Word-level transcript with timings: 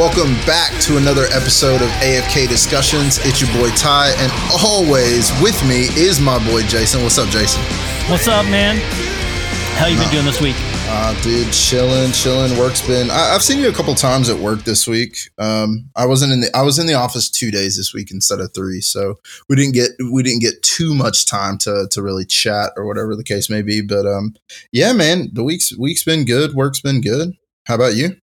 Welcome 0.00 0.32
back 0.46 0.80
to 0.84 0.96
another 0.96 1.24
episode 1.24 1.82
of 1.82 1.90
AFK 2.00 2.48
Discussions. 2.48 3.18
It's 3.22 3.38
your 3.38 3.52
boy 3.52 3.68
Ty, 3.76 4.14
and 4.16 4.32
always 4.64 5.30
with 5.42 5.62
me 5.68 5.88
is 5.94 6.18
my 6.18 6.42
boy 6.48 6.62
Jason. 6.62 7.02
What's 7.02 7.18
up, 7.18 7.28
Jason? 7.28 7.60
What's 8.10 8.26
up, 8.26 8.46
man? 8.46 8.78
How 9.76 9.88
you 9.88 9.98
been 9.98 10.08
uh, 10.08 10.10
doing 10.10 10.24
this 10.24 10.40
week? 10.40 10.56
Uh, 10.88 11.20
dude, 11.20 11.52
chilling, 11.52 12.12
chilling. 12.12 12.56
Work's 12.58 12.80
been. 12.86 13.10
I, 13.10 13.34
have 13.34 13.42
seen 13.42 13.58
you 13.58 13.68
a 13.68 13.74
couple 13.74 13.94
times 13.94 14.30
at 14.30 14.38
work 14.38 14.64
this 14.64 14.88
week. 14.88 15.18
Um, 15.36 15.90
I 15.94 16.06
wasn't 16.06 16.32
in 16.32 16.40
the. 16.40 16.56
I 16.56 16.62
was 16.62 16.78
in 16.78 16.86
the 16.86 16.94
office 16.94 17.28
two 17.28 17.50
days 17.50 17.76
this 17.76 17.92
week 17.92 18.10
instead 18.10 18.40
of 18.40 18.54
three, 18.54 18.80
so 18.80 19.16
we 19.50 19.56
didn't 19.56 19.74
get 19.74 19.90
we 20.10 20.22
didn't 20.22 20.40
get 20.40 20.62
too 20.62 20.94
much 20.94 21.26
time 21.26 21.58
to 21.58 21.88
to 21.90 22.02
really 22.02 22.24
chat 22.24 22.72
or 22.74 22.86
whatever 22.86 23.14
the 23.14 23.22
case 23.22 23.50
may 23.50 23.60
be. 23.60 23.82
But 23.82 24.06
um, 24.06 24.34
yeah, 24.72 24.94
man, 24.94 25.28
the 25.34 25.44
week's 25.44 25.76
week's 25.76 26.04
been 26.04 26.24
good. 26.24 26.54
Work's 26.54 26.80
been 26.80 27.02
good. 27.02 27.34
How 27.66 27.74
about 27.74 27.96
you? 27.96 28.16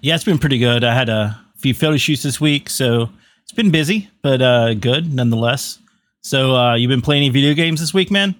Yeah, 0.00 0.14
it's 0.14 0.24
been 0.24 0.38
pretty 0.38 0.58
good. 0.58 0.84
I 0.84 0.94
had 0.94 1.08
a 1.08 1.40
few 1.56 1.74
photo 1.74 1.96
shoots 1.96 2.22
this 2.22 2.40
week, 2.40 2.68
so 2.68 3.08
it's 3.42 3.52
been 3.52 3.70
busy, 3.70 4.10
but 4.22 4.42
uh, 4.42 4.74
good 4.74 5.12
nonetheless. 5.12 5.78
So, 6.22 6.54
uh, 6.56 6.74
you 6.74 6.88
been 6.88 7.02
playing 7.02 7.24
any 7.24 7.30
video 7.30 7.54
games 7.54 7.80
this 7.80 7.92
week, 7.92 8.10
man? 8.10 8.34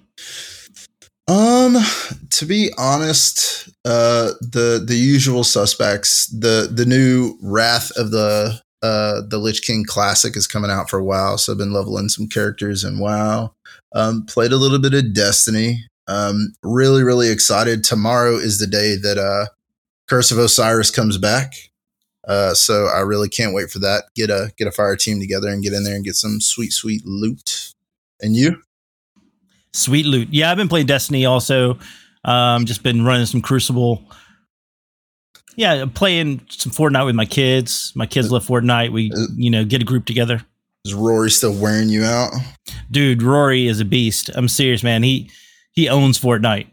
Um, 1.27 1.77
to 2.31 2.45
be 2.45 2.69
honest, 2.77 3.69
uh, 3.83 4.31
the 4.41 4.83
the 4.85 4.95
usual 4.95 5.43
suspects. 5.43 6.27
The 6.27 6.69
the 6.71 6.85
new 6.85 7.37
Wrath 7.41 7.91
of 7.97 8.11
the 8.11 8.61
uh 8.83 9.21
the 9.27 9.39
Lich 9.39 9.63
King 9.63 9.85
Classic 9.85 10.35
is 10.37 10.45
coming 10.47 10.69
out 10.69 10.89
for 10.89 10.99
a 10.99 11.03
while, 11.03 11.37
so 11.37 11.51
I've 11.51 11.57
been 11.57 11.73
leveling 11.73 12.09
some 12.09 12.27
characters 12.27 12.83
and 12.83 12.99
WoW. 12.99 13.53
Um, 13.95 14.25
played 14.25 14.51
a 14.51 14.57
little 14.57 14.79
bit 14.79 14.93
of 14.93 15.13
Destiny. 15.13 15.87
Um, 16.07 16.53
really, 16.61 17.01
really 17.01 17.29
excited. 17.29 17.83
Tomorrow 17.83 18.35
is 18.35 18.59
the 18.59 18.67
day 18.67 18.95
that 18.95 19.17
uh 19.17 19.47
Curse 20.07 20.31
of 20.31 20.37
Osiris 20.37 20.91
comes 20.91 21.17
back. 21.17 21.53
Uh, 22.27 22.53
so 22.53 22.87
I 22.87 22.99
really 22.99 23.29
can't 23.29 23.53
wait 23.53 23.69
for 23.69 23.79
that. 23.79 24.05
Get 24.15 24.29
a 24.29 24.51
get 24.57 24.67
a 24.67 24.71
fire 24.71 24.95
team 24.95 25.19
together 25.19 25.49
and 25.49 25.61
get 25.61 25.73
in 25.73 25.83
there 25.83 25.95
and 25.95 26.03
get 26.03 26.15
some 26.15 26.41
sweet 26.41 26.71
sweet 26.71 27.05
loot. 27.05 27.73
And 28.21 28.35
you? 28.35 28.61
Sweet 29.73 30.05
loot. 30.05 30.29
Yeah, 30.31 30.51
I've 30.51 30.57
been 30.57 30.69
playing 30.69 30.87
Destiny 30.87 31.25
also. 31.25 31.77
Um, 32.23 32.65
just 32.65 32.81
been 32.81 33.05
running 33.05 33.25
some 33.25 33.41
Crucible. 33.41 34.03
Yeah, 35.55 35.85
playing 35.93 36.41
some 36.49 36.71
Fortnite 36.71 37.05
with 37.05 37.15
my 37.15 37.25
kids. 37.25 37.93
My 37.95 38.05
kids 38.05 38.31
love 38.31 38.45
Fortnite. 38.45 38.91
We, 38.91 39.11
you 39.35 39.49
know, 39.49 39.63
get 39.63 39.81
a 39.81 39.85
group 39.85 40.05
together. 40.05 40.41
Is 40.85 40.93
Rory 40.93 41.29
still 41.31 41.53
wearing 41.53 41.89
you 41.89 42.03
out? 42.03 42.31
Dude, 42.91 43.21
Rory 43.21 43.67
is 43.67 43.79
a 43.79 43.85
beast. 43.85 44.29
I'm 44.33 44.47
serious, 44.47 44.83
man. 44.83 45.03
He 45.03 45.29
he 45.71 45.89
owns 45.89 46.19
Fortnite 46.19 46.67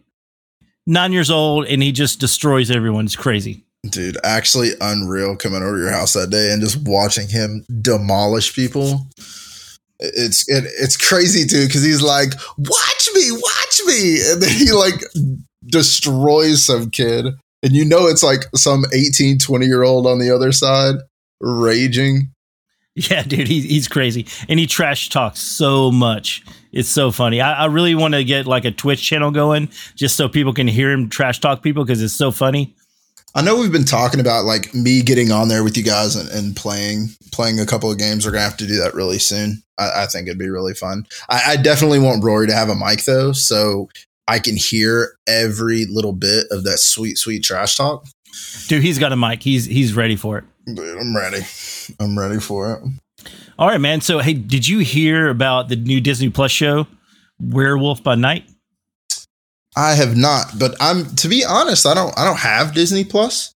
nine 0.87 1.13
years 1.13 1.31
old 1.31 1.67
and 1.67 1.83
he 1.83 1.93
just 1.93 2.21
destroys 2.21 2.71
everyone. 2.71 3.05
It's 3.05 3.17
crazy. 3.17 3.65
Dude, 3.89 4.17
actually 4.23 4.71
unreal 4.81 5.37
coming 5.37 5.63
over 5.63 5.77
your 5.77 5.91
house 5.91 6.13
that 6.13 6.31
day 6.31 6.53
and 6.53 6.63
just 6.63 6.79
watching 6.83 7.29
him 7.29 7.65
demolish 7.81 8.55
people. 8.55 9.07
It's 9.99 10.49
it, 10.49 10.65
it's 10.79 10.97
crazy 10.97 11.47
too 11.47 11.67
because 11.67 11.83
he's 11.83 12.03
like, 12.03 12.33
"Watch 12.59 13.09
me, 13.15 13.31
watch 13.33 13.81
me," 13.87 14.21
and 14.31 14.43
then 14.43 14.51
he 14.51 14.73
like 14.73 15.01
destroys 15.65 16.65
some 16.65 16.91
kid, 16.91 17.27
and 17.63 17.73
you 17.73 17.85
know 17.85 18.07
it's 18.07 18.23
like 18.23 18.45
some 18.55 18.85
18, 18.93 19.39
20 19.39 19.67
year 19.67 19.83
old 19.83 20.07
on 20.07 20.19
the 20.19 20.31
other 20.35 20.53
side 20.53 20.97
raging. 21.41 22.33
Yeah, 23.11 23.23
dude, 23.23 23.49
he's 23.49 23.65
he's 23.65 23.89
crazy, 23.89 24.27
and 24.51 24.61
he 24.61 24.67
trash 24.67 25.09
talks 25.09 25.41
so 25.41 25.91
much. 25.91 26.45
It's 26.73 26.91
so 26.91 27.11
funny. 27.11 27.41
I, 27.41 27.63
I 27.63 27.67
really 27.67 27.95
want 27.95 28.13
to 28.13 28.23
get 28.23 28.47
like 28.47 28.67
a 28.67 28.71
Twitch 28.71 29.03
channel 29.03 29.31
going, 29.31 29.71
just 29.95 30.15
so 30.15 30.29
people 30.29 30.53
can 30.53 30.69
hear 30.69 30.91
him 30.91 31.09
trash 31.09 31.41
talk 31.41 31.63
people 31.63 31.85
because 31.85 32.03
it's 32.03 32.13
so 32.13 32.31
funny. 32.31 32.75
I 33.35 33.41
know 33.41 33.59
we've 33.59 33.73
been 33.73 33.87
talking 33.87 34.21
about 34.21 34.45
like 34.45 34.75
me 34.75 35.01
getting 35.01 35.33
on 35.33 35.49
there 35.49 35.65
with 35.65 35.77
you 35.79 35.83
guys 35.83 36.17
and, 36.17 36.29
and 36.31 36.55
playing 36.55 37.09
playing 37.33 37.61
a 37.61 37.67
couple 37.67 37.91
of 37.91 37.97
games. 37.97 38.27
We're 38.27 38.33
gonna 38.33 38.45
have 38.45 38.59
to 38.59 38.67
do 38.67 38.77
that 38.83 38.93
really 38.93 39.19
soon. 39.19 39.63
I, 39.79 40.03
I 40.03 40.07
think 40.07 40.29
it'd 40.29 40.39
be 40.39 40.51
really 40.51 40.75
fun. 40.75 41.07
I, 41.31 41.53
I 41.53 41.57
definitely 41.57 41.99
want 41.99 42.23
Rory 42.23 42.47
to 42.47 42.55
have 42.55 42.69
a 42.69 42.77
mic 42.77 43.05
though, 43.05 43.33
so 43.33 43.89
I 44.29 44.39
can 44.39 44.57
hear 44.57 45.17
every 45.27 45.87
little 45.87 46.13
bit 46.13 46.47
of 46.51 46.65
that 46.65 46.79
sweet, 46.79 47.17
sweet 47.17 47.43
trash 47.43 47.77
talk. 47.77 48.07
Dude, 48.69 48.83
he's 48.83 48.99
got 48.99 49.13
a 49.13 49.17
mic. 49.17 49.43
He's 49.43 49.65
he's 49.65 49.95
ready 49.95 50.17
for 50.17 50.39
it. 50.39 50.45
Dude, 50.67 50.99
I'm 50.99 51.17
ready. 51.17 51.45
I'm 51.99 52.19
ready 52.19 52.39
for 52.41 52.73
it. 52.73 53.29
All 53.59 53.69
right, 53.69 53.81
man. 53.81 54.01
So, 54.01 54.19
hey, 54.19 54.35
did 54.35 54.67
you 54.67 54.81
hear 54.81 55.29
about 55.29 55.69
the 55.69 55.77
new 55.77 56.01
Disney 56.01 56.31
Plus 56.31 56.51
show, 56.51 56.87
Werewolf 57.41 58.03
by 58.03 58.15
Night? 58.15 58.49
I 59.77 59.95
have 59.95 60.17
not, 60.17 60.59
but 60.59 60.75
I'm 60.81 61.15
to 61.17 61.29
be 61.29 61.45
honest, 61.45 61.87
I 61.87 61.95
don't 61.95 62.17
I 62.19 62.25
don't 62.25 62.39
have 62.39 62.75
Disney 62.75 63.05
Plus. 63.05 63.55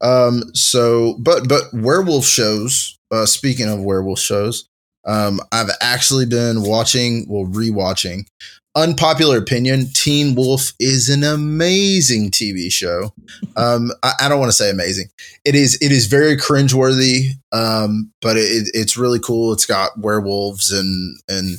Um 0.00 0.44
so 0.54 1.16
but 1.18 1.48
but 1.48 1.64
werewolf 1.74 2.24
shows, 2.24 2.98
uh 3.10 3.26
speaking 3.26 3.68
of 3.68 3.82
werewolf 3.82 4.18
shows, 4.18 4.66
um 5.04 5.40
I've 5.52 5.70
actually 5.82 6.24
been 6.24 6.62
watching, 6.62 7.26
well 7.28 7.44
rewatching 7.44 8.26
unpopular 8.74 9.38
opinion, 9.38 9.86
Teen 9.92 10.34
Wolf 10.34 10.72
is 10.78 11.08
an 11.08 11.24
amazing 11.24 12.30
TV 12.30 12.70
show. 12.70 13.12
Um, 13.56 13.90
I, 14.02 14.12
I, 14.20 14.28
don't 14.28 14.38
want 14.38 14.50
to 14.50 14.56
say 14.56 14.70
amazing. 14.70 15.08
It 15.44 15.54
is. 15.54 15.76
It 15.80 15.92
is 15.92 16.06
very 16.06 16.36
cringeworthy, 16.36 17.30
um, 17.52 18.12
but 18.20 18.36
it, 18.36 18.68
it's 18.74 18.96
really 18.96 19.18
cool. 19.18 19.52
It's 19.52 19.66
got 19.66 19.98
werewolves 19.98 20.70
and 20.72 21.18
and 21.28 21.58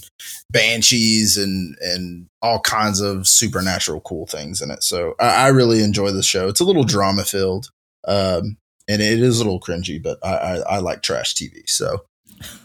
banshees 0.52 1.38
and 1.38 1.76
and 1.82 2.28
all 2.42 2.60
kinds 2.62 3.02
of 3.02 3.28
supernatural 3.28 4.02
cool 4.02 4.26
things 4.26 4.62
in 4.62 4.72
it. 4.72 4.84
So 4.84 5.16
I, 5.20 5.46
I 5.46 5.48
really 5.50 5.84
enjoy 5.84 6.12
the 6.12 6.24
show. 6.24 6.48
It's 6.48 6.62
a 6.62 6.66
little 6.66 6.84
drama 6.84 7.24
filled, 7.24 7.70
um, 8.08 8.58
and 8.88 9.02
it 9.02 9.20
is 9.20 9.40
a 9.40 9.44
little 9.44 9.60
cringy, 9.60 10.02
but 10.02 10.20
I, 10.24 10.36
I, 10.36 10.56
I 10.58 10.80
like 10.80 11.02
trash 11.02 11.36
TV. 11.36 11.70
So. 11.70 12.06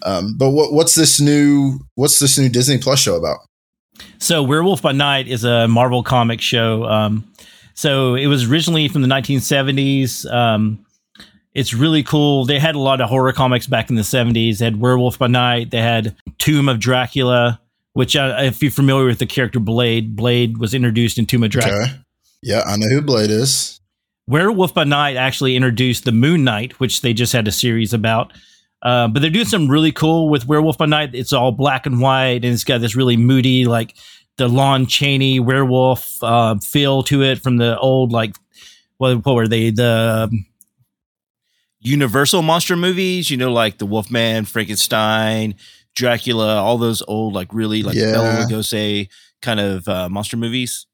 Um, 0.05 0.37
but 0.39 0.51
what, 0.51 0.73
what's 0.73 0.95
this 0.95 1.21
new? 1.21 1.81
What's 1.97 2.21
this 2.21 2.39
new 2.39 2.49
Disney 2.49 2.79
Plus 2.79 3.01
show 3.01 3.17
about? 3.17 3.39
So, 4.19 4.43
Werewolf 4.43 4.83
by 4.83 4.93
Night 4.93 5.29
is 5.29 5.45
a 5.45 5.69
Marvel 5.69 6.03
comic 6.03 6.41
show. 6.41 6.85
Um, 6.85 7.31
so, 7.75 8.15
it 8.15 8.27
was 8.27 8.51
originally 8.51 8.89
from 8.89 9.03
the 9.03 9.09
1970s. 9.09 10.31
Um, 10.33 10.85
it's 11.55 11.73
really 11.73 12.03
cool. 12.03 12.45
They 12.45 12.59
had 12.59 12.75
a 12.75 12.81
lot 12.81 13.01
of 13.01 13.09
horror 13.09 13.33
comics 13.33 13.67
back 13.67 13.89
in 13.89 13.97
the 13.97 14.03
70s. 14.03 14.59
They 14.59 14.65
had 14.65 14.81
Werewolf 14.81 15.19
by 15.19 15.29
Night. 15.29 15.71
They 15.71 15.81
had 15.81 16.17
Tomb 16.39 16.69
of 16.69 16.81
Dracula, 16.81 17.61
which, 17.93 18.17
uh, 18.17 18.37
if 18.41 18.61
you're 18.63 18.73
familiar 18.73 19.07
with 19.07 19.21
the 19.21 19.27
character 19.27 19.61
Blade, 19.61 20.17
Blade 20.17 20.59
was 20.59 20.75
introduced 20.75 21.19
in 21.19 21.27
Tomb 21.27 21.45
of 21.45 21.51
Dracula. 21.51 21.83
Okay. 21.83 21.93
Yeah, 22.43 22.63
I 22.67 22.77
know 22.77 22.89
who 22.89 23.01
Blade 23.01 23.31
is. 23.31 23.81
Werewolf 24.27 24.75
by 24.75 24.85
Night 24.85 25.17
actually 25.17 25.55
introduced 25.55 26.05
the 26.05 26.13
Moon 26.13 26.45
Knight, 26.45 26.81
which 26.81 27.03
they 27.03 27.13
just 27.13 27.33
had 27.33 27.47
a 27.47 27.53
series 27.53 27.93
about. 27.93 28.33
Uh, 28.85 29.09
but 29.09 29.23
they're 29.23 29.31
doing 29.31 29.47
something 29.47 29.71
really 29.71 29.93
cool 29.93 30.29
with 30.29 30.47
Werewolf 30.47 30.77
by 30.77 30.87
Night. 30.87 31.15
It's 31.15 31.33
all 31.33 31.53
black 31.53 31.87
and 31.87 32.01
white, 32.01 32.45
and 32.45 32.47
it's 32.47 32.65
got 32.65 32.83
this 32.83 32.95
really 32.95 33.17
moody, 33.17 33.65
like 33.65 33.95
the 34.37 34.49
Lon 34.49 34.87
Chaney 34.87 35.41
werewolf 35.41 36.23
uh, 36.23 36.57
feel 36.59 37.03
to 37.05 37.23
it 37.23 37.41
from 37.41 37.57
the 37.57 37.79
old, 37.79 38.13
like 38.13 38.37
what, 38.99 39.25
what 39.25 39.35
were 39.35 39.49
they? 39.49 39.71
The 39.71 40.29
um, 40.31 40.47
Universal 41.81 42.43
monster 42.43 42.77
movies, 42.77 43.31
you 43.31 43.37
know, 43.37 43.53
like 43.53 43.79
the 43.79 43.87
Wolfman, 43.87 44.45
Frankenstein, 44.45 45.55
Dracula, 45.95 46.57
all 46.57 46.79
those 46.79 47.03
old, 47.07 47.35
like 47.35 47.53
really 47.53 47.83
like 47.83 47.95
yeah. 47.95 48.13
Bela 48.13 48.47
Lugosi 48.47 49.09
kind 49.43 49.61
of 49.61 49.87
uh, 49.89 50.09
monster 50.09 50.37
movies. 50.37 50.87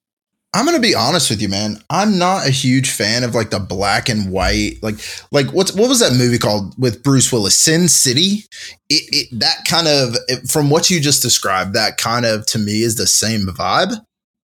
I'm 0.52 0.64
gonna 0.64 0.80
be 0.80 0.96
honest 0.96 1.30
with 1.30 1.40
you, 1.40 1.48
man. 1.48 1.78
I'm 1.90 2.18
not 2.18 2.46
a 2.46 2.50
huge 2.50 2.90
fan 2.90 3.22
of 3.22 3.36
like 3.36 3.50
the 3.50 3.60
black 3.60 4.08
and 4.08 4.32
white, 4.32 4.82
like 4.82 4.96
like 5.30 5.52
what's 5.52 5.72
what 5.72 5.88
was 5.88 6.00
that 6.00 6.16
movie 6.16 6.38
called 6.38 6.74
with 6.76 7.04
Bruce 7.04 7.30
Willis, 7.30 7.54
Sin 7.54 7.88
City? 7.88 8.44
It, 8.88 9.02
it 9.12 9.38
that 9.38 9.64
kind 9.68 9.86
of 9.86 10.16
it, 10.26 10.50
from 10.50 10.68
what 10.68 10.90
you 10.90 11.00
just 11.00 11.22
described, 11.22 11.74
that 11.74 11.98
kind 11.98 12.26
of 12.26 12.46
to 12.46 12.58
me 12.58 12.82
is 12.82 12.96
the 12.96 13.06
same 13.06 13.46
vibe. 13.46 13.94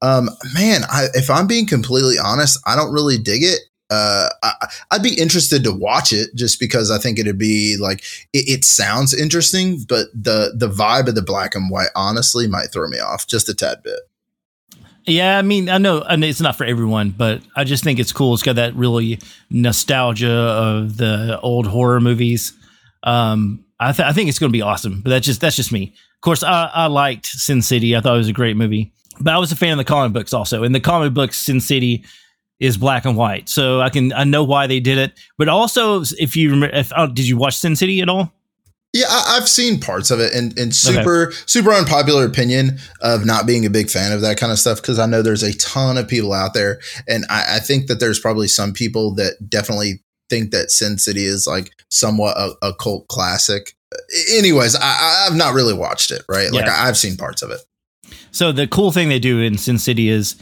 Um, 0.01 0.31
man, 0.55 0.81
I, 0.91 1.09
if 1.13 1.29
I'm 1.29 1.45
being 1.45 1.67
completely 1.67 2.17
honest, 2.17 2.59
I 2.65 2.75
don't 2.75 2.91
really 2.91 3.19
dig 3.19 3.43
it. 3.43 3.59
Uh, 3.91 4.29
I, 4.41 4.53
would 4.93 5.03
be 5.03 5.13
interested 5.13 5.63
to 5.65 5.71
watch 5.71 6.13
it 6.13 6.33
just 6.33 6.59
because 6.59 6.89
I 6.89 6.97
think 6.97 7.19
it'd 7.19 7.37
be 7.37 7.77
like 7.77 7.99
it, 8.33 8.49
it 8.49 8.65
sounds 8.65 9.13
interesting, 9.13 9.83
but 9.87 10.07
the 10.15 10.53
the 10.57 10.69
vibe 10.69 11.09
of 11.09 11.15
the 11.15 11.21
black 11.21 11.53
and 11.53 11.69
white 11.69 11.89
honestly 11.95 12.47
might 12.47 12.71
throw 12.71 12.87
me 12.87 12.99
off 12.99 13.27
just 13.27 13.49
a 13.49 13.53
tad 13.53 13.83
bit. 13.83 13.99
Yeah, 15.05 15.37
I 15.37 15.41
mean, 15.41 15.67
I 15.69 15.77
know, 15.77 15.99
know 15.99 16.27
it's 16.27 16.41
not 16.41 16.55
for 16.55 16.63
everyone, 16.63 17.09
but 17.11 17.41
I 17.55 17.63
just 17.63 17.83
think 17.83 17.99
it's 17.99 18.11
cool. 18.11 18.33
It's 18.33 18.43
got 18.43 18.57
that 18.57 18.75
really 18.75 19.19
nostalgia 19.49 20.31
of 20.31 20.97
the 20.97 21.39
old 21.41 21.65
horror 21.65 21.99
movies. 21.99 22.53
Um, 23.03 23.65
I, 23.79 23.93
th- 23.93 24.07
I 24.07 24.13
think 24.13 24.29
it's 24.29 24.37
going 24.37 24.51
to 24.51 24.57
be 24.57 24.61
awesome. 24.61 25.01
But 25.01 25.09
that's 25.09 25.25
just 25.25 25.41
that's 25.41 25.55
just 25.55 25.71
me. 25.71 25.95
Of 26.15 26.21
course, 26.21 26.43
I, 26.43 26.69
I 26.71 26.85
liked 26.85 27.25
Sin 27.25 27.63
City. 27.63 27.95
I 27.95 28.01
thought 28.01 28.13
it 28.13 28.19
was 28.19 28.27
a 28.27 28.33
great 28.33 28.55
movie. 28.55 28.93
But 29.19 29.33
I 29.33 29.39
was 29.39 29.51
a 29.51 29.55
fan 29.55 29.71
of 29.71 29.77
the 29.79 29.83
comic 29.83 30.13
books 30.13 30.33
also. 30.33 30.63
And 30.63 30.73
the 30.73 30.79
comic 30.79 31.13
books, 31.13 31.37
Sin 31.37 31.59
City 31.59 32.05
is 32.59 32.77
black 32.77 33.05
and 33.05 33.17
white, 33.17 33.49
so 33.49 33.81
I 33.81 33.89
can 33.89 34.13
I 34.13 34.23
know 34.23 34.43
why 34.43 34.67
they 34.67 34.79
did 34.79 34.99
it. 34.99 35.19
But 35.37 35.49
also, 35.49 36.03
if 36.19 36.35
you 36.35 36.51
remember, 36.51 36.75
if 36.75 36.91
oh, 36.95 37.07
did 37.07 37.27
you 37.27 37.37
watch 37.37 37.57
Sin 37.57 37.75
City 37.75 38.01
at 38.01 38.09
all? 38.09 38.31
Yeah, 38.93 39.05
I, 39.09 39.35
have 39.35 39.47
seen 39.47 39.79
parts 39.79 40.11
of 40.11 40.19
it, 40.19 40.33
and, 40.33 40.57
and 40.59 40.75
super 40.75 41.27
okay. 41.27 41.35
super 41.45 41.71
unpopular 41.71 42.25
opinion 42.25 42.77
of 42.99 43.25
not 43.25 43.47
being 43.47 43.65
a 43.65 43.69
big 43.69 43.89
fan 43.89 44.11
of 44.11 44.19
that 44.21 44.37
kind 44.37 44.51
of 44.51 44.59
stuff 44.59 44.81
because 44.81 44.99
I 44.99 45.05
know 45.05 45.21
there's 45.21 45.43
a 45.43 45.57
ton 45.57 45.97
of 45.97 46.09
people 46.09 46.33
out 46.33 46.53
there, 46.53 46.81
and 47.07 47.25
I, 47.29 47.55
I, 47.55 47.59
think 47.59 47.87
that 47.87 48.01
there's 48.01 48.19
probably 48.19 48.49
some 48.49 48.73
people 48.73 49.15
that 49.15 49.49
definitely 49.49 50.01
think 50.29 50.51
that 50.51 50.71
Sin 50.71 50.97
City 50.97 51.23
is 51.23 51.47
like 51.47 51.71
somewhat 51.89 52.35
a, 52.37 52.51
a 52.61 52.73
cult 52.73 53.07
classic. 53.07 53.75
Anyways, 54.33 54.75
I, 54.75 55.25
I've 55.27 55.35
not 55.35 55.53
really 55.53 55.73
watched 55.73 56.11
it, 56.11 56.23
right? 56.27 56.51
Like 56.51 56.65
Yeah. 56.65 56.75
I, 56.75 56.89
I've 56.89 56.97
seen 56.97 57.15
parts 57.15 57.41
of 57.41 57.51
it. 57.51 57.61
So 58.31 58.51
the 58.51 58.67
cool 58.67 58.91
thing 58.91 59.07
they 59.07 59.19
do 59.19 59.39
in 59.39 59.57
Sin 59.57 59.77
City 59.77 60.09
is 60.09 60.35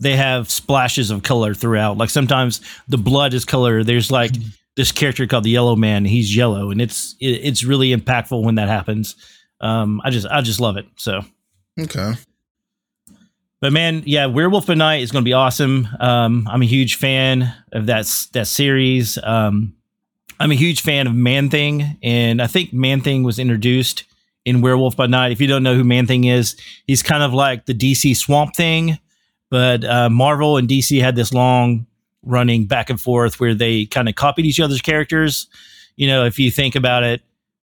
they 0.00 0.16
have 0.16 0.50
splashes 0.50 1.10
of 1.10 1.22
color 1.22 1.54
throughout. 1.54 1.98
Like 1.98 2.10
sometimes 2.10 2.60
the 2.88 2.98
blood 2.98 3.34
is 3.34 3.44
color. 3.44 3.84
There's 3.84 4.10
like 4.10 4.32
mm-hmm. 4.32 4.48
This 4.76 4.92
character 4.92 5.26
called 5.26 5.44
the 5.44 5.50
Yellow 5.50 5.76
Man. 5.76 6.04
He's 6.04 6.34
yellow, 6.34 6.70
and 6.70 6.80
it's 6.80 7.14
it, 7.20 7.40
it's 7.42 7.64
really 7.64 7.94
impactful 7.94 8.42
when 8.42 8.54
that 8.56 8.68
happens. 8.68 9.16
Um, 9.60 10.00
I 10.04 10.10
just 10.10 10.26
I 10.26 10.40
just 10.40 10.60
love 10.60 10.76
it. 10.76 10.86
So, 10.96 11.22
Okay. 11.78 12.14
but 13.60 13.72
man, 13.72 14.02
yeah, 14.06 14.26
Werewolf 14.26 14.66
by 14.66 14.74
Night 14.74 15.02
is 15.02 15.12
going 15.12 15.22
to 15.24 15.28
be 15.28 15.32
awesome. 15.34 15.88
Um, 15.98 16.48
I'm 16.50 16.62
a 16.62 16.66
huge 16.66 16.94
fan 16.96 17.52
of 17.72 17.86
that 17.86 18.06
that 18.32 18.46
series. 18.46 19.18
Um, 19.22 19.74
I'm 20.38 20.50
a 20.50 20.54
huge 20.56 20.80
fan 20.80 21.06
of 21.06 21.14
Man 21.14 21.50
Thing, 21.50 21.98
and 22.02 22.40
I 22.40 22.46
think 22.46 22.72
Man 22.72 23.02
Thing 23.02 23.22
was 23.22 23.38
introduced 23.38 24.04
in 24.46 24.62
Werewolf 24.62 24.96
by 24.96 25.06
Night. 25.06 25.32
If 25.32 25.40
you 25.42 25.46
don't 25.46 25.62
know 25.62 25.74
who 25.74 25.84
Man 25.84 26.06
Thing 26.06 26.24
is, 26.24 26.56
he's 26.86 27.02
kind 27.02 27.22
of 27.22 27.34
like 27.34 27.66
the 27.66 27.74
DC 27.74 28.16
Swamp 28.16 28.56
Thing, 28.56 28.98
but 29.50 29.84
uh, 29.84 30.08
Marvel 30.08 30.56
and 30.56 30.66
DC 30.66 30.98
had 31.02 31.14
this 31.16 31.34
long 31.34 31.86
running 32.22 32.66
back 32.66 32.90
and 32.90 33.00
forth 33.00 33.40
where 33.40 33.54
they 33.54 33.86
kind 33.86 34.08
of 34.08 34.14
copied 34.14 34.46
each 34.46 34.60
other's 34.60 34.82
characters. 34.82 35.48
You 35.96 36.06
know, 36.08 36.24
if 36.24 36.38
you 36.38 36.50
think 36.50 36.74
about 36.74 37.02
it, 37.02 37.22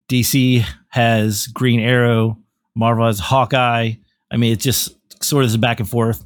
DC 0.08 0.64
has 0.88 1.46
Green 1.49 1.81
Arrow, 1.81 2.38
Marvel 2.75 3.06
has 3.06 3.19
Hawkeye. 3.19 3.93
I 4.31 4.37
mean, 4.37 4.52
it's 4.52 4.64
just 4.64 4.96
sort 5.22 5.44
of 5.44 5.50
this 5.50 5.56
back 5.56 5.81
and 5.81 5.88
forth. 5.88 6.25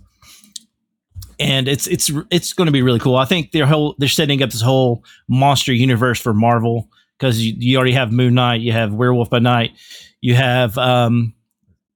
And 1.38 1.68
it's 1.68 1.86
it's 1.86 2.10
it's 2.30 2.54
going 2.54 2.66
to 2.66 2.72
be 2.72 2.80
really 2.80 2.98
cool. 2.98 3.16
I 3.16 3.26
think 3.26 3.52
they're 3.52 3.66
whole 3.66 3.94
they're 3.98 4.08
setting 4.08 4.42
up 4.42 4.50
this 4.50 4.62
whole 4.62 5.04
monster 5.28 5.72
universe 5.72 6.18
for 6.18 6.32
Marvel 6.32 6.88
because 7.18 7.40
you, 7.40 7.54
you 7.58 7.76
already 7.76 7.92
have 7.92 8.10
Moon 8.10 8.34
Knight, 8.34 8.62
you 8.62 8.72
have 8.72 8.94
Werewolf 8.94 9.28
by 9.28 9.38
Night, 9.38 9.72
you 10.22 10.34
have 10.34 10.78
um, 10.78 11.34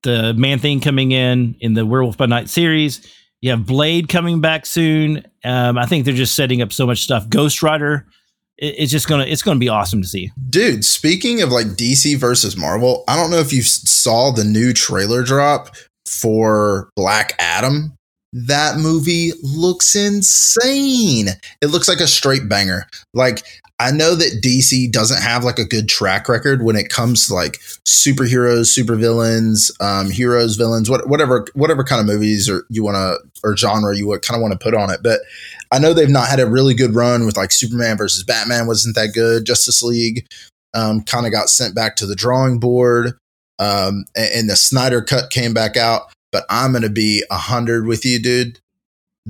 the 0.02 0.34
Man 0.34 0.58
Thing 0.58 0.80
coming 0.80 1.12
in 1.12 1.56
in 1.60 1.72
the 1.72 1.86
Werewolf 1.86 2.18
by 2.18 2.26
Night 2.26 2.50
series. 2.50 3.06
You 3.40 3.50
have 3.50 3.64
Blade 3.66 4.08
coming 4.08 4.40
back 4.40 4.66
soon. 4.66 5.24
Um, 5.44 5.78
I 5.78 5.86
think 5.86 6.04
they're 6.04 6.14
just 6.14 6.34
setting 6.34 6.60
up 6.60 6.72
so 6.72 6.86
much 6.86 7.02
stuff. 7.02 7.28
Ghost 7.28 7.62
Rider, 7.62 8.06
it, 8.58 8.74
it's 8.78 8.92
just 8.92 9.08
gonna 9.08 9.24
it's 9.24 9.42
gonna 9.42 9.58
be 9.58 9.68
awesome 9.68 10.02
to 10.02 10.08
see. 10.08 10.30
Dude, 10.50 10.84
speaking 10.84 11.40
of 11.42 11.50
like 11.50 11.66
DC 11.68 12.16
versus 12.18 12.56
Marvel, 12.56 13.04
I 13.08 13.16
don't 13.16 13.30
know 13.30 13.38
if 13.38 13.52
you 13.52 13.62
saw 13.62 14.30
the 14.30 14.44
new 14.44 14.72
trailer 14.72 15.22
drop 15.22 15.74
for 16.06 16.90
Black 16.96 17.34
Adam. 17.38 17.94
That 18.32 18.78
movie 18.78 19.32
looks 19.42 19.96
insane. 19.96 21.28
It 21.60 21.66
looks 21.66 21.88
like 21.88 21.98
a 21.98 22.06
straight 22.06 22.48
banger. 22.48 22.86
Like, 23.12 23.42
I 23.80 23.90
know 23.90 24.14
that 24.14 24.42
DC 24.42 24.92
doesn't 24.92 25.22
have 25.22 25.42
like 25.42 25.58
a 25.58 25.64
good 25.64 25.88
track 25.88 26.28
record 26.28 26.62
when 26.62 26.76
it 26.76 26.90
comes 26.90 27.26
to 27.26 27.34
like 27.34 27.58
superheroes, 27.88 28.76
supervillains, 28.76 29.70
um, 29.80 30.10
heroes, 30.10 30.56
villains, 30.56 30.90
what, 30.90 31.08
whatever, 31.08 31.46
whatever 31.54 31.82
kind 31.82 31.98
of 31.98 32.06
movies 32.06 32.46
or 32.46 32.66
you 32.68 32.84
want 32.84 32.96
to 32.96 33.18
or 33.42 33.56
genre 33.56 33.96
you 33.96 34.06
kind 34.20 34.36
of 34.36 34.42
want 34.42 34.52
to 34.52 34.62
put 34.62 34.74
on 34.74 34.90
it. 34.90 35.00
But 35.02 35.20
I 35.72 35.78
know 35.78 35.94
they've 35.94 36.10
not 36.10 36.28
had 36.28 36.40
a 36.40 36.46
really 36.46 36.74
good 36.74 36.94
run 36.94 37.24
with 37.24 37.38
like 37.38 37.52
Superman 37.52 37.96
versus 37.96 38.22
Batman 38.22 38.66
wasn't 38.66 38.96
that 38.96 39.12
good. 39.14 39.46
Justice 39.46 39.82
League 39.82 40.26
um, 40.74 41.02
kind 41.02 41.24
of 41.24 41.32
got 41.32 41.48
sent 41.48 41.74
back 41.74 41.96
to 41.96 42.06
the 42.06 42.14
drawing 42.14 42.58
board, 42.58 43.18
um, 43.58 44.04
and, 44.14 44.30
and 44.34 44.50
the 44.50 44.56
Snyder 44.56 45.00
cut 45.00 45.30
came 45.30 45.54
back 45.54 45.78
out. 45.78 46.12
But 46.32 46.44
I'm 46.50 46.72
gonna 46.72 46.90
be 46.90 47.24
a 47.30 47.38
hundred 47.38 47.86
with 47.86 48.04
you, 48.04 48.20
dude. 48.20 48.58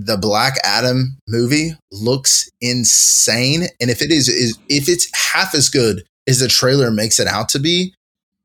The 0.05 0.17
Black 0.17 0.55
Adam 0.65 1.19
movie 1.29 1.73
looks 1.93 2.51
insane, 2.61 3.65
and 3.81 3.91
if 3.91 4.01
it 4.01 4.11
is, 4.11 4.29
is 4.29 4.59
if 4.69 4.89
it's 4.89 5.11
half 5.15 5.55
as 5.55 5.69
good 5.69 6.05
as 6.27 6.39
the 6.39 6.49
trailer 6.49 6.91
makes 6.91 7.21
it 7.21 7.27
out 7.27 7.49
to 7.51 7.59
be, 7.59 7.93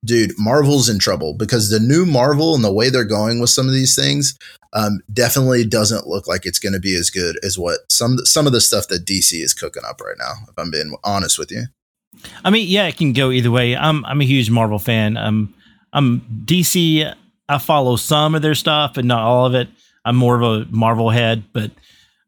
dude, 0.04 0.34
Marvel's 0.38 0.90
in 0.90 1.00
trouble 1.00 1.34
because 1.34 1.70
the 1.70 1.80
new 1.80 2.06
Marvel 2.06 2.56
and 2.56 2.64
the 2.64 2.74
way 2.74 2.90
they're 2.90 3.04
going 3.04 3.40
with 3.40 3.50
some 3.50 3.68
of 3.68 3.74
these 3.74 3.96
things 3.96 4.38
um, 4.74 5.00
definitely 5.14 5.66
doesn't 5.66 6.08
look 6.08 6.28
like 6.28 6.46
it's 6.46 6.60
going 6.60 6.74
to 6.74 6.80
be 6.80 6.96
as 6.96 7.10
good 7.10 7.38
as 7.44 7.58
what 7.58 7.80
some 7.90 8.18
some 8.26 8.46
of 8.46 8.54
the 8.54 8.62
stuff 8.62 8.88
that 8.90 9.06
DC 9.06 9.34
is 9.42 9.54
cooking 9.54 9.84
up 9.88 10.02
right 10.02 10.18
now. 10.18 10.34
If 10.50 10.58
I'm 10.58 10.72
being 10.72 10.96
honest 11.04 11.40
with 11.40 11.52
you. 11.52 11.64
I 12.44 12.50
mean, 12.50 12.68
yeah, 12.68 12.88
it 12.88 12.98
can 12.98 13.14
go 13.14 13.32
either 13.32 13.52
way. 13.52 13.76
I'm 13.76 14.06
I'm 14.06 14.22
a 14.22 14.26
huge 14.26 14.50
Marvel 14.50 14.80
fan. 14.80 15.18
I'm 15.18 15.54
I'm 15.94 16.22
DC. 16.46 17.14
I 17.48 17.58
follow 17.60 17.96
some 17.96 18.36
of 18.36 18.42
their 18.42 18.56
stuff, 18.56 18.96
but 18.96 19.06
not 19.06 19.22
all 19.22 19.46
of 19.46 19.54
it. 19.54 19.70
I'm 20.06 20.16
more 20.16 20.36
of 20.36 20.44
a 20.44 20.66
Marvel 20.72 21.10
head, 21.10 21.44
but 21.52 21.72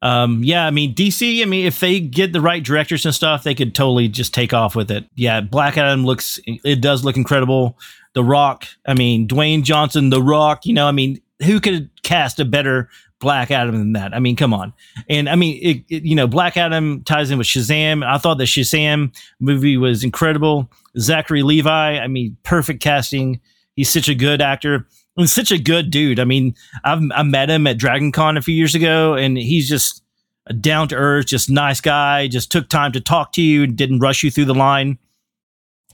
um, 0.01 0.43
yeah, 0.43 0.65
I 0.65 0.71
mean 0.71 0.93
DC. 0.93 1.41
I 1.41 1.45
mean, 1.45 1.65
if 1.65 1.79
they 1.79 1.99
get 1.99 2.33
the 2.33 2.41
right 2.41 2.63
directors 2.63 3.05
and 3.05 3.15
stuff, 3.15 3.43
they 3.43 3.55
could 3.55 3.73
totally 3.73 4.07
just 4.07 4.33
take 4.33 4.53
off 4.53 4.75
with 4.75 4.91
it. 4.91 5.05
Yeah, 5.15 5.41
Black 5.41 5.77
Adam 5.77 6.05
looks. 6.05 6.39
It 6.45 6.81
does 6.81 7.03
look 7.03 7.17
incredible. 7.17 7.77
The 8.13 8.23
Rock. 8.23 8.67
I 8.85 8.93
mean, 8.93 9.27
Dwayne 9.27 9.63
Johnson, 9.63 10.09
The 10.09 10.21
Rock. 10.21 10.65
You 10.65 10.73
know, 10.73 10.87
I 10.87 10.91
mean, 10.91 11.21
who 11.43 11.59
could 11.59 11.89
cast 12.03 12.39
a 12.39 12.45
better 12.45 12.89
Black 13.19 13.49
Adam 13.49 13.75
than 13.75 13.93
that? 13.93 14.13
I 14.13 14.19
mean, 14.19 14.35
come 14.35 14.53
on. 14.53 14.71
And 15.09 15.27
I 15.27 15.35
mean, 15.35 15.59
it, 15.61 15.83
it, 15.89 16.03
you 16.03 16.15
know, 16.15 16.27
Black 16.27 16.57
Adam 16.57 17.03
ties 17.03 17.31
in 17.31 17.39
with 17.39 17.47
Shazam. 17.47 18.05
I 18.05 18.19
thought 18.19 18.37
the 18.37 18.43
Shazam 18.43 19.15
movie 19.39 19.77
was 19.77 20.03
incredible. 20.03 20.71
Zachary 20.99 21.41
Levi. 21.41 21.97
I 21.97 22.07
mean, 22.07 22.37
perfect 22.43 22.81
casting. 22.83 23.41
He's 23.75 23.89
such 23.89 24.09
a 24.09 24.15
good 24.15 24.41
actor 24.41 24.87
and 25.17 25.29
such 25.29 25.51
a 25.51 25.57
good 25.57 25.89
dude. 25.89 26.19
I 26.19 26.23
mean, 26.23 26.55
I've 26.83 27.01
I 27.13 27.23
met 27.23 27.49
him 27.49 27.67
at 27.67 27.77
Dragon 27.77 28.11
Con 28.11 28.37
a 28.37 28.41
few 28.41 28.55
years 28.55 28.75
ago, 28.75 29.15
and 29.15 29.37
he's 29.37 29.67
just 29.67 30.03
a 30.45 30.53
down 30.53 30.87
to 30.89 30.95
earth, 30.95 31.27
just 31.27 31.49
nice 31.49 31.81
guy. 31.81 32.27
Just 32.27 32.51
took 32.51 32.69
time 32.69 32.91
to 32.93 33.01
talk 33.01 33.33
to 33.33 33.41
you, 33.41 33.67
didn't 33.67 33.99
rush 33.99 34.23
you 34.23 34.31
through 34.31 34.45
the 34.45 34.53
line. 34.53 34.97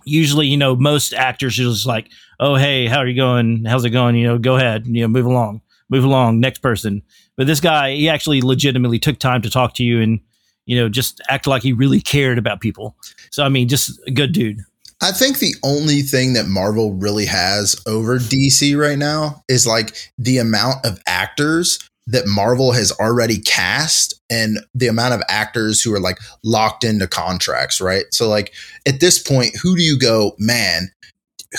Usually, 0.05 0.47
you 0.47 0.57
know, 0.57 0.75
most 0.75 1.13
actors 1.13 1.57
are 1.57 1.63
just 1.63 1.85
like, 1.85 2.09
"Oh, 2.39 2.55
hey, 2.55 2.87
how 2.87 2.97
are 2.97 3.07
you 3.07 3.15
going? 3.15 3.63
How's 3.65 3.85
it 3.85 3.91
going? 3.91 4.15
You 4.15 4.27
know, 4.27 4.37
go 4.37 4.57
ahead, 4.57 4.85
you 4.85 5.01
know, 5.01 5.07
move 5.07 5.25
along, 5.25 5.61
move 5.89 6.03
along, 6.03 6.39
next 6.39 6.59
person." 6.59 7.01
But 7.37 7.47
this 7.47 7.61
guy, 7.61 7.95
he 7.95 8.09
actually 8.09 8.41
legitimately 8.41 8.99
took 8.99 9.17
time 9.17 9.41
to 9.41 9.49
talk 9.49 9.73
to 9.75 9.83
you 9.83 10.01
and 10.01 10.19
you 10.65 10.77
know 10.77 10.89
just 10.89 11.21
act 11.29 11.47
like 11.47 11.63
he 11.63 11.73
really 11.73 12.01
cared 12.01 12.37
about 12.37 12.59
people. 12.59 12.95
So 13.31 13.43
I 13.43 13.49
mean, 13.49 13.69
just 13.69 13.99
a 14.05 14.11
good 14.11 14.33
dude. 14.33 14.59
I 15.03 15.11
think 15.11 15.39
the 15.39 15.53
only 15.63 16.01
thing 16.01 16.31
that 16.33 16.47
Marvel 16.47 16.93
really 16.93 17.25
has 17.25 17.75
over 17.85 18.19
DC 18.19 18.79
right 18.79 18.97
now 18.97 19.43
is 19.49 19.67
like 19.67 19.97
the 20.17 20.37
amount 20.37 20.85
of 20.85 20.97
actors 21.05 21.77
that 22.07 22.25
Marvel 22.25 22.71
has 22.71 22.89
already 22.93 23.39
cast 23.41 24.13
and 24.29 24.59
the 24.73 24.87
amount 24.87 25.13
of 25.13 25.21
actors 25.27 25.81
who 25.81 25.93
are 25.93 25.99
like 25.99 26.19
locked 26.41 26.85
into 26.85 27.05
contracts, 27.05 27.81
right? 27.81 28.05
So, 28.11 28.29
like 28.29 28.53
at 28.87 29.01
this 29.01 29.21
point, 29.21 29.57
who 29.61 29.75
do 29.75 29.83
you 29.83 29.99
go, 29.99 30.37
man, 30.39 30.89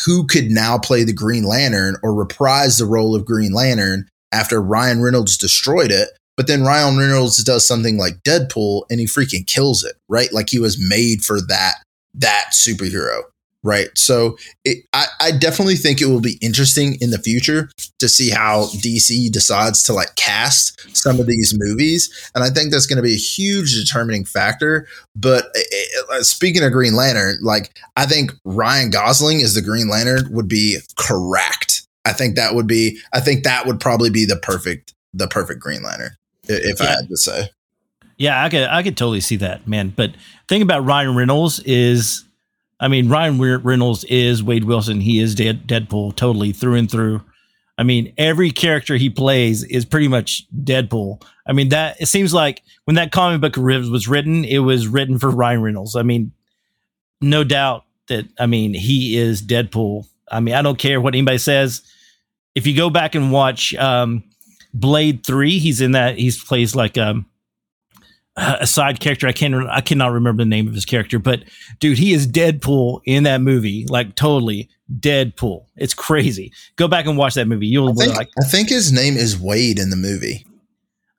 who 0.06 0.26
could 0.26 0.50
now 0.50 0.78
play 0.78 1.04
the 1.04 1.12
Green 1.12 1.44
Lantern 1.44 1.96
or 2.02 2.14
reprise 2.14 2.78
the 2.78 2.86
role 2.86 3.14
of 3.14 3.26
Green 3.26 3.52
Lantern 3.52 4.08
after 4.32 4.58
Ryan 4.58 5.02
Reynolds 5.02 5.36
destroyed 5.36 5.90
it? 5.90 6.08
But 6.38 6.46
then 6.46 6.64
Ryan 6.64 6.96
Reynolds 6.96 7.44
does 7.44 7.66
something 7.66 7.98
like 7.98 8.22
Deadpool 8.22 8.84
and 8.90 9.00
he 9.00 9.06
freaking 9.06 9.46
kills 9.46 9.84
it, 9.84 9.96
right? 10.08 10.32
Like 10.32 10.48
he 10.48 10.58
was 10.58 10.78
made 10.80 11.22
for 11.22 11.42
that 11.42 11.74
that 12.14 12.52
superhero 12.52 13.24
right? 13.64 13.88
So 13.96 14.36
it, 14.64 14.84
I, 14.92 15.06
I 15.20 15.30
definitely 15.32 15.74
think 15.74 16.00
it 16.00 16.06
will 16.06 16.20
be 16.20 16.38
interesting 16.40 16.96
in 17.00 17.10
the 17.10 17.18
future 17.18 17.70
to 17.98 18.08
see 18.08 18.30
how 18.30 18.64
dc 18.66 19.32
decides 19.32 19.82
to 19.82 19.92
like 19.92 20.14
cast 20.16 20.96
some 20.96 21.18
of 21.18 21.26
these 21.26 21.54
movies 21.56 22.30
and 22.34 22.44
i 22.44 22.50
think 22.50 22.70
that's 22.70 22.86
going 22.86 22.96
to 22.96 23.02
be 23.02 23.14
a 23.14 23.18
huge 23.18 23.74
determining 23.74 24.24
factor 24.24 24.86
but 25.16 25.46
uh, 26.12 26.22
speaking 26.22 26.62
of 26.62 26.72
green 26.72 26.94
lantern 26.94 27.36
like 27.42 27.78
i 27.96 28.04
think 28.04 28.32
ryan 28.44 28.90
gosling 28.90 29.40
as 29.42 29.54
the 29.54 29.62
green 29.62 29.88
lantern 29.88 30.28
would 30.30 30.48
be 30.48 30.78
correct. 30.96 31.86
I 32.04 32.12
think 32.12 32.36
that 32.36 32.54
would 32.54 32.66
be 32.66 32.98
i 33.12 33.20
think 33.20 33.44
that 33.44 33.66
would 33.66 33.80
probably 33.80 34.10
be 34.10 34.24
the 34.26 34.36
perfect 34.36 34.94
the 35.14 35.26
perfect 35.26 35.60
green 35.60 35.82
lantern 35.82 36.10
if 36.48 36.80
i 36.80 36.86
had 36.86 37.08
to 37.08 37.16
say. 37.16 37.48
Yeah, 38.16 38.44
I 38.44 38.48
could 38.48 38.68
I 38.68 38.82
could 38.82 38.96
totally 38.96 39.20
see 39.20 39.36
that, 39.36 39.66
man. 39.66 39.92
But 39.94 40.12
thing 40.48 40.62
about 40.62 40.84
Ryan 40.84 41.16
Reynolds 41.16 41.60
is, 41.60 42.24
I 42.80 42.88
mean, 42.88 43.08
Ryan 43.08 43.38
Re- 43.38 43.56
Reynolds 43.56 44.04
is 44.04 44.42
Wade 44.42 44.64
Wilson. 44.64 45.00
He 45.00 45.20
is 45.20 45.34
Dead, 45.34 45.66
Deadpool 45.66 46.16
totally 46.16 46.52
through 46.52 46.74
and 46.74 46.90
through. 46.90 47.22
I 47.76 47.82
mean, 47.82 48.12
every 48.18 48.50
character 48.50 48.96
he 48.96 49.10
plays 49.10 49.64
is 49.64 49.84
pretty 49.84 50.08
much 50.08 50.46
Deadpool. 50.62 51.22
I 51.46 51.52
mean, 51.52 51.70
that 51.70 52.00
it 52.00 52.06
seems 52.06 52.32
like 52.32 52.62
when 52.84 52.96
that 52.96 53.12
comic 53.12 53.40
book 53.40 53.56
was 53.56 54.08
written, 54.08 54.44
it 54.44 54.58
was 54.58 54.86
written 54.86 55.18
for 55.18 55.30
Ryan 55.30 55.62
Reynolds. 55.62 55.96
I 55.96 56.02
mean, 56.02 56.32
no 57.20 57.44
doubt 57.44 57.84
that 58.08 58.26
I 58.38 58.46
mean 58.46 58.74
he 58.74 59.16
is 59.16 59.42
Deadpool. 59.42 60.06
I 60.30 60.40
mean, 60.40 60.54
I 60.54 60.62
don't 60.62 60.78
care 60.78 61.00
what 61.00 61.14
anybody 61.14 61.38
says. 61.38 61.82
If 62.54 62.66
you 62.66 62.76
go 62.76 62.90
back 62.90 63.14
and 63.14 63.32
watch 63.32 63.74
um, 63.74 64.22
Blade 64.72 65.24
Three, 65.24 65.58
he's 65.58 65.80
in 65.80 65.92
that. 65.92 66.18
He's 66.18 66.42
plays 66.42 66.76
like 66.76 66.96
um, 66.96 67.26
a 68.36 68.66
side 68.66 69.00
character. 69.00 69.26
I 69.26 69.32
can't. 69.32 69.54
I 69.68 69.80
cannot 69.80 70.12
remember 70.12 70.42
the 70.42 70.48
name 70.48 70.66
of 70.68 70.74
his 70.74 70.84
character, 70.84 71.18
but 71.18 71.44
dude, 71.78 71.98
he 71.98 72.12
is 72.12 72.26
Deadpool 72.26 73.00
in 73.04 73.22
that 73.24 73.40
movie. 73.40 73.86
Like 73.88 74.14
totally 74.16 74.68
Deadpool. 74.98 75.66
It's 75.76 75.94
crazy. 75.94 76.52
Go 76.76 76.88
back 76.88 77.06
and 77.06 77.16
watch 77.16 77.34
that 77.34 77.46
movie. 77.46 77.66
You'll 77.66 77.90
I 77.90 78.04
think, 78.04 78.16
like. 78.16 78.28
I 78.42 78.46
think 78.46 78.68
his 78.68 78.92
name 78.92 79.14
is 79.16 79.38
wade 79.38 79.78
in 79.78 79.90
the 79.90 79.96
movie 79.96 80.44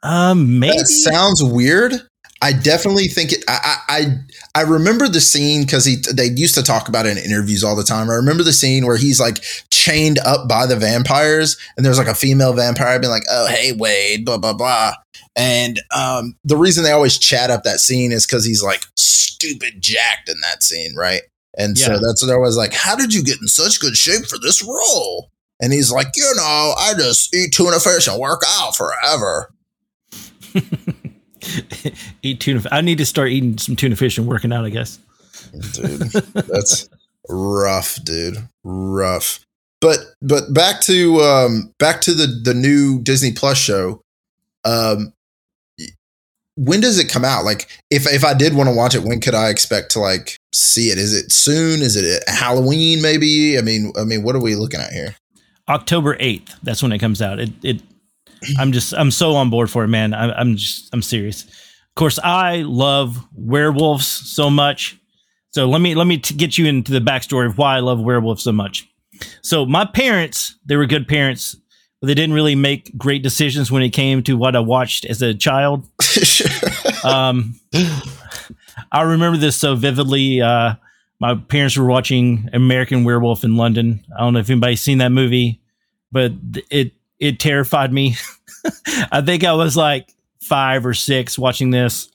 Um, 0.04 0.60
maybe. 0.60 0.78
That 0.78 0.88
sounds 0.88 1.42
weird. 1.44 1.94
I 2.42 2.52
definitely 2.52 3.08
think 3.08 3.32
it. 3.32 3.44
I 3.48 3.78
I 3.88 4.06
I 4.54 4.62
remember 4.64 5.08
the 5.08 5.22
scene 5.22 5.62
because 5.64 5.86
he 5.86 5.96
they 6.14 6.26
used 6.36 6.54
to 6.56 6.64
talk 6.64 6.90
about 6.90 7.06
it 7.06 7.18
in 7.18 7.24
interviews 7.24 7.64
all 7.64 7.76
the 7.78 7.84
time. 7.84 8.10
I 8.10 8.14
remember 8.16 8.44
the 8.44 8.54
scene 8.54 8.86
where 8.86 8.98
he's 8.98 9.20
like 9.22 9.42
chained 9.72 10.20
up 10.20 10.48
by 10.48 10.66
the 10.66 10.76
vampires, 10.76 11.58
and 11.78 11.86
there's 11.86 11.98
like 11.98 12.08
a 12.10 12.14
female 12.14 12.54
vampire 12.54 13.00
being 13.00 13.10
like, 13.10 13.24
"Oh 13.32 13.48
hey 13.48 13.72
Wade," 13.72 14.26
blah 14.26 14.38
blah 14.38 14.54
blah. 14.54 14.94
And 15.36 15.82
um, 15.96 16.38
the 16.44 16.56
reason 16.56 16.84
they 16.84 16.92
always 16.92 17.18
chat 17.18 17.52
up 17.52 17.64
that 17.64 17.80
scene 17.80 18.12
is 18.12 18.26
because 18.26 18.46
he's 18.46 18.64
like 18.64 18.86
stupid 18.96 19.82
jacked 19.82 20.30
in 20.30 20.40
that 20.42 20.64
scene, 20.64 20.96
right? 20.96 21.22
And 21.58 21.78
yeah. 21.78 21.86
so 21.86 22.00
that's 22.00 22.26
what 22.26 22.34
I 22.34 22.38
was 22.38 22.58
like, 22.58 22.74
"How 22.74 22.96
did 22.96 23.14
you 23.14 23.24
get 23.24 23.38
in 23.42 23.48
such 23.48 23.80
good 23.80 23.96
shape 23.96 24.26
for 24.26 24.38
this 24.38 24.64
role?" 24.64 25.32
And 25.62 25.74
he's 25.74 25.92
like, 25.92 26.08
"You 26.16 26.32
know, 26.36 26.74
I 26.78 26.94
just 26.98 27.34
eat 27.36 27.54
tuna 27.54 27.80
fish 27.80 28.08
and 28.08 28.20
work 28.20 28.42
out 28.48 28.76
forever." 28.76 29.54
eat 32.22 32.40
tuna. 32.40 32.64
I 32.72 32.82
need 32.82 32.98
to 32.98 33.06
start 33.06 33.30
eating 33.30 33.58
some 33.58 33.76
tuna 33.76 33.96
fish 33.96 34.18
and 34.18 34.28
working 34.28 34.52
out. 34.52 34.66
I 34.66 34.70
guess. 34.70 35.00
Dude, 35.74 36.00
that's 36.34 36.90
rough, 37.30 38.04
dude. 38.04 38.38
Rough. 38.64 39.40
But 39.82 40.00
but 40.22 40.54
back 40.54 40.82
to 40.82 41.22
um 41.22 41.74
back 41.80 42.02
to 42.02 42.14
the 42.14 42.28
the 42.28 42.54
new 42.54 43.02
Disney 43.02 43.32
Plus 43.32 43.58
show. 43.58 44.02
Um, 44.66 45.14
when 46.56 46.80
does 46.80 46.98
it 46.98 47.10
come 47.10 47.26
out? 47.26 47.44
Like, 47.44 47.68
if 47.90 48.08
if 48.12 48.24
I 48.24 48.34
did 48.34 48.56
want 48.56 48.70
to 48.70 48.76
watch 48.76 48.96
it, 48.96 49.04
when 49.04 49.20
could 49.20 49.36
I 49.36 49.50
expect 49.50 49.92
to 49.92 50.00
like 50.00 50.38
see 50.54 50.90
it? 50.90 50.98
Is 50.98 51.14
it 51.14 51.32
soon? 51.32 51.82
Is 51.82 51.96
it 51.96 52.24
uh, 52.28 52.32
Halloween? 52.32 53.02
Maybe. 53.02 53.58
I 53.58 53.62
mean, 53.62 53.92
I 54.00 54.04
mean, 54.04 54.24
what 54.24 54.36
are 54.36 54.42
we 54.42 54.56
looking 54.56 54.80
at 54.80 54.92
here? 54.92 55.16
October 55.68 56.16
eighth. 56.20 56.56
That's 56.64 56.82
when 56.82 56.92
it 56.92 57.00
comes 57.00 57.22
out. 57.22 57.40
It 57.40 57.52
it 57.64 57.82
I'm 58.58 58.72
just 58.72 58.94
I'm 58.94 59.12
so 59.12 59.36
on 59.36 59.50
board 59.50 59.70
for 59.70 59.84
it, 59.84 59.90
man. 59.90 60.14
I, 60.14 60.32
I'm 60.34 60.56
just 60.56 60.90
I'm 60.94 61.02
serious. 61.02 61.44
Of 61.44 62.00
course, 62.00 62.20
I 62.20 62.58
love 62.64 63.26
werewolves 63.34 64.08
so 64.08 64.50
much. 64.50 64.98
So 65.52 65.68
let 65.68 65.80
me 65.80 65.96
let 65.96 66.08
me 66.08 66.18
t- 66.18 66.36
get 66.36 66.58
you 66.58 66.66
into 66.68 66.92
the 66.92 67.00
backstory 67.00 67.48
of 67.48 67.58
why 67.58 67.78
I 67.78 67.80
love 67.80 68.00
werewolves 68.00 68.44
so 68.44 68.52
much. 68.52 68.90
So 69.42 69.66
my 69.66 69.86
parents, 69.86 70.58
they 70.66 70.76
were 70.76 70.86
good 70.86 71.08
parents, 71.08 71.56
they 72.02 72.14
didn't 72.14 72.34
really 72.34 72.56
make 72.56 72.98
great 72.98 73.24
decisions 73.24 73.72
when 73.72 73.82
it 73.82 73.90
came 73.90 74.24
to 74.24 74.38
what 74.38 74.56
I 74.56 74.60
watched 74.60 75.06
as 75.06 75.22
a 75.22 75.34
child. 75.34 75.88
um, 77.04 77.60
I 78.92 79.02
remember 79.02 79.38
this 79.38 79.56
so 79.56 79.76
vividly. 79.76 80.42
Uh, 80.42 80.76
my 81.20 81.36
parents 81.36 81.78
were 81.78 81.86
watching 81.86 82.50
American 82.54 83.04
Werewolf 83.04 83.44
in 83.44 83.56
London. 83.56 84.06
I 84.16 84.22
don't 84.22 84.34
know 84.34 84.40
if 84.40 84.50
anybody's 84.50 84.82
seen 84.82 85.00
that 85.00 85.12
movie, 85.12 85.62
but 86.12 86.34
it 86.70 86.94
it 87.20 87.40
terrified 87.40 87.94
me. 87.94 88.16
I 89.12 89.22
think 89.22 89.44
I 89.44 89.54
was 89.54 89.78
like 89.78 90.14
five 90.42 90.86
or 90.86 90.94
six 90.94 91.40
watching 91.40 91.72
this, 91.72 92.12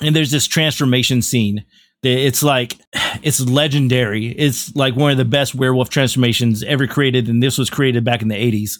and 0.00 0.14
there's 0.14 0.30
this 0.30 0.46
transformation 0.46 1.22
scene. 1.22 1.64
It's 2.04 2.42
like 2.42 2.76
it's 3.22 3.40
legendary. 3.40 4.28
It's 4.28 4.74
like 4.76 4.96
one 4.96 5.10
of 5.10 5.16
the 5.16 5.24
best 5.24 5.54
werewolf 5.54 5.90
transformations 5.90 6.62
ever 6.62 6.86
created, 6.86 7.28
and 7.28 7.42
this 7.42 7.58
was 7.58 7.70
created 7.70 8.04
back 8.04 8.22
in 8.22 8.28
the 8.28 8.34
'80s. 8.34 8.78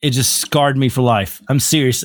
It 0.00 0.10
just 0.10 0.40
scarred 0.40 0.76
me 0.76 0.88
for 0.88 1.00
life. 1.00 1.40
I'm 1.48 1.60
serious. 1.60 2.04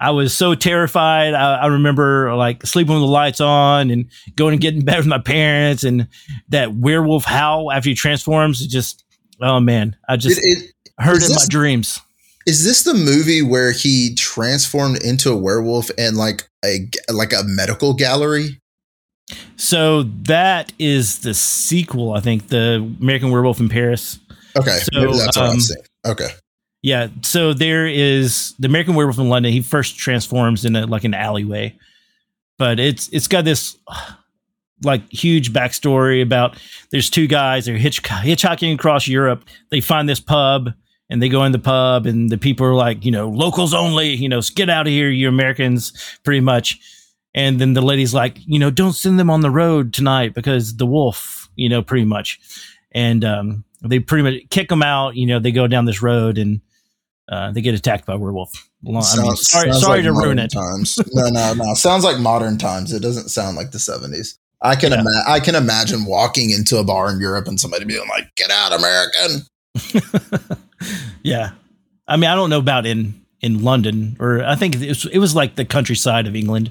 I 0.00 0.10
was 0.10 0.32
so 0.32 0.54
terrified. 0.54 1.34
I, 1.34 1.56
I 1.56 1.66
remember 1.66 2.34
like 2.36 2.64
sleeping 2.64 2.94
with 2.94 3.02
the 3.02 3.08
lights 3.08 3.40
on 3.40 3.90
and 3.90 4.08
going 4.36 4.52
and 4.52 4.60
getting 4.60 4.84
bed 4.84 4.98
with 4.98 5.06
my 5.06 5.18
parents, 5.18 5.84
and 5.84 6.08
that 6.50 6.74
werewolf 6.74 7.24
howl 7.24 7.72
after 7.72 7.88
he 7.88 7.94
transforms. 7.94 8.62
It 8.62 8.68
just, 8.68 9.04
oh 9.40 9.60
man, 9.60 9.96
I 10.08 10.16
just 10.16 10.38
it, 10.38 10.44
it, 10.44 10.72
heard 10.98 11.22
it 11.22 11.28
in 11.28 11.34
my 11.34 11.46
dreams 11.48 12.00
is 12.46 12.64
this 12.64 12.82
the 12.82 12.94
movie 12.94 13.42
where 13.42 13.72
he 13.72 14.14
transformed 14.14 15.02
into 15.02 15.30
a 15.30 15.36
werewolf 15.36 15.90
and 15.96 16.16
like 16.16 16.48
a 16.64 16.88
like 17.10 17.32
a 17.32 17.42
medical 17.44 17.94
gallery? 17.94 18.61
So 19.56 20.04
that 20.24 20.72
is 20.78 21.20
the 21.20 21.34
sequel, 21.34 22.14
I 22.14 22.20
think, 22.20 22.48
the 22.48 22.94
American 23.00 23.30
Werewolf 23.30 23.60
in 23.60 23.68
Paris. 23.68 24.18
Okay, 24.56 24.78
so, 24.92 25.12
that's 25.12 25.36
what 25.36 25.46
um, 25.46 25.50
I'm 25.52 25.60
saying. 25.60 25.84
Okay. 26.06 26.28
Yeah, 26.82 27.08
so 27.22 27.54
there 27.54 27.86
is 27.86 28.54
the 28.58 28.66
American 28.66 28.94
Werewolf 28.94 29.18
in 29.18 29.28
London. 29.28 29.52
He 29.52 29.62
first 29.62 29.96
transforms 29.96 30.64
in 30.64 30.74
a, 30.74 30.86
like 30.86 31.04
an 31.04 31.14
alleyway, 31.14 31.76
but 32.58 32.80
it's 32.80 33.08
it's 33.10 33.28
got 33.28 33.44
this 33.44 33.76
like 34.84 35.08
huge 35.10 35.52
backstory 35.52 36.22
about 36.22 36.58
there's 36.90 37.08
two 37.08 37.28
guys 37.28 37.66
they're 37.66 37.76
hitch, 37.76 38.02
hitchhiking 38.02 38.74
across 38.74 39.06
Europe. 39.06 39.44
They 39.70 39.80
find 39.80 40.08
this 40.08 40.18
pub 40.18 40.70
and 41.08 41.22
they 41.22 41.28
go 41.28 41.44
in 41.44 41.52
the 41.52 41.58
pub 41.60 42.06
and 42.06 42.30
the 42.30 42.38
people 42.38 42.66
are 42.66 42.74
like, 42.74 43.04
you 43.04 43.12
know, 43.12 43.28
locals 43.28 43.74
only, 43.74 44.14
you 44.14 44.28
know, 44.28 44.40
get 44.54 44.68
out 44.68 44.86
of 44.88 44.92
here, 44.92 45.08
you 45.08 45.28
Americans, 45.28 45.92
pretty 46.24 46.40
much. 46.40 46.80
And 47.34 47.60
then 47.60 47.72
the 47.72 47.80
lady's 47.80 48.12
like, 48.12 48.38
you 48.46 48.58
know, 48.58 48.70
don't 48.70 48.92
send 48.92 49.18
them 49.18 49.30
on 49.30 49.40
the 49.40 49.50
road 49.50 49.94
tonight 49.94 50.34
because 50.34 50.76
the 50.76 50.86
wolf, 50.86 51.48
you 51.56 51.68
know, 51.68 51.82
pretty 51.82 52.04
much. 52.04 52.40
And 52.92 53.24
um, 53.24 53.64
they 53.80 54.00
pretty 54.00 54.22
much 54.22 54.50
kick 54.50 54.68
them 54.68 54.82
out. 54.82 55.16
You 55.16 55.26
know, 55.26 55.38
they 55.38 55.52
go 55.52 55.66
down 55.66 55.86
this 55.86 56.02
road 56.02 56.36
and 56.36 56.60
uh, 57.30 57.50
they 57.52 57.62
get 57.62 57.74
attacked 57.74 58.04
by 58.04 58.14
werewolf. 58.16 58.52
Sounds, 58.84 59.18
I 59.18 59.22
mean, 59.22 59.36
sorry, 59.36 59.72
sorry 59.72 59.98
like 59.98 60.04
to 60.04 60.12
ruin 60.12 60.38
it. 60.38 60.48
Times. 60.52 60.98
no, 61.12 61.28
no, 61.28 61.54
no. 61.54 61.74
Sounds 61.74 62.04
like 62.04 62.18
modern 62.18 62.58
times. 62.58 62.92
It 62.92 63.00
doesn't 63.00 63.28
sound 63.28 63.56
like 63.56 63.70
the 63.70 63.78
seventies. 63.78 64.38
I 64.60 64.76
can 64.76 64.92
yeah. 64.92 65.00
ima- 65.00 65.24
I 65.26 65.40
can 65.40 65.54
imagine 65.54 66.04
walking 66.04 66.50
into 66.50 66.78
a 66.78 66.84
bar 66.84 67.10
in 67.10 67.20
Europe 67.20 67.48
and 67.48 67.58
somebody 67.58 67.84
being 67.84 68.06
like, 68.08 68.34
"Get 68.36 68.50
out, 68.50 68.72
American." 68.72 70.58
yeah, 71.22 71.50
I 72.06 72.16
mean, 72.16 72.28
I 72.28 72.34
don't 72.34 72.50
know 72.50 72.58
about 72.58 72.86
in 72.86 73.14
in 73.40 73.62
London, 73.62 74.16
or 74.20 74.44
I 74.44 74.54
think 74.54 74.76
it 74.76 74.88
was, 74.88 75.06
it 75.06 75.18
was 75.18 75.34
like 75.34 75.56
the 75.56 75.64
countryside 75.64 76.26
of 76.26 76.36
England. 76.36 76.70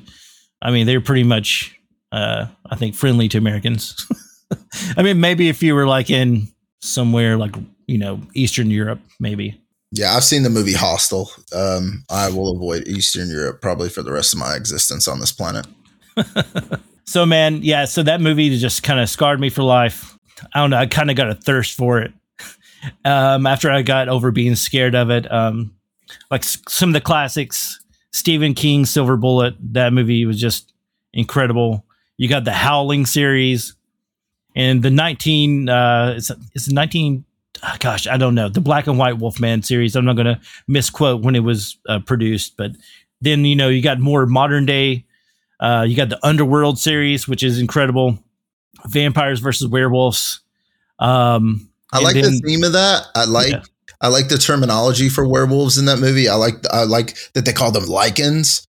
I 0.61 0.71
mean, 0.71 0.85
they're 0.85 1.01
pretty 1.01 1.23
much, 1.23 1.77
uh, 2.11 2.47
I 2.69 2.75
think, 2.75 2.95
friendly 2.95 3.27
to 3.29 3.37
Americans. 3.37 4.07
I 4.97 5.03
mean, 5.03 5.19
maybe 5.19 5.49
if 5.49 5.63
you 5.63 5.75
were 5.75 5.87
like 5.87 6.09
in 6.09 6.47
somewhere 6.81 7.37
like 7.37 7.55
you 7.87 7.97
know 7.97 8.21
Eastern 8.33 8.69
Europe, 8.69 8.99
maybe. 9.19 9.59
Yeah, 9.91 10.15
I've 10.15 10.23
seen 10.23 10.43
the 10.43 10.49
movie 10.49 10.73
Hostel. 10.73 11.29
Um, 11.53 12.05
I 12.09 12.29
will 12.29 12.55
avoid 12.55 12.87
Eastern 12.87 13.29
Europe 13.29 13.61
probably 13.61 13.89
for 13.89 14.01
the 14.01 14.11
rest 14.11 14.33
of 14.33 14.39
my 14.39 14.55
existence 14.55 15.07
on 15.07 15.19
this 15.19 15.33
planet. 15.33 15.67
so, 17.05 17.25
man, 17.25 17.61
yeah, 17.61 17.83
so 17.83 18.01
that 18.03 18.21
movie 18.21 18.57
just 18.57 18.83
kind 18.83 19.01
of 19.01 19.09
scarred 19.09 19.41
me 19.41 19.49
for 19.49 19.63
life. 19.63 20.17
I 20.53 20.59
don't 20.61 20.69
know. 20.69 20.77
I 20.77 20.85
kind 20.85 21.09
of 21.09 21.17
got 21.17 21.29
a 21.29 21.35
thirst 21.35 21.75
for 21.75 21.99
it 21.99 22.13
um, 23.03 23.45
after 23.45 23.69
I 23.69 23.81
got 23.81 24.07
over 24.07 24.31
being 24.31 24.55
scared 24.55 24.95
of 24.95 25.09
it. 25.09 25.29
Um, 25.31 25.75
like 26.29 26.43
some 26.43 26.89
of 26.89 26.93
the 26.93 27.01
classics, 27.01 27.80
Stephen 28.11 28.53
King, 28.53 28.85
Silver 28.85 29.17
Bullet, 29.17 29.55
that 29.73 29.93
movie 29.93 30.25
was 30.25 30.39
just 30.39 30.73
incredible. 31.13 31.85
You 32.17 32.27
got 32.27 32.43
the 32.43 32.51
Howling 32.51 33.05
series 33.05 33.75
and 34.55 34.83
the 34.83 34.89
19, 34.89 35.69
uh, 35.69 36.13
it's, 36.17 36.31
it's 36.53 36.69
19, 36.69 37.23
oh 37.63 37.75
gosh, 37.79 38.07
I 38.07 38.17
don't 38.17 38.35
know, 38.35 38.49
the 38.49 38.61
Black 38.61 38.87
and 38.87 38.97
White 38.97 39.17
Wolfman 39.17 39.63
series. 39.63 39.95
I'm 39.95 40.05
not 40.05 40.15
going 40.15 40.25
to 40.27 40.39
misquote 40.67 41.21
when 41.21 41.35
it 41.35 41.39
was 41.39 41.77
uh, 41.87 41.99
produced, 41.99 42.57
but 42.57 42.71
then, 43.21 43.45
you 43.45 43.55
know, 43.55 43.69
you 43.69 43.81
got 43.81 43.99
more 43.99 44.25
modern 44.25 44.65
day. 44.65 45.05
Uh, 45.59 45.85
you 45.87 45.95
got 45.95 46.09
the 46.09 46.19
Underworld 46.25 46.79
series, 46.79 47.27
which 47.27 47.43
is 47.43 47.59
incredible. 47.59 48.17
Vampires 48.87 49.39
versus 49.39 49.67
werewolves. 49.67 50.41
Um, 50.99 51.69
I 51.93 51.99
like 51.99 52.15
then, 52.15 52.23
the 52.23 52.41
theme 52.43 52.63
of 52.63 52.73
that. 52.73 53.07
I 53.15 53.25
like 53.25 53.51
yeah. 53.51 53.63
I 54.01 54.07
like 54.07 54.27
the 54.27 54.37
terminology 54.37 55.09
for 55.09 55.27
werewolves 55.27 55.77
in 55.77 55.85
that 55.85 55.99
movie. 55.99 56.27
I 56.27 56.35
like 56.35 56.55
I 56.71 56.83
like 56.83 57.15
that 57.33 57.45
they 57.45 57.53
call 57.53 57.71
them 57.71 57.85
lycans. 57.85 58.65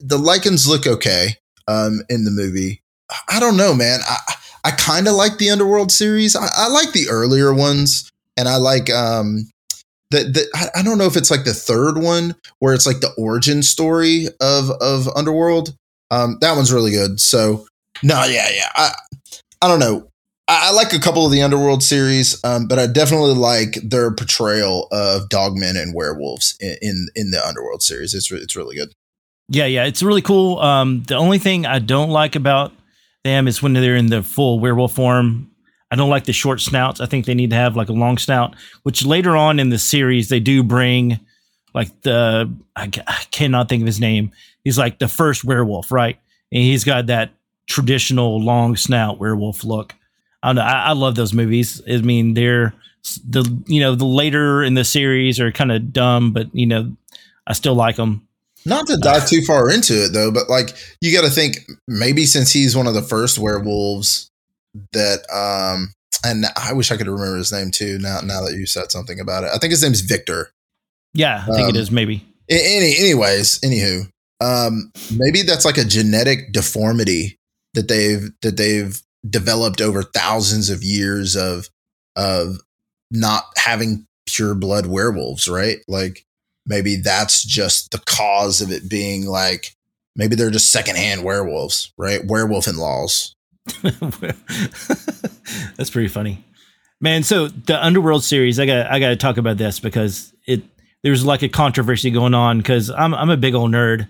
The 0.00 0.18
lycans 0.18 0.68
look 0.68 0.86
okay 0.86 1.36
um, 1.68 2.02
in 2.08 2.24
the 2.24 2.30
movie. 2.30 2.82
I 3.28 3.38
don't 3.38 3.56
know, 3.56 3.74
man. 3.74 4.00
I 4.06 4.34
I 4.64 4.70
kind 4.72 5.06
of 5.06 5.14
like 5.14 5.38
the 5.38 5.50
Underworld 5.50 5.92
series. 5.92 6.34
I, 6.34 6.48
I, 6.56 6.68
like 6.68 6.92
the 6.92 7.08
earlier 7.10 7.52
ones, 7.52 8.10
and 8.36 8.48
I 8.48 8.56
like 8.56 8.90
um 8.90 9.50
the, 10.10 10.24
the 10.24 10.46
I, 10.54 10.80
I 10.80 10.82
don't 10.82 10.98
know 10.98 11.06
if 11.06 11.16
it's 11.16 11.30
like 11.30 11.44
the 11.44 11.54
third 11.54 11.98
one 11.98 12.34
where 12.58 12.74
it's 12.74 12.86
like 12.86 13.00
the 13.00 13.12
origin 13.16 13.62
story 13.62 14.28
of 14.40 14.70
of 14.80 15.08
Underworld. 15.14 15.76
Um, 16.10 16.38
that 16.40 16.56
one's 16.56 16.72
really 16.72 16.92
good. 16.92 17.20
So 17.20 17.66
no, 18.02 18.24
yeah, 18.24 18.48
yeah. 18.50 18.70
I 18.74 18.92
I 19.62 19.68
don't 19.68 19.80
know. 19.80 20.08
I 20.46 20.72
like 20.72 20.92
a 20.92 20.98
couple 20.98 21.24
of 21.24 21.32
the 21.32 21.40
Underworld 21.40 21.82
series, 21.82 22.42
um, 22.44 22.68
but 22.68 22.78
I 22.78 22.86
definitely 22.86 23.32
like 23.32 23.78
their 23.82 24.10
portrayal 24.14 24.88
of 24.92 25.30
dogmen 25.30 25.80
and 25.80 25.94
werewolves 25.94 26.54
in, 26.60 26.76
in, 26.82 27.08
in 27.14 27.30
the 27.30 27.42
Underworld 27.46 27.82
series. 27.82 28.12
It's 28.12 28.30
re- 28.30 28.40
it's 28.40 28.54
really 28.54 28.76
good. 28.76 28.92
Yeah, 29.48 29.64
yeah, 29.64 29.84
it's 29.84 30.02
really 30.02 30.22
cool. 30.22 30.58
Um, 30.58 31.02
the 31.04 31.16
only 31.16 31.38
thing 31.38 31.64
I 31.64 31.78
don't 31.78 32.10
like 32.10 32.36
about 32.36 32.72
them 33.24 33.48
is 33.48 33.62
when 33.62 33.72
they're 33.72 33.96
in 33.96 34.06
the 34.06 34.22
full 34.22 34.60
werewolf 34.60 34.94
form. 34.94 35.50
I 35.90 35.96
don't 35.96 36.10
like 36.10 36.24
the 36.24 36.32
short 36.32 36.60
snouts. 36.60 37.00
I 37.00 37.06
think 37.06 37.24
they 37.24 37.34
need 37.34 37.50
to 37.50 37.56
have 37.56 37.76
like 37.76 37.88
a 37.88 37.92
long 37.92 38.18
snout. 38.18 38.54
Which 38.82 39.04
later 39.04 39.36
on 39.36 39.58
in 39.58 39.70
the 39.70 39.78
series 39.78 40.28
they 40.28 40.40
do 40.40 40.62
bring, 40.62 41.20
like 41.74 42.02
the 42.02 42.52
I, 42.76 42.90
I 43.06 43.24
cannot 43.30 43.70
think 43.70 43.82
of 43.82 43.86
his 43.86 44.00
name. 44.00 44.30
He's 44.62 44.78
like 44.78 44.98
the 44.98 45.08
first 45.08 45.44
werewolf, 45.44 45.90
right? 45.90 46.18
And 46.52 46.62
he's 46.62 46.84
got 46.84 47.06
that 47.06 47.32
traditional 47.66 48.40
long 48.42 48.76
snout 48.76 49.18
werewolf 49.18 49.64
look. 49.64 49.94
I 50.44 50.48
don't 50.48 50.56
know. 50.56 50.62
I, 50.62 50.88
I 50.88 50.92
love 50.92 51.14
those 51.14 51.32
movies. 51.32 51.80
I 51.90 51.96
mean, 51.98 52.34
they're 52.34 52.74
the 53.26 53.62
you 53.66 53.80
know 53.80 53.94
the 53.94 54.04
later 54.04 54.62
in 54.62 54.74
the 54.74 54.84
series 54.84 55.40
are 55.40 55.50
kind 55.50 55.72
of 55.72 55.90
dumb, 55.92 56.32
but 56.32 56.54
you 56.54 56.66
know 56.66 56.94
I 57.46 57.54
still 57.54 57.74
like 57.74 57.96
them. 57.96 58.28
Not 58.66 58.86
to 58.88 58.98
dive 58.98 59.26
too 59.26 59.42
far 59.42 59.70
into 59.70 60.04
it 60.04 60.12
though, 60.12 60.30
but 60.30 60.50
like 60.50 60.76
you 61.00 61.16
got 61.16 61.26
to 61.26 61.30
think 61.30 61.56
maybe 61.88 62.26
since 62.26 62.52
he's 62.52 62.76
one 62.76 62.86
of 62.86 62.94
the 62.94 63.02
first 63.02 63.38
werewolves 63.38 64.30
that 64.92 65.20
um 65.32 65.92
and 66.24 66.44
I 66.56 66.72
wish 66.74 66.90
I 66.90 66.96
could 66.96 67.06
remember 67.06 67.36
his 67.38 67.52
name 67.52 67.70
too 67.70 67.98
now 67.98 68.20
now 68.20 68.42
that 68.42 68.54
you 68.54 68.66
said 68.66 68.92
something 68.92 69.20
about 69.20 69.44
it. 69.44 69.50
I 69.54 69.58
think 69.58 69.70
his 69.70 69.82
name's 69.82 70.02
Victor. 70.02 70.50
Yeah, 71.14 71.42
I 71.42 71.54
think 71.54 71.68
um, 71.68 71.70
it 71.70 71.76
is 71.76 71.90
maybe. 71.90 72.26
Any 72.50 72.96
anyways, 72.98 73.60
anywho, 73.60 74.08
um 74.40 74.92
maybe 75.16 75.40
that's 75.40 75.64
like 75.64 75.78
a 75.78 75.84
genetic 75.84 76.52
deformity 76.52 77.38
that 77.74 77.88
they've 77.88 78.30
that 78.42 78.56
they've 78.56 79.00
developed 79.28 79.80
over 79.80 80.02
thousands 80.02 80.70
of 80.70 80.82
years 80.82 81.36
of 81.36 81.68
of 82.16 82.58
not 83.10 83.44
having 83.56 84.06
pure 84.26 84.54
blood 84.54 84.86
werewolves, 84.86 85.48
right? 85.48 85.78
Like 85.88 86.24
maybe 86.66 86.96
that's 86.96 87.42
just 87.42 87.90
the 87.90 87.98
cause 87.98 88.60
of 88.60 88.70
it 88.70 88.88
being 88.88 89.26
like 89.26 89.74
maybe 90.16 90.36
they're 90.36 90.50
just 90.50 90.72
secondhand 90.72 91.24
werewolves, 91.24 91.92
right? 91.98 92.24
Werewolf 92.24 92.68
in 92.68 92.76
laws. 92.76 93.34
that's 95.76 95.90
pretty 95.90 96.08
funny. 96.08 96.44
Man, 97.00 97.22
so 97.22 97.48
the 97.48 97.82
Underworld 97.82 98.24
series, 98.24 98.58
I 98.60 98.66
got 98.66 98.86
I 98.86 98.98
got 99.00 99.08
to 99.08 99.16
talk 99.16 99.36
about 99.36 99.56
this 99.56 99.80
because 99.80 100.32
it 100.46 100.62
there's 101.02 101.24
like 101.24 101.42
a 101.42 101.48
controversy 101.48 102.10
going 102.10 102.34
on 102.34 102.62
cuz 102.62 102.90
I'm 102.90 103.14
I'm 103.14 103.30
a 103.30 103.36
big 103.36 103.54
old 103.54 103.72
nerd 103.72 104.08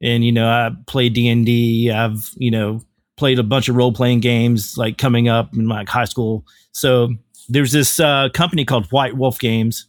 and 0.00 0.24
you 0.24 0.32
know, 0.32 0.48
I 0.48 0.70
play 0.86 1.08
D&D, 1.08 1.90
I've, 1.90 2.30
you 2.36 2.50
know, 2.50 2.82
played 3.18 3.38
a 3.38 3.42
bunch 3.42 3.68
of 3.68 3.76
role 3.76 3.92
playing 3.92 4.20
games 4.20 4.78
like 4.78 4.96
coming 4.96 5.28
up 5.28 5.54
in 5.54 5.68
like 5.68 5.88
high 5.88 6.04
school. 6.04 6.44
So 6.72 7.10
there's 7.48 7.72
this 7.72 8.00
uh, 8.00 8.28
company 8.32 8.64
called 8.64 8.86
White 8.86 9.16
Wolf 9.16 9.38
Games 9.38 9.86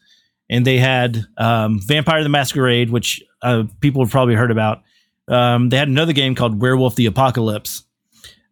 and 0.49 0.65
they 0.65 0.77
had 0.77 1.25
um, 1.37 1.79
Vampire 1.79 2.23
the 2.23 2.29
Masquerade, 2.29 2.89
which 2.89 3.23
uh, 3.41 3.63
people 3.81 4.03
have 4.03 4.11
probably 4.11 4.35
heard 4.35 4.51
about. 4.51 4.81
Um, 5.27 5.69
they 5.69 5.77
had 5.77 5.87
another 5.87 6.13
game 6.13 6.33
called 6.33 6.59
Werewolf 6.59 6.95
the 6.95 7.05
Apocalypse, 7.05 7.83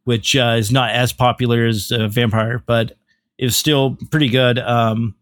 which 0.04 0.36
uh, 0.36 0.56
is 0.58 0.72
not 0.72 0.92
as 0.92 1.12
popular 1.12 1.66
as 1.66 1.92
uh, 1.92 2.08
Vampire, 2.08 2.64
but 2.66 2.94
was 3.40 3.58
still 3.58 3.98
pretty 4.12 4.30
good. 4.30 4.60
Um, 4.60 5.16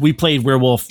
we 0.00 0.12
played 0.12 0.44
Werewolf, 0.44 0.86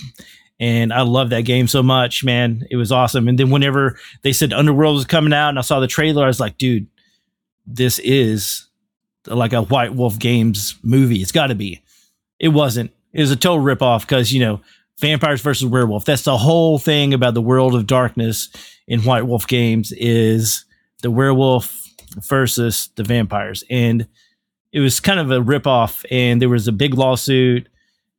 and 0.59 0.91
I 0.91 1.01
love 1.01 1.29
that 1.29 1.41
game 1.41 1.67
so 1.67 1.81
much, 1.81 2.23
man. 2.23 2.65
It 2.69 2.75
was 2.75 2.91
awesome. 2.91 3.27
And 3.29 3.39
then 3.39 3.49
whenever 3.49 3.97
they 4.23 4.33
said 4.33 4.51
Underworld 4.51 4.95
was 4.95 5.05
coming 5.05 5.33
out, 5.33 5.49
and 5.49 5.59
I 5.59 5.61
saw 5.61 5.79
the 5.79 5.87
trailer, 5.87 6.23
I 6.23 6.27
was 6.27 6.39
like, 6.39 6.57
dude, 6.57 6.87
this 7.65 7.99
is 7.99 8.67
like 9.27 9.53
a 9.53 9.61
White 9.61 9.95
Wolf 9.95 10.19
Games 10.19 10.75
movie. 10.83 11.21
It's 11.21 11.31
got 11.31 11.47
to 11.47 11.55
be. 11.55 11.81
It 12.39 12.49
wasn't 12.49 12.91
it 13.13 13.21
was 13.21 13.31
a 13.31 13.35
total 13.35 13.63
ripoff 13.63 14.01
because 14.01 14.33
you 14.33 14.41
know 14.41 14.61
vampires 14.99 15.41
versus 15.41 15.65
werewolf. 15.65 16.05
That's 16.05 16.23
the 16.23 16.37
whole 16.37 16.77
thing 16.77 17.13
about 17.13 17.33
the 17.33 17.41
world 17.41 17.73
of 17.73 17.87
darkness 17.87 18.49
in 18.87 19.01
White 19.01 19.25
Wolf 19.25 19.47
games 19.47 19.91
is 19.93 20.65
the 21.01 21.09
werewolf 21.09 21.81
versus 22.17 22.89
the 22.95 23.03
vampires, 23.03 23.63
and 23.69 24.07
it 24.71 24.81
was 24.81 24.99
kind 24.99 25.19
of 25.19 25.31
a 25.31 25.39
ripoff. 25.39 26.05
And 26.11 26.41
there 26.41 26.49
was 26.49 26.67
a 26.67 26.73
big 26.73 26.93
lawsuit, 26.93 27.69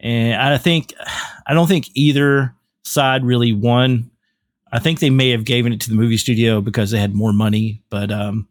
and 0.00 0.40
I 0.40 0.58
think 0.58 0.94
I 1.46 1.54
don't 1.54 1.68
think 1.68 1.88
either 1.94 2.54
side 2.84 3.24
really 3.24 3.52
won. 3.52 4.10
I 4.72 4.78
think 4.78 4.98
they 4.98 5.10
may 5.10 5.30
have 5.30 5.44
given 5.44 5.72
it 5.72 5.80
to 5.82 5.90
the 5.90 5.94
movie 5.94 6.16
studio 6.16 6.60
because 6.60 6.90
they 6.90 6.98
had 6.98 7.14
more 7.14 7.32
money, 7.32 7.82
but 7.90 8.10
um, 8.10 8.48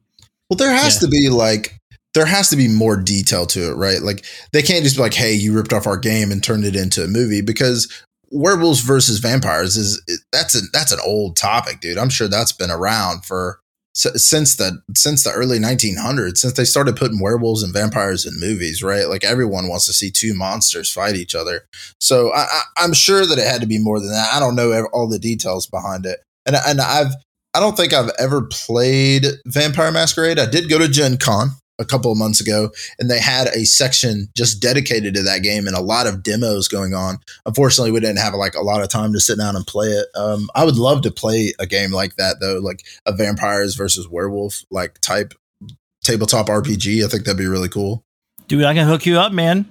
well, 0.50 0.58
there 0.58 0.74
has 0.74 0.96
yeah. 0.96 1.00
to 1.02 1.08
be 1.08 1.30
like 1.30 1.78
there 2.14 2.26
has 2.26 2.50
to 2.50 2.56
be 2.56 2.68
more 2.68 2.96
detail 2.96 3.46
to 3.46 3.72
it, 3.72 3.76
right? 3.76 4.02
Like 4.02 4.26
they 4.54 4.62
can't 4.62 4.84
just 4.84 4.96
be 4.96 5.02
like, 5.02 5.14
"Hey, 5.14 5.34
you 5.34 5.54
ripped 5.54 5.74
off 5.74 5.88
our 5.88 5.98
game 5.98 6.32
and 6.32 6.44
turned 6.44 6.66
it 6.66 6.76
into 6.76 7.04
a 7.04 7.08
movie," 7.08 7.42
because 7.42 7.92
werewolves 8.32 8.82
versus 8.82 9.20
vampires 9.20 9.76
is 9.76 10.02
that's 10.32 10.56
a 10.56 10.62
that's 10.74 10.92
an 10.92 11.00
old 11.06 11.36
topic, 11.36 11.82
dude. 11.82 11.98
I'm 11.98 12.10
sure 12.10 12.28
that's 12.28 12.52
been 12.52 12.72
around 12.72 13.26
for 13.26 13.60
since 13.96 14.58
the 14.58 14.82
since 14.96 15.24
the 15.24 15.32
early 15.32 15.58
1900s, 15.58 16.38
since 16.38 16.54
they 16.54 16.66
started 16.66 16.98
putting 16.98 17.22
werewolves 17.22 17.64
and 17.64 17.74
vampires 17.74 18.26
in 18.26 18.40
movies, 18.40 18.84
right? 18.84 19.08
Like 19.08 19.24
everyone 19.24 19.70
wants 19.70 19.86
to 19.86 19.94
see 19.94 20.12
two 20.12 20.34
monsters 20.36 20.92
fight 20.92 21.16
each 21.16 21.34
other. 21.34 21.66
So 22.02 22.34
I, 22.34 22.62
am 22.78 22.94
sure 22.94 23.26
that 23.26 23.38
it 23.38 23.48
had 23.48 23.62
to 23.62 23.68
be 23.68 23.80
more 23.80 24.00
than 24.00 24.10
that. 24.10 24.34
I 24.34 24.40
don't 24.40 24.56
know 24.56 24.88
all 24.92 25.08
the 25.08 25.20
details 25.20 25.66
behind 25.66 26.06
it, 26.06 26.20
and 26.46 26.56
and 26.56 26.82
I've 26.82 27.14
I 27.56 27.62
don't 27.62 27.78
think 27.78 27.94
I've 27.94 28.12
ever 28.20 28.42
played 28.42 29.26
Vampire 29.46 29.90
Masquerade. 29.90 30.40
I 30.40 30.46
did 30.46 30.70
go 30.70 30.78
to 30.78 30.90
Gen 30.90 31.16
Con 31.16 31.52
a 31.80 31.86
couple 31.86 32.12
of 32.12 32.18
months 32.18 32.42
ago, 32.42 32.70
and 33.00 33.10
they 33.10 33.20
had 33.20 33.48
a 33.48 33.64
section 33.64 34.28
just 34.36 34.62
dedicated 34.62 35.14
to 35.14 35.24
that 35.24 35.42
game 35.42 35.66
and 35.66 35.76
a 35.76 35.82
lot 35.82 36.06
of 36.06 36.22
demos 36.22 36.68
going 36.68 36.94
on. 36.94 37.18
Unfortunately, 37.46 37.92
we 37.92 38.02
didn't 38.02 38.20
have 38.20 38.34
like 38.34 38.56
a 38.56 38.62
lot 38.62 38.82
of 38.82 38.90
time 38.90 39.14
to 39.14 39.22
sit 39.22 39.38
down 39.38 39.56
and 39.56 39.66
play 39.66 39.88
it. 39.88 40.08
Um, 40.16 40.50
I 40.54 40.66
would 40.66 40.76
love 40.76 41.02
to 41.04 41.12
play 41.12 41.54
a 41.58 41.66
game 41.66 41.92
like 41.92 42.18
that 42.18 42.42
though, 42.42 42.60
like 42.60 42.84
a 43.06 43.14
vampires 43.14 43.76
versus 43.76 44.10
werewolf 44.10 44.66
like 44.70 45.00
type 45.00 45.34
tabletop 46.04 46.48
RPG. 46.48 47.06
I 47.06 47.08
think 47.08 47.24
that'd 47.24 47.38
be 47.38 47.48
really 47.48 47.70
cool. 47.70 48.04
Dude, 48.50 48.66
I 48.66 48.74
can 48.74 48.86
hook 48.86 49.06
you 49.06 49.18
up, 49.18 49.32
man. 49.32 49.66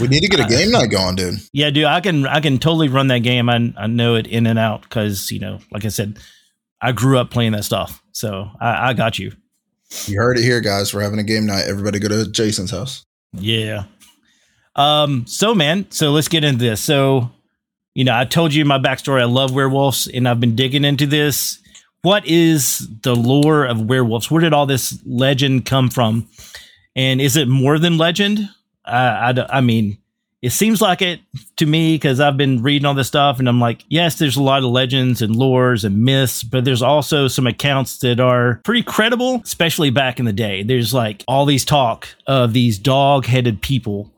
We 0.00 0.08
need 0.08 0.20
to 0.20 0.28
get 0.28 0.40
a 0.40 0.48
game 0.48 0.70
night 0.70 0.90
going, 0.90 1.14
dude. 1.14 1.38
Yeah, 1.52 1.70
dude, 1.70 1.84
I 1.84 2.00
can 2.00 2.26
I 2.26 2.40
can 2.40 2.58
totally 2.58 2.88
run 2.88 3.08
that 3.08 3.20
game. 3.20 3.48
I 3.48 3.72
I 3.76 3.86
know 3.86 4.16
it 4.16 4.26
in 4.26 4.46
and 4.46 4.58
out 4.58 4.82
because 4.82 5.30
you 5.30 5.38
know, 5.38 5.60
like 5.70 5.84
I 5.84 5.88
said, 5.88 6.18
I 6.80 6.92
grew 6.92 7.18
up 7.18 7.30
playing 7.30 7.52
that 7.52 7.64
stuff, 7.64 8.02
so 8.12 8.50
I, 8.60 8.90
I 8.90 8.92
got 8.94 9.18
you. 9.18 9.32
You 10.06 10.18
heard 10.18 10.38
it 10.38 10.42
here, 10.42 10.60
guys. 10.60 10.92
We're 10.92 11.02
having 11.02 11.18
a 11.18 11.24
game 11.24 11.46
night. 11.46 11.66
Everybody 11.66 11.98
go 11.98 12.08
to 12.08 12.30
Jason's 12.30 12.70
house. 12.70 13.04
Yeah. 13.32 13.84
Um, 14.76 15.26
so 15.26 15.54
man, 15.54 15.90
so 15.90 16.10
let's 16.10 16.28
get 16.28 16.44
into 16.44 16.64
this. 16.64 16.80
So, 16.80 17.30
you 17.94 18.04
know, 18.04 18.16
I 18.16 18.24
told 18.24 18.54
you 18.54 18.64
my 18.64 18.78
backstory. 18.78 19.20
I 19.20 19.24
love 19.24 19.54
werewolves 19.54 20.06
and 20.06 20.28
I've 20.28 20.40
been 20.40 20.56
digging 20.56 20.84
into 20.84 21.06
this. 21.06 21.58
What 22.02 22.26
is 22.26 22.88
the 23.02 23.16
lore 23.16 23.64
of 23.64 23.82
werewolves? 23.82 24.30
Where 24.30 24.40
did 24.40 24.52
all 24.52 24.66
this 24.66 24.98
legend 25.04 25.66
come 25.66 25.90
from? 25.90 26.28
And 26.94 27.20
is 27.20 27.36
it 27.36 27.48
more 27.48 27.78
than 27.78 27.98
legend? 27.98 28.48
I, 28.88 29.30
I, 29.30 29.58
I 29.58 29.60
mean, 29.60 29.98
it 30.40 30.50
seems 30.50 30.80
like 30.80 31.02
it 31.02 31.20
to 31.56 31.66
me 31.66 31.96
because 31.96 32.20
I've 32.20 32.36
been 32.36 32.62
reading 32.62 32.86
all 32.86 32.94
this 32.94 33.08
stuff 33.08 33.40
and 33.40 33.48
I'm 33.48 33.60
like, 33.60 33.84
yes, 33.88 34.18
there's 34.18 34.36
a 34.36 34.42
lot 34.42 34.62
of 34.62 34.70
legends 34.70 35.20
and 35.20 35.34
lores 35.34 35.84
and 35.84 36.04
myths, 36.04 36.44
but 36.44 36.64
there's 36.64 36.82
also 36.82 37.26
some 37.26 37.46
accounts 37.46 37.98
that 37.98 38.20
are 38.20 38.60
pretty 38.64 38.84
credible, 38.84 39.40
especially 39.44 39.90
back 39.90 40.20
in 40.20 40.26
the 40.26 40.32
day. 40.32 40.62
There's 40.62 40.94
like 40.94 41.24
all 41.26 41.44
these 41.44 41.64
talk 41.64 42.08
of 42.26 42.52
these 42.52 42.78
dog 42.78 43.26
headed 43.26 43.60
people 43.62 44.12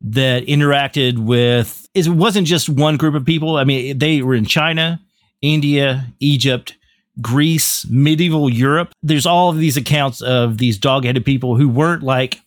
that 0.00 0.46
interacted 0.46 1.18
with, 1.18 1.88
it 1.94 2.08
wasn't 2.08 2.46
just 2.46 2.68
one 2.68 2.96
group 2.96 3.14
of 3.14 3.24
people. 3.24 3.56
I 3.56 3.64
mean, 3.64 3.98
they 3.98 4.22
were 4.22 4.34
in 4.34 4.46
China, 4.46 5.00
India, 5.40 6.06
Egypt, 6.18 6.74
Greece, 7.20 7.86
medieval 7.88 8.50
Europe. 8.50 8.92
There's 9.02 9.26
all 9.26 9.50
of 9.50 9.58
these 9.58 9.76
accounts 9.76 10.20
of 10.20 10.58
these 10.58 10.78
dog 10.78 11.04
headed 11.04 11.24
people 11.24 11.56
who 11.56 11.68
weren't 11.68 12.02
like 12.02 12.40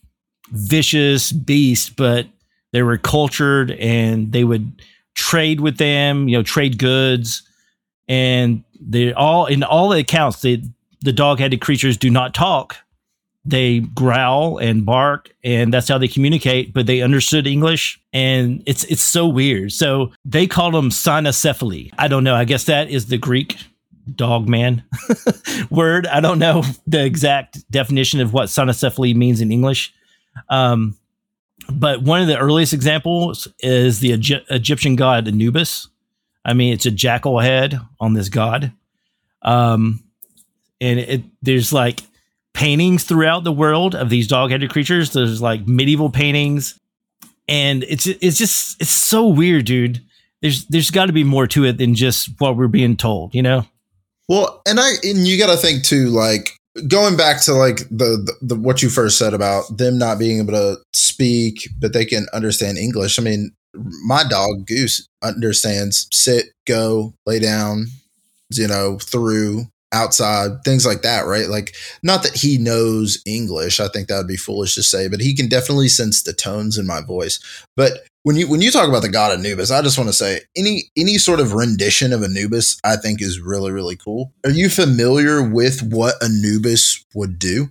vicious 0.54 1.32
beasts, 1.32 1.90
but 1.90 2.26
they 2.72 2.82
were 2.82 2.98
cultured 2.98 3.72
and 3.72 4.32
they 4.32 4.44
would 4.44 4.82
trade 5.14 5.60
with 5.60 5.78
them, 5.78 6.28
you 6.28 6.36
know, 6.36 6.42
trade 6.42 6.78
goods. 6.78 7.42
And 8.08 8.64
they 8.80 9.12
all, 9.12 9.46
in 9.46 9.62
all 9.62 9.88
the 9.88 9.98
accounts, 9.98 10.42
they, 10.42 10.62
the 11.00 11.12
dog 11.12 11.38
headed 11.38 11.60
creatures 11.60 11.96
do 11.96 12.10
not 12.10 12.34
talk. 12.34 12.76
They 13.46 13.80
growl 13.80 14.56
and 14.56 14.86
bark, 14.86 15.30
and 15.44 15.72
that's 15.72 15.86
how 15.86 15.98
they 15.98 16.08
communicate. 16.08 16.72
But 16.72 16.86
they 16.86 17.02
understood 17.02 17.46
English, 17.46 18.00
and 18.14 18.62
it's 18.64 18.84
it's 18.84 19.02
so 19.02 19.28
weird. 19.28 19.70
So 19.70 20.12
they 20.24 20.46
call 20.46 20.70
them 20.70 20.88
cynocephaly. 20.88 21.90
I 21.98 22.08
don't 22.08 22.24
know. 22.24 22.34
I 22.34 22.46
guess 22.46 22.64
that 22.64 22.88
is 22.88 23.06
the 23.06 23.18
Greek 23.18 23.58
dog 24.14 24.48
man 24.48 24.82
word. 25.70 26.06
I 26.06 26.20
don't 26.20 26.38
know 26.38 26.62
the 26.86 27.04
exact 27.04 27.70
definition 27.70 28.20
of 28.20 28.32
what 28.32 28.48
cynocephaly 28.48 29.14
means 29.14 29.42
in 29.42 29.52
English. 29.52 29.92
Um, 30.48 30.96
but 31.70 32.02
one 32.02 32.20
of 32.20 32.26
the 32.26 32.38
earliest 32.38 32.72
examples 32.72 33.48
is 33.60 34.00
the 34.00 34.12
Egyptian 34.12 34.96
god 34.96 35.28
Anubis. 35.28 35.88
I 36.44 36.52
mean, 36.52 36.72
it's 36.74 36.86
a 36.86 36.90
jackal 36.90 37.38
head 37.38 37.78
on 38.00 38.12
this 38.12 38.28
god. 38.28 38.72
Um, 39.42 40.02
and 40.80 41.00
it, 41.00 41.22
there's 41.42 41.72
like 41.72 42.00
paintings 42.52 43.04
throughout 43.04 43.44
the 43.44 43.52
world 43.52 43.94
of 43.94 44.10
these 44.10 44.28
dog-headed 44.28 44.70
creatures. 44.70 45.12
There's 45.12 45.40
like 45.40 45.66
medieval 45.66 46.10
paintings, 46.10 46.78
and 47.48 47.82
it's 47.84 48.06
it's 48.06 48.38
just 48.38 48.80
it's 48.80 48.90
so 48.90 49.28
weird, 49.28 49.64
dude. 49.64 50.02
There's 50.42 50.66
there's 50.66 50.90
got 50.90 51.06
to 51.06 51.12
be 51.12 51.24
more 51.24 51.46
to 51.48 51.64
it 51.64 51.78
than 51.78 51.94
just 51.94 52.30
what 52.38 52.56
we're 52.56 52.68
being 52.68 52.96
told, 52.96 53.34
you 53.34 53.42
know. 53.42 53.66
Well, 54.28 54.62
and 54.66 54.78
I 54.80 54.92
and 55.02 55.26
you 55.26 55.38
got 55.38 55.50
to 55.50 55.56
think 55.56 55.84
too, 55.84 56.08
like 56.08 56.50
going 56.88 57.16
back 57.16 57.40
to 57.42 57.54
like 57.54 57.88
the, 57.90 58.16
the, 58.24 58.34
the 58.42 58.54
what 58.56 58.82
you 58.82 58.90
first 58.90 59.18
said 59.18 59.34
about 59.34 59.64
them 59.76 59.98
not 59.98 60.18
being 60.18 60.40
able 60.40 60.52
to 60.52 60.76
speak, 60.92 61.68
but 61.78 61.92
they 61.92 62.04
can 62.04 62.26
understand 62.32 62.78
English. 62.78 63.18
I 63.18 63.22
mean, 63.22 63.52
my 64.04 64.24
dog 64.24 64.66
Goose 64.66 65.06
understands 65.22 66.08
sit, 66.12 66.46
go, 66.66 67.14
lay 67.26 67.40
down, 67.40 67.86
you 68.52 68.68
know, 68.68 68.98
through, 68.98 69.66
outside, 69.92 70.62
things 70.64 70.84
like 70.84 71.02
that, 71.02 71.26
right? 71.26 71.48
Like, 71.48 71.74
not 72.02 72.22
that 72.24 72.34
he 72.36 72.58
knows 72.58 73.22
English. 73.26 73.80
I 73.80 73.88
think 73.88 74.08
that 74.08 74.18
would 74.18 74.28
be 74.28 74.36
foolish 74.36 74.74
to 74.74 74.82
say, 74.82 75.08
but 75.08 75.20
he 75.20 75.34
can 75.34 75.48
definitely 75.48 75.88
sense 75.88 76.22
the 76.22 76.32
tones 76.32 76.76
in 76.76 76.86
my 76.86 77.00
voice. 77.00 77.38
But 77.76 78.06
when 78.24 78.36
you 78.36 78.48
when 78.48 78.60
you 78.60 78.70
talk 78.70 78.88
about 78.88 79.02
the 79.02 79.08
god 79.08 79.38
Anubis, 79.38 79.70
I 79.70 79.80
just 79.82 79.96
want 79.96 80.08
to 80.08 80.14
say 80.14 80.40
any 80.56 80.90
any 80.96 81.18
sort 81.18 81.40
of 81.40 81.52
rendition 81.52 82.12
of 82.12 82.22
Anubis, 82.22 82.80
I 82.82 82.96
think 82.96 83.22
is 83.22 83.38
really 83.38 83.70
really 83.70 83.96
cool. 83.96 84.32
Are 84.44 84.50
you 84.50 84.68
familiar 84.68 85.48
with 85.48 85.82
what 85.82 86.16
Anubis 86.22 87.04
would 87.14 87.38
do? 87.38 87.68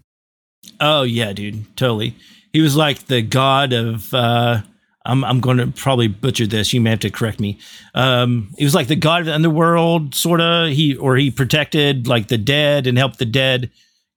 Oh 0.80 1.04
yeah, 1.04 1.34
dude, 1.34 1.76
totally. 1.76 2.16
He 2.54 2.62
was 2.62 2.78
like 2.78 3.08
the 3.08 3.22
god 3.22 3.74
of. 3.74 4.14
uh 4.14 4.62
I'm 5.06 5.26
I'm 5.26 5.42
going 5.42 5.58
to 5.58 5.68
probably 5.68 6.08
butcher 6.08 6.48
this. 6.48 6.72
You 6.72 6.80
may 6.80 6.92
have 6.92 7.00
to 7.00 7.10
correct 7.10 7.38
me. 7.42 7.60
Um, 7.94 8.54
he 8.58 8.64
was 8.64 8.74
like 8.74 8.88
the 8.88 8.96
god 8.96 9.22
of 9.22 9.26
the 9.26 9.36
underworld, 9.36 10.16
sort 10.16 10.40
of. 10.40 10.70
He 10.70 10.96
or 10.96 11.18
he 11.18 11.30
protected 11.30 12.08
like 12.08 12.30
the 12.30 12.38
dead 12.38 12.88
and 12.88 12.98
helped 12.98 13.20
the 13.20 13.26
dead 13.26 13.70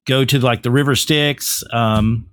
go 0.06 0.24
to 0.24 0.38
like 0.38 0.62
the 0.62 0.70
river 0.70 0.94
Styx. 0.94 1.64
Um, 1.72 2.30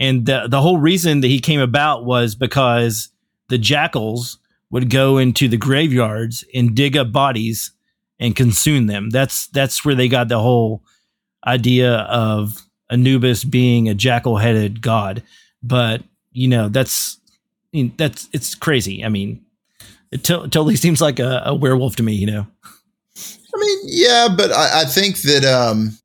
and 0.00 0.26
the 0.26 0.48
the 0.48 0.60
whole 0.60 0.78
reason 0.78 1.20
that 1.20 1.28
he 1.28 1.38
came 1.38 1.60
about 1.60 2.04
was 2.04 2.34
because 2.34 3.10
the 3.48 3.58
jackals 3.58 4.38
would 4.70 4.90
go 4.90 5.18
into 5.18 5.48
the 5.48 5.56
graveyards 5.56 6.44
and 6.54 6.74
dig 6.74 6.96
up 6.96 7.12
bodies 7.12 7.72
and 8.18 8.36
consume 8.36 8.86
them. 8.86 9.10
That's 9.10 9.46
that's 9.48 9.84
where 9.84 9.94
they 9.94 10.08
got 10.08 10.28
the 10.28 10.40
whole 10.40 10.82
idea 11.46 11.96
of 11.96 12.60
Anubis 12.90 13.44
being 13.44 13.88
a 13.88 13.94
jackal-headed 13.94 14.80
god. 14.80 15.22
But 15.62 16.02
you 16.32 16.48
know, 16.48 16.68
that's 16.68 17.18
that's 17.96 18.28
it's 18.32 18.54
crazy. 18.54 19.04
I 19.04 19.08
mean, 19.08 19.44
it 20.10 20.24
to- 20.24 20.48
totally 20.48 20.76
seems 20.76 21.00
like 21.00 21.18
a, 21.18 21.42
a, 21.46 21.54
werewolf 21.54 21.96
to 21.96 22.02
me. 22.02 22.14
You 22.14 22.26
know. 22.26 22.46
I 23.16 23.58
mean, 23.58 23.78
yeah, 23.84 24.28
but 24.36 24.52
I, 24.52 24.82
I 24.82 24.84
think 24.84 25.18
that 25.22 25.44
um, 25.44 25.96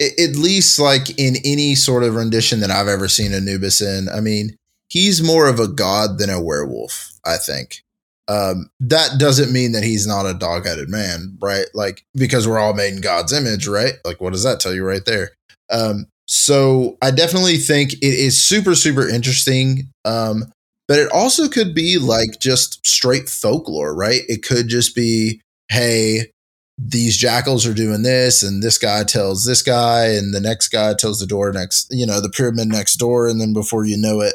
at 0.00 0.36
least 0.36 0.78
like 0.78 1.18
in 1.18 1.36
any 1.44 1.74
sort 1.74 2.02
of 2.02 2.14
rendition 2.14 2.60
that 2.60 2.70
I've 2.70 2.88
ever 2.88 3.08
seen 3.08 3.32
Anubis 3.32 3.80
in, 3.80 4.08
I 4.08 4.20
mean, 4.20 4.56
he's 4.94 5.22
more 5.22 5.48
of 5.48 5.58
a 5.58 5.68
god 5.68 6.18
than 6.18 6.30
a 6.30 6.40
werewolf. 6.40 7.10
I 7.26 7.36
think. 7.36 7.82
Um, 8.26 8.70
that 8.80 9.18
doesn't 9.18 9.52
mean 9.52 9.72
that 9.72 9.84
he's 9.84 10.06
not 10.06 10.24
a 10.24 10.32
dog-headed 10.32 10.88
man, 10.88 11.36
right? 11.42 11.66
Like 11.74 12.06
because 12.14 12.48
we're 12.48 12.58
all 12.58 12.72
made 12.72 12.94
in 12.94 13.02
God's 13.02 13.34
image, 13.34 13.68
right? 13.68 13.94
Like 14.04 14.20
what 14.20 14.32
does 14.32 14.44
that 14.44 14.60
tell 14.60 14.72
you 14.72 14.82
right 14.84 15.04
there? 15.04 15.32
Um, 15.70 16.06
so 16.26 16.96
I 17.02 17.10
definitely 17.10 17.58
think 17.58 17.92
it 17.94 18.02
is 18.02 18.40
super 18.40 18.74
super 18.74 19.06
interesting. 19.06 19.90
Um, 20.06 20.44
but 20.86 20.98
it 20.98 21.10
also 21.12 21.48
could 21.48 21.74
be 21.74 21.98
like 21.98 22.40
just 22.40 22.86
straight 22.86 23.28
folklore, 23.28 23.94
right? 23.94 24.22
It 24.28 24.42
could 24.42 24.68
just 24.68 24.94
be, 24.94 25.40
hey, 25.70 26.30
these 26.76 27.16
jackals 27.16 27.66
are 27.66 27.74
doing 27.74 28.02
this, 28.02 28.42
and 28.42 28.62
this 28.62 28.78
guy 28.78 29.04
tells 29.04 29.44
this 29.44 29.62
guy, 29.62 30.08
and 30.08 30.34
the 30.34 30.40
next 30.40 30.68
guy 30.68 30.92
tells 30.94 31.20
the 31.20 31.26
door 31.26 31.52
next, 31.52 31.86
you 31.90 32.04
know, 32.04 32.20
the 32.20 32.28
pyramid 32.28 32.68
next 32.68 32.96
door, 32.96 33.28
and 33.28 33.40
then 33.40 33.52
before 33.52 33.84
you 33.84 33.96
know 33.96 34.20
it, 34.20 34.34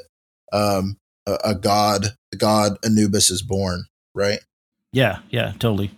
um, 0.54 0.98
a, 1.26 1.38
a 1.46 1.56
god, 1.56 2.08
the 2.32 2.38
god 2.38 2.78
Anubis 2.84 3.30
is 3.30 3.42
born, 3.42 3.86
right? 4.14 4.40
Yeah, 4.92 5.20
yeah, 5.30 5.54
totally. 5.60 5.92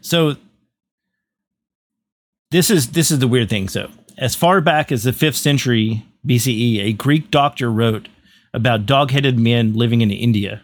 So 0.00 0.36
this 2.50 2.70
is 2.70 2.90
this 2.92 3.10
is 3.10 3.18
the 3.18 3.28
weird 3.28 3.48
thing. 3.48 3.68
So 3.68 3.90
as 4.18 4.34
far 4.34 4.60
back 4.60 4.92
as 4.92 5.04
the 5.04 5.12
fifth 5.12 5.36
century 5.36 6.04
BCE, 6.26 6.80
a 6.80 6.92
Greek 6.92 7.30
doctor 7.30 7.70
wrote 7.70 8.08
about 8.54 8.84
dog-headed 8.84 9.38
men 9.38 9.74
living 9.74 10.02
in 10.02 10.10
India, 10.10 10.62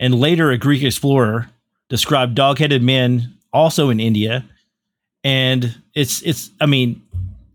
and 0.00 0.14
later 0.14 0.50
a 0.50 0.58
Greek 0.58 0.82
explorer 0.82 1.50
described 1.88 2.34
dog-headed 2.34 2.82
men 2.82 3.34
also 3.52 3.90
in 3.90 4.00
India. 4.00 4.44
And 5.22 5.80
it's 5.94 6.22
it's 6.22 6.50
I 6.60 6.66
mean, 6.66 7.02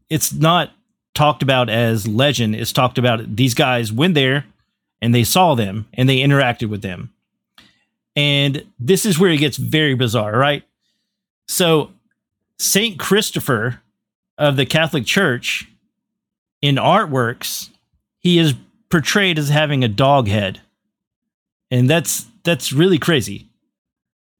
it's 0.09 0.31
not 0.31 0.71
talked 1.19 1.43
about 1.43 1.69
as 1.69 2.07
legend. 2.07 2.55
is 2.55 2.71
talked 2.71 2.97
about 2.97 3.35
these 3.35 3.53
guys 3.53 3.91
went 3.91 4.15
there 4.15 4.45
and 5.01 5.13
they 5.13 5.25
saw 5.25 5.53
them 5.53 5.85
and 5.93 6.07
they 6.07 6.19
interacted 6.19 6.69
with 6.69 6.81
them. 6.81 7.11
And 8.15 8.63
this 8.79 9.05
is 9.05 9.19
where 9.19 9.29
it 9.29 9.37
gets 9.37 9.57
very 9.57 9.95
bizarre, 9.95 10.37
right? 10.37 10.63
So, 11.49 11.91
Saint 12.57 12.97
Christopher 12.97 13.81
of 14.37 14.55
the 14.55 14.65
Catholic 14.65 15.05
Church 15.05 15.69
in 16.61 16.75
artworks, 16.75 17.69
he 18.19 18.39
is 18.39 18.53
portrayed 18.89 19.37
as 19.37 19.49
having 19.49 19.83
a 19.83 19.89
dog 19.89 20.29
head. 20.29 20.61
And 21.69 21.89
that's 21.89 22.27
that's 22.43 22.71
really 22.71 22.97
crazy. 22.97 23.49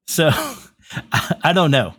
So, 0.08 0.30
I, 1.44 1.52
don't 1.52 1.72
know. 1.72 1.94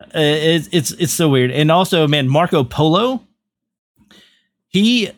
Uh, 0.00 0.20
it's 0.20 0.68
it's 0.70 0.90
it's 0.92 1.12
so 1.12 1.30
weird. 1.30 1.50
And 1.50 1.70
also, 1.70 2.06
man, 2.06 2.28
Marco 2.28 2.62
Polo, 2.62 3.25
he 4.76 5.10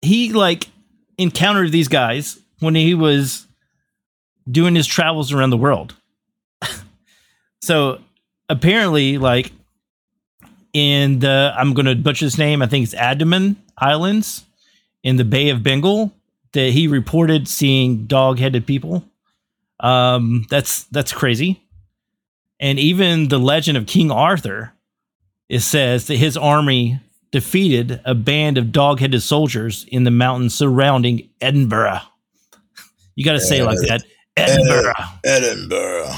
he 0.00 0.32
like 0.32 0.68
encountered 1.18 1.70
these 1.70 1.88
guys 1.88 2.38
when 2.60 2.74
he 2.74 2.94
was 2.94 3.46
doing 4.50 4.74
his 4.74 4.86
travels 4.86 5.32
around 5.32 5.50
the 5.50 5.56
world. 5.58 5.94
so 7.62 7.98
apparently, 8.48 9.18
like 9.18 9.52
in 10.72 11.18
the 11.18 11.52
I'm 11.56 11.74
going 11.74 11.86
to 11.86 11.94
butcher 11.94 12.24
his 12.24 12.38
name. 12.38 12.62
I 12.62 12.66
think 12.66 12.84
it's 12.84 12.94
Andaman 12.94 13.56
Islands 13.76 14.44
in 15.02 15.16
the 15.16 15.24
Bay 15.24 15.50
of 15.50 15.62
Bengal 15.62 16.10
that 16.52 16.70
he 16.70 16.88
reported 16.88 17.48
seeing 17.48 18.06
dog-headed 18.06 18.66
people. 18.66 19.04
Um, 19.80 20.46
that's 20.48 20.84
that's 20.84 21.12
crazy. 21.12 21.62
And 22.60 22.78
even 22.78 23.28
the 23.28 23.38
legend 23.38 23.76
of 23.76 23.86
King 23.86 24.10
Arthur, 24.10 24.72
it 25.50 25.60
says 25.60 26.06
that 26.06 26.16
his 26.16 26.38
army 26.38 27.00
defeated 27.34 28.00
a 28.04 28.14
band 28.14 28.56
of 28.56 28.70
dog-headed 28.70 29.20
soldiers 29.20 29.84
in 29.88 30.04
the 30.04 30.10
mountains 30.12 30.54
surrounding 30.54 31.28
Edinburgh. 31.40 31.98
You 33.16 33.24
got 33.24 33.32
to 33.32 33.40
say 33.40 33.60
like 33.64 33.76
that, 33.88 34.04
Edinburgh. 34.36 34.92
Edinburgh. 35.24 36.12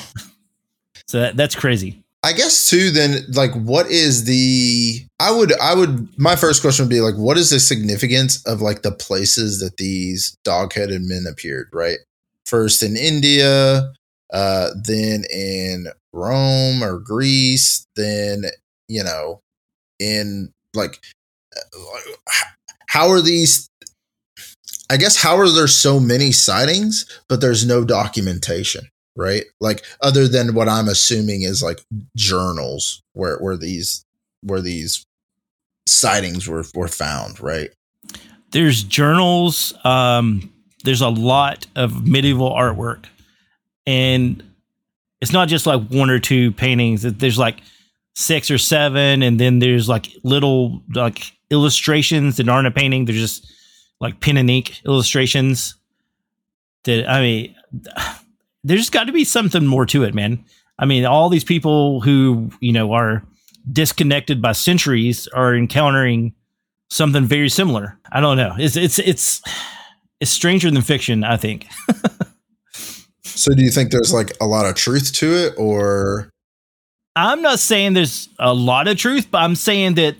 So 1.09 1.21
that, 1.21 1.35
that's 1.35 1.55
crazy. 1.55 2.05
I 2.23 2.35
guess 2.35 2.69
too. 2.69 2.91
Then, 2.91 3.25
like, 3.33 3.55
what 3.55 3.87
is 3.87 4.25
the? 4.25 5.07
I 5.19 5.31
would, 5.31 5.59
I 5.59 5.75
would. 5.75 6.07
My 6.19 6.37
first 6.37 6.61
question 6.61 6.85
would 6.85 6.91
be 6.91 7.01
like, 7.01 7.15
what 7.15 7.39
is 7.39 7.49
the 7.49 7.61
significance 7.61 8.45
of 8.45 8.61
like 8.61 8.83
the 8.83 8.93
places 8.93 9.61
that 9.61 9.79
these 9.79 10.37
dog-headed 10.45 11.01
men 11.01 11.25
appeared? 11.27 11.71
Right, 11.73 11.97
first 12.45 12.83
in 12.83 12.95
India, 12.95 13.91
uh, 14.35 14.69
then 14.85 15.25
in 15.33 15.87
Rome 16.13 16.83
or 16.83 16.99
Greece, 16.99 17.87
then 17.97 18.45
you 18.89 19.03
know, 19.03 19.41
in 19.99 20.53
like 20.77 21.01
how 22.89 23.09
are 23.09 23.21
these 23.21 23.69
I 24.89 24.97
guess 24.97 25.17
how 25.17 25.37
are 25.37 25.49
there 25.49 25.67
so 25.67 25.99
many 25.99 26.33
sightings 26.33 27.07
but 27.29 27.41
there's 27.41 27.67
no 27.67 27.85
documentation, 27.85 28.89
right? 29.17 29.45
Like 29.61 29.85
other 30.01 30.29
than 30.29 30.55
what 30.55 30.69
I'm 30.69 30.89
assuming 30.89 31.43
is 31.43 31.63
like 31.63 31.81
journals 32.17 33.03
where 33.13 33.39
where 33.39 33.57
these 33.57 34.05
where 34.43 34.61
these 34.61 35.05
sightings 35.87 36.49
were 36.49 36.65
were 36.75 36.89
found, 36.89 37.41
right? 37.41 37.71
There's 38.53 38.83
journals 38.83 39.75
um 39.85 40.53
there's 40.85 41.01
a 41.01 41.09
lot 41.09 41.67
of 41.75 42.07
medieval 42.07 42.51
artwork 42.51 43.07
and 43.87 44.43
it's 45.21 45.33
not 45.33 45.49
just 45.49 45.67
like 45.67 45.89
one 45.89 46.11
or 46.11 46.21
two 46.21 46.53
paintings 46.53 47.03
there's 47.03 47.39
like 47.39 47.61
six 48.17 48.51
or 48.51 48.59
seven, 48.59 49.23
and 49.23 49.39
then 49.39 49.61
there's 49.61 49.89
like 49.89 50.09
little 50.25 50.83
like 50.95 51.33
illustrations 51.51 52.39
that 52.39 52.49
aren't 52.49 52.67
a 52.67 52.71
painting. 52.73 53.05
They're 53.05 53.15
just 53.15 53.47
like 54.01 54.21
pen 54.21 54.39
and 54.39 54.51
ink 54.51 54.81
illustrations. 54.85 55.77
That 56.85 57.09
I 57.09 57.21
mean, 57.21 57.55
there's 58.65 58.91
got 58.91 59.05
to 59.05 59.13
be 59.13 59.25
something 59.25 59.67
more 59.67 59.87
to 59.87 60.03
it, 60.03 60.15
man. 60.15 60.45
I 60.79 60.87
mean, 60.87 61.05
all 61.05 61.29
these 61.29 61.45
people 61.45 62.01
who 62.01 62.51
you 62.61 62.73
know 62.73 62.93
are 62.93 63.23
disconnected 63.71 64.43
by 64.43 64.53
centuries 64.53 65.29
are 65.29 65.55
encountering 65.55 66.35
something 66.89 67.25
very 67.25 67.49
similar. 67.49 67.99
I 68.11 68.21
don't 68.21 68.37
know. 68.37 68.55
It's 68.59 68.77
it's 68.77 68.99
it's 68.99 69.43
it's 70.21 70.31
stranger 70.31 70.71
than 70.71 70.83
fiction. 70.83 71.23
I 71.23 71.37
think. 71.37 71.67
so, 73.25 73.55
do 73.55 73.63
you 73.63 73.71
think 73.71 73.91
there's 73.91 74.15
like 74.15 74.33
a 74.41 74.47
lot 74.47 74.65
of 74.65 74.75
truth 74.75 75.13
to 75.15 75.35
it, 75.35 75.55
or 75.59 76.31
I'm 77.17 77.41
not 77.41 77.59
saying 77.59 77.95
there's 77.95 78.29
a 78.39 78.53
lot 78.53 78.89
of 78.89 78.99
truth, 78.99 79.31
but 79.31 79.39
I'm 79.39 79.57
saying 79.57 79.95
that 79.95 80.17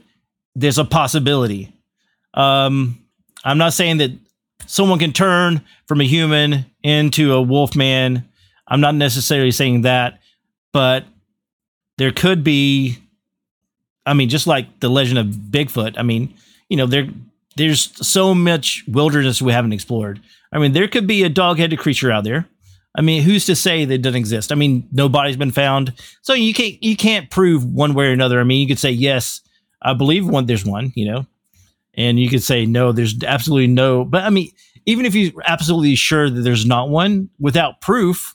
there's 0.55 0.79
a 0.79 0.85
possibility. 0.85 1.73
Um, 2.33 2.99
I'm 3.45 3.59
not 3.59 3.75
saying 3.75 3.99
that 3.99 4.13
someone 4.67 4.99
can 4.99 5.13
turn 5.13 5.61
from 5.87 6.01
a 6.01 6.05
human 6.05 6.65
into 6.83 7.35
a 7.35 7.43
wolf 7.43 7.77
man. 7.77 8.27
I'm 8.67 8.81
not 8.81 8.95
necessarily 8.95 9.51
saying 9.51 9.83
that, 9.83 10.21
but 10.73 11.05
there 11.99 12.13
could 12.13 12.43
be. 12.43 12.99
I 14.07 14.15
mean, 14.15 14.29
just 14.29 14.47
like 14.47 14.81
the 14.81 14.89
legend 14.89 15.19
of 15.19 15.27
Bigfoot. 15.27 15.99
I 15.99 16.03
mean, 16.03 16.33
you 16.69 16.77
know, 16.77 16.87
there 16.87 17.09
there's 17.57 17.93
so 18.07 18.35
much 18.35 18.85
wilderness 18.89 19.43
we 19.43 19.53
haven't 19.53 19.73
explored. 19.73 20.21
I 20.53 20.59
mean, 20.59 20.73
there 20.73 20.89
could 20.89 21.07
be 21.07 21.25
a 21.25 21.29
dog-headed 21.29 21.79
creature 21.79 22.11
out 22.11 22.25
there. 22.25 22.49
I 22.97 23.03
mean, 23.03 23.23
who's 23.23 23.45
to 23.47 23.55
say 23.55 23.85
they 23.85 23.99
doesn't 23.99 24.19
exist? 24.19 24.51
I 24.51 24.55
mean, 24.55 24.89
nobody's 24.91 25.37
been 25.37 25.53
found, 25.53 25.93
so 26.23 26.33
you 26.33 26.55
can't 26.55 26.83
you 26.83 26.97
can't 26.97 27.31
prove 27.31 27.63
one 27.65 27.93
way 27.93 28.07
or 28.07 28.13
another. 28.13 28.41
I 28.41 28.45
mean, 28.45 28.63
you 28.63 28.67
could 28.67 28.79
say 28.79 28.91
yes, 28.91 29.43
I 29.83 29.93
believe 29.93 30.27
one. 30.27 30.47
There's 30.47 30.65
one, 30.65 30.93
you 30.97 31.13
know, 31.13 31.27
and 31.95 32.19
you 32.19 32.31
could 32.31 32.43
say 32.43 32.65
no. 32.65 32.93
There's 32.93 33.23
absolutely 33.23 33.67
no. 33.67 34.05
But 34.05 34.25
I 34.25 34.31
mean, 34.31 34.51
even 34.87 35.05
if 35.05 35.15
you're 35.15 35.43
absolutely 35.45 35.95
sure 35.95 36.31
that 36.31 36.41
there's 36.41 36.65
not 36.65 36.89
one, 36.89 37.29
without 37.39 37.83
proof, 37.83 38.35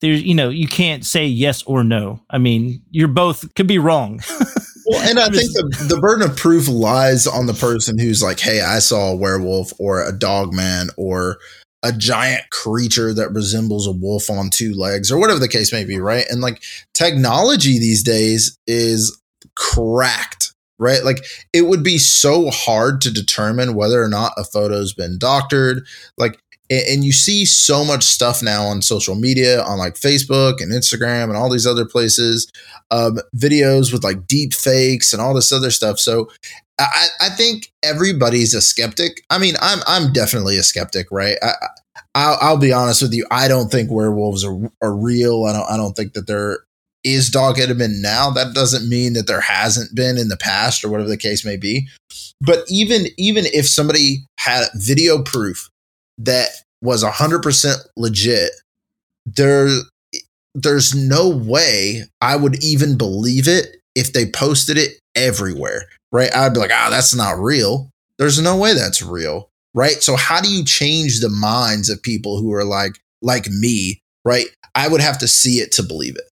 there's 0.00 0.24
you 0.24 0.34
know 0.34 0.48
you 0.48 0.66
can't 0.66 1.04
say 1.06 1.26
yes 1.26 1.62
or 1.62 1.84
no. 1.84 2.20
I 2.28 2.38
mean, 2.38 2.82
you're 2.90 3.06
both 3.06 3.54
could 3.54 3.68
be 3.68 3.78
wrong. 3.78 4.20
well, 4.86 5.08
and 5.08 5.20
I 5.20 5.28
think 5.28 5.52
the, 5.52 5.86
the 5.88 6.00
burden 6.00 6.28
of 6.28 6.36
proof 6.36 6.66
lies 6.66 7.28
on 7.28 7.46
the 7.46 7.54
person 7.54 7.96
who's 7.96 8.24
like, 8.24 8.40
"Hey, 8.40 8.60
I 8.60 8.80
saw 8.80 9.12
a 9.12 9.16
werewolf 9.16 9.72
or 9.78 10.04
a 10.04 10.10
dog 10.10 10.52
man 10.52 10.88
or 10.96 11.38
a 11.82 11.92
giant 11.92 12.50
creature 12.50 13.14
that 13.14 13.32
resembles 13.32 13.86
a 13.86 13.92
wolf 13.92 14.30
on 14.30 14.50
two 14.50 14.74
legs 14.74 15.12
or 15.12 15.18
whatever 15.18 15.38
the 15.38 15.48
case 15.48 15.72
may 15.72 15.84
be, 15.84 15.98
right? 15.98 16.24
And 16.28 16.40
like 16.40 16.62
technology 16.92 17.78
these 17.78 18.02
days 18.02 18.58
is 18.66 19.20
cracked, 19.54 20.54
right? 20.78 21.04
Like 21.04 21.24
it 21.52 21.62
would 21.62 21.84
be 21.84 21.98
so 21.98 22.50
hard 22.50 23.00
to 23.02 23.12
determine 23.12 23.74
whether 23.74 24.02
or 24.02 24.08
not 24.08 24.32
a 24.36 24.44
photo's 24.44 24.92
been 24.92 25.18
doctored. 25.18 25.86
Like 26.16 26.40
and 26.70 27.04
you 27.04 27.12
see 27.12 27.44
so 27.44 27.84
much 27.84 28.04
stuff 28.04 28.42
now 28.42 28.64
on 28.64 28.82
social 28.82 29.14
media 29.14 29.62
on 29.62 29.78
like 29.78 29.94
facebook 29.94 30.60
and 30.60 30.72
instagram 30.72 31.24
and 31.24 31.36
all 31.36 31.50
these 31.50 31.66
other 31.66 31.86
places 31.86 32.50
um, 32.90 33.18
videos 33.36 33.92
with 33.92 34.04
like 34.04 34.26
deep 34.26 34.54
fakes 34.54 35.12
and 35.12 35.20
all 35.20 35.34
this 35.34 35.52
other 35.52 35.70
stuff. 35.70 35.98
So 35.98 36.30
I, 36.80 37.08
I 37.20 37.28
think 37.30 37.72
everybody's 37.82 38.54
a 38.54 38.62
skeptic. 38.62 39.22
I 39.30 39.38
mean 39.38 39.54
i'm 39.60 39.80
i'm 39.86 40.12
definitely 40.12 40.56
a 40.56 40.62
skeptic 40.62 41.08
right? 41.10 41.36
I, 41.42 41.52
I'll, 42.14 42.38
I'll 42.40 42.58
be 42.58 42.72
honest 42.72 43.02
with 43.02 43.12
you. 43.12 43.26
I 43.30 43.48
don't 43.48 43.70
think 43.70 43.90
werewolves 43.90 44.44
are, 44.44 44.70
are 44.82 44.94
real. 44.94 45.44
I 45.44 45.52
don't 45.52 45.70
i 45.70 45.76
don't 45.76 45.94
think 45.94 46.14
that 46.14 46.26
there 46.26 46.60
is 47.04 47.30
dogmen 47.30 48.00
now. 48.00 48.30
That 48.30 48.54
doesn't 48.54 48.88
mean 48.88 49.12
that 49.12 49.26
there 49.26 49.40
hasn't 49.40 49.94
been 49.94 50.18
in 50.18 50.28
the 50.28 50.36
past 50.36 50.84
or 50.84 50.88
whatever 50.88 51.08
the 51.08 51.16
case 51.16 51.44
may 51.44 51.56
be. 51.56 51.88
But 52.40 52.64
even 52.68 53.06
even 53.16 53.44
if 53.46 53.68
somebody 53.68 54.24
had 54.38 54.68
video 54.74 55.22
proof 55.22 55.68
that 56.18 56.48
was 56.82 57.04
100% 57.04 57.76
legit, 57.96 58.50
there 59.26 59.68
there's 60.54 60.94
no 60.94 61.28
way 61.28 62.02
I 62.20 62.36
would 62.36 62.62
even 62.64 62.96
believe 62.96 63.46
it 63.46 63.76
if 63.94 64.12
they 64.12 64.26
posted 64.26 64.76
it 64.76 64.98
everywhere, 65.14 65.84
right? 66.10 66.34
I'd 66.34 66.54
be 66.54 66.60
like, 66.60 66.70
"Ah, 66.72 66.86
oh, 66.86 66.90
that's 66.90 67.14
not 67.14 67.38
real." 67.38 67.90
There's 68.18 68.40
no 68.40 68.56
way 68.56 68.74
that's 68.74 69.00
real, 69.00 69.50
right? 69.74 70.02
So 70.02 70.16
how 70.16 70.40
do 70.40 70.50
you 70.50 70.64
change 70.64 71.20
the 71.20 71.28
minds 71.28 71.88
of 71.88 72.02
people 72.02 72.40
who 72.40 72.52
are 72.54 72.64
like 72.64 72.98
like 73.22 73.46
me, 73.48 74.00
right? 74.24 74.46
I 74.74 74.88
would 74.88 75.00
have 75.00 75.18
to 75.18 75.28
see 75.28 75.58
it 75.60 75.72
to 75.72 75.82
believe 75.82 76.16
it. 76.16 76.28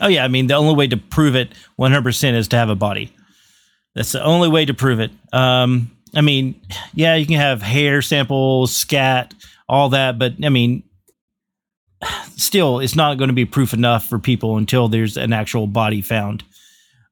Oh 0.00 0.08
yeah, 0.08 0.24
I 0.24 0.28
mean 0.28 0.46
the 0.46 0.54
only 0.54 0.74
way 0.74 0.86
to 0.88 0.96
prove 0.96 1.34
it 1.34 1.52
100% 1.78 2.34
is 2.34 2.48
to 2.48 2.56
have 2.56 2.68
a 2.68 2.74
body. 2.74 3.12
That's 3.94 4.12
the 4.12 4.22
only 4.22 4.48
way 4.48 4.64
to 4.64 4.74
prove 4.74 5.00
it. 5.00 5.12
Um, 5.32 5.93
I 6.16 6.20
mean, 6.20 6.60
yeah, 6.94 7.14
you 7.16 7.26
can 7.26 7.36
have 7.36 7.62
hair 7.62 8.02
samples, 8.02 8.74
scat, 8.74 9.34
all 9.68 9.90
that, 9.90 10.18
but 10.18 10.34
I 10.44 10.48
mean, 10.48 10.82
still, 12.36 12.80
it's 12.80 12.96
not 12.96 13.18
going 13.18 13.28
to 13.28 13.34
be 13.34 13.44
proof 13.44 13.72
enough 13.72 14.06
for 14.06 14.18
people 14.18 14.56
until 14.56 14.88
there's 14.88 15.16
an 15.16 15.32
actual 15.32 15.66
body 15.66 16.02
found. 16.02 16.44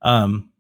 Um, 0.03 0.51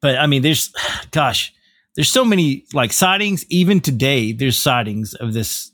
but 0.00 0.16
I 0.18 0.26
mean, 0.26 0.42
there's, 0.42 0.72
gosh, 1.10 1.52
there's 1.94 2.08
so 2.08 2.24
many 2.24 2.64
like 2.72 2.92
sightings. 2.92 3.44
Even 3.48 3.80
today, 3.80 4.32
there's 4.32 4.58
sightings 4.58 5.14
of 5.14 5.32
this 5.32 5.70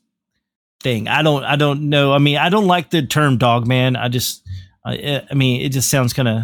thing. 0.82 1.08
I 1.08 1.22
don't, 1.22 1.44
I 1.44 1.56
don't 1.56 1.88
know. 1.88 2.12
I 2.12 2.18
mean, 2.18 2.36
I 2.36 2.48
don't 2.48 2.66
like 2.66 2.90
the 2.90 3.02
term 3.06 3.38
dog 3.38 3.66
man. 3.66 3.96
I 3.96 4.08
just, 4.08 4.42
I, 4.84 5.22
I 5.30 5.34
mean, 5.34 5.60
it 5.60 5.70
just 5.70 5.90
sounds 5.90 6.12
kind 6.12 6.28
of 6.28 6.42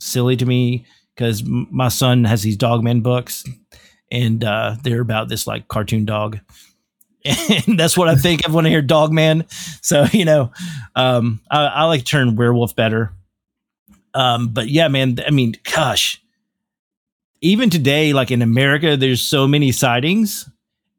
silly 0.00 0.36
to 0.36 0.46
me 0.46 0.86
because 1.14 1.42
my 1.44 1.88
son 1.88 2.24
has 2.24 2.42
these 2.42 2.56
dog 2.56 2.84
man 2.84 3.00
books 3.00 3.44
and 4.10 4.44
uh, 4.44 4.76
they're 4.82 5.00
about 5.00 5.28
this 5.28 5.46
like 5.46 5.68
cartoon 5.68 6.04
dog 6.04 6.40
and 7.66 7.78
that's 7.78 7.96
what 7.96 8.08
I 8.08 8.14
think 8.14 8.46
of 8.46 8.54
when 8.54 8.66
I 8.66 8.68
hear 8.68 8.82
dog 8.82 9.12
man. 9.12 9.46
So 9.82 10.06
you 10.12 10.24
know, 10.24 10.52
um, 10.94 11.40
I, 11.50 11.66
I, 11.66 11.84
like 11.84 12.04
turn 12.04 12.36
werewolf 12.36 12.76
better. 12.76 13.12
Um, 14.14 14.48
but 14.48 14.68
yeah, 14.68 14.88
man, 14.88 15.18
I 15.26 15.30
mean, 15.30 15.54
gosh, 15.74 16.22
even 17.40 17.68
today, 17.68 18.12
like 18.12 18.30
in 18.30 18.42
America, 18.42 18.96
there's 18.96 19.20
so 19.20 19.46
many 19.46 19.72
sightings, 19.72 20.48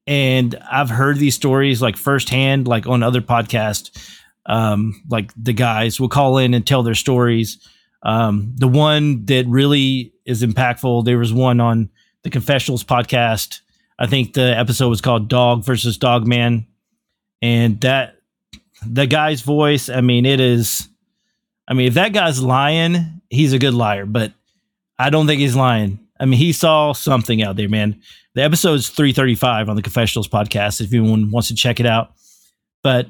and 0.05 0.55
I've 0.69 0.89
heard 0.89 1.17
these 1.17 1.35
stories 1.35 1.81
like 1.81 1.97
firsthand, 1.97 2.67
like 2.67 2.87
on 2.87 3.03
other 3.03 3.21
podcasts. 3.21 4.13
Um, 4.45 5.03
like 5.09 5.31
the 5.35 5.51
guys 5.51 5.99
will 5.99 6.07
call 6.07 6.37
in 6.37 6.53
and 6.53 6.65
tell 6.65 6.81
their 6.81 6.95
stories. 6.95 7.57
Um, 8.03 8.53
the 8.55 8.67
one 8.67 9.25
that 9.25 9.45
really 9.47 10.13
is 10.25 10.41
impactful, 10.41 11.03
there 11.03 11.17
was 11.17 11.33
one 11.33 11.59
on 11.59 11.89
the 12.27 12.31
Confessionals 12.31 12.83
podcast. 12.83 13.61
I 13.97 14.05
think 14.05 14.33
the 14.33 14.57
episode 14.57 14.89
was 14.89 14.99
called 14.99 15.29
Dog 15.29 15.63
versus 15.63 15.97
Dog 15.97 16.27
Man. 16.27 16.67
And 17.41 17.79
that 17.81 18.17
the 18.85 19.07
guy's 19.07 19.41
voice, 19.41 19.87
I 19.87 20.01
mean, 20.01 20.25
it 20.25 20.41
is 20.41 20.89
I 21.69 21.73
mean, 21.73 21.87
if 21.87 21.93
that 21.93 22.13
guy's 22.13 22.41
lying, 22.41 23.21
he's 23.29 23.53
a 23.53 23.59
good 23.59 23.73
liar, 23.73 24.05
but 24.05 24.33
I 24.99 25.09
don't 25.09 25.25
think 25.25 25.39
he's 25.39 25.55
lying. 25.55 25.99
I 26.19 26.25
mean, 26.25 26.37
he 26.37 26.51
saw 26.51 26.93
something 26.93 27.41
out 27.43 27.55
there, 27.55 27.69
man. 27.69 28.01
The 28.35 28.43
episode's 28.43 28.89
335 28.89 29.69
on 29.69 29.75
the 29.75 29.81
Confessionals 29.81 30.27
podcast 30.27 30.81
if 30.81 30.93
anyone 30.93 31.31
wants 31.31 31.47
to 31.47 31.55
check 31.55 31.79
it 31.79 31.85
out. 31.85 32.11
But 32.83 33.07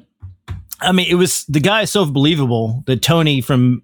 I 0.80 0.92
mean, 0.92 1.08
it 1.10 1.16
was 1.16 1.44
the 1.46 1.60
guy 1.60 1.82
is 1.82 1.92
so 1.92 2.06
believable 2.06 2.84
that 2.86 3.02
Tony 3.02 3.42
from 3.42 3.82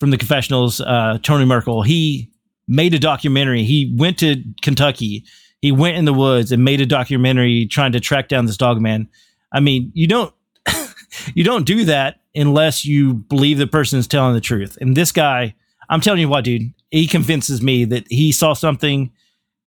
from 0.00 0.10
the 0.10 0.18
Confessionals, 0.18 0.82
uh, 0.82 1.18
Tony 1.22 1.46
Merkel, 1.46 1.82
he 1.82 2.30
made 2.70 2.94
a 2.94 2.98
documentary. 2.98 3.64
He 3.64 3.92
went 3.98 4.18
to 4.20 4.42
Kentucky. 4.62 5.24
He 5.60 5.72
went 5.72 5.96
in 5.96 6.06
the 6.06 6.14
woods 6.14 6.52
and 6.52 6.64
made 6.64 6.80
a 6.80 6.86
documentary 6.86 7.66
trying 7.66 7.92
to 7.92 8.00
track 8.00 8.28
down 8.28 8.46
this 8.46 8.56
dog 8.56 8.80
man. 8.80 9.08
I 9.52 9.60
mean, 9.60 9.90
you 9.92 10.06
don't 10.06 10.32
you 11.34 11.44
don't 11.44 11.66
do 11.66 11.84
that 11.84 12.20
unless 12.34 12.86
you 12.86 13.14
believe 13.14 13.58
the 13.58 13.66
person 13.66 13.98
is 13.98 14.06
telling 14.06 14.34
the 14.34 14.40
truth. 14.40 14.78
And 14.80 14.96
this 14.96 15.10
guy, 15.10 15.54
I'm 15.90 16.00
telling 16.00 16.20
you 16.20 16.28
what, 16.28 16.44
dude, 16.44 16.72
he 16.90 17.08
convinces 17.08 17.60
me 17.60 17.84
that 17.86 18.04
he 18.08 18.30
saw 18.30 18.54
something 18.54 19.10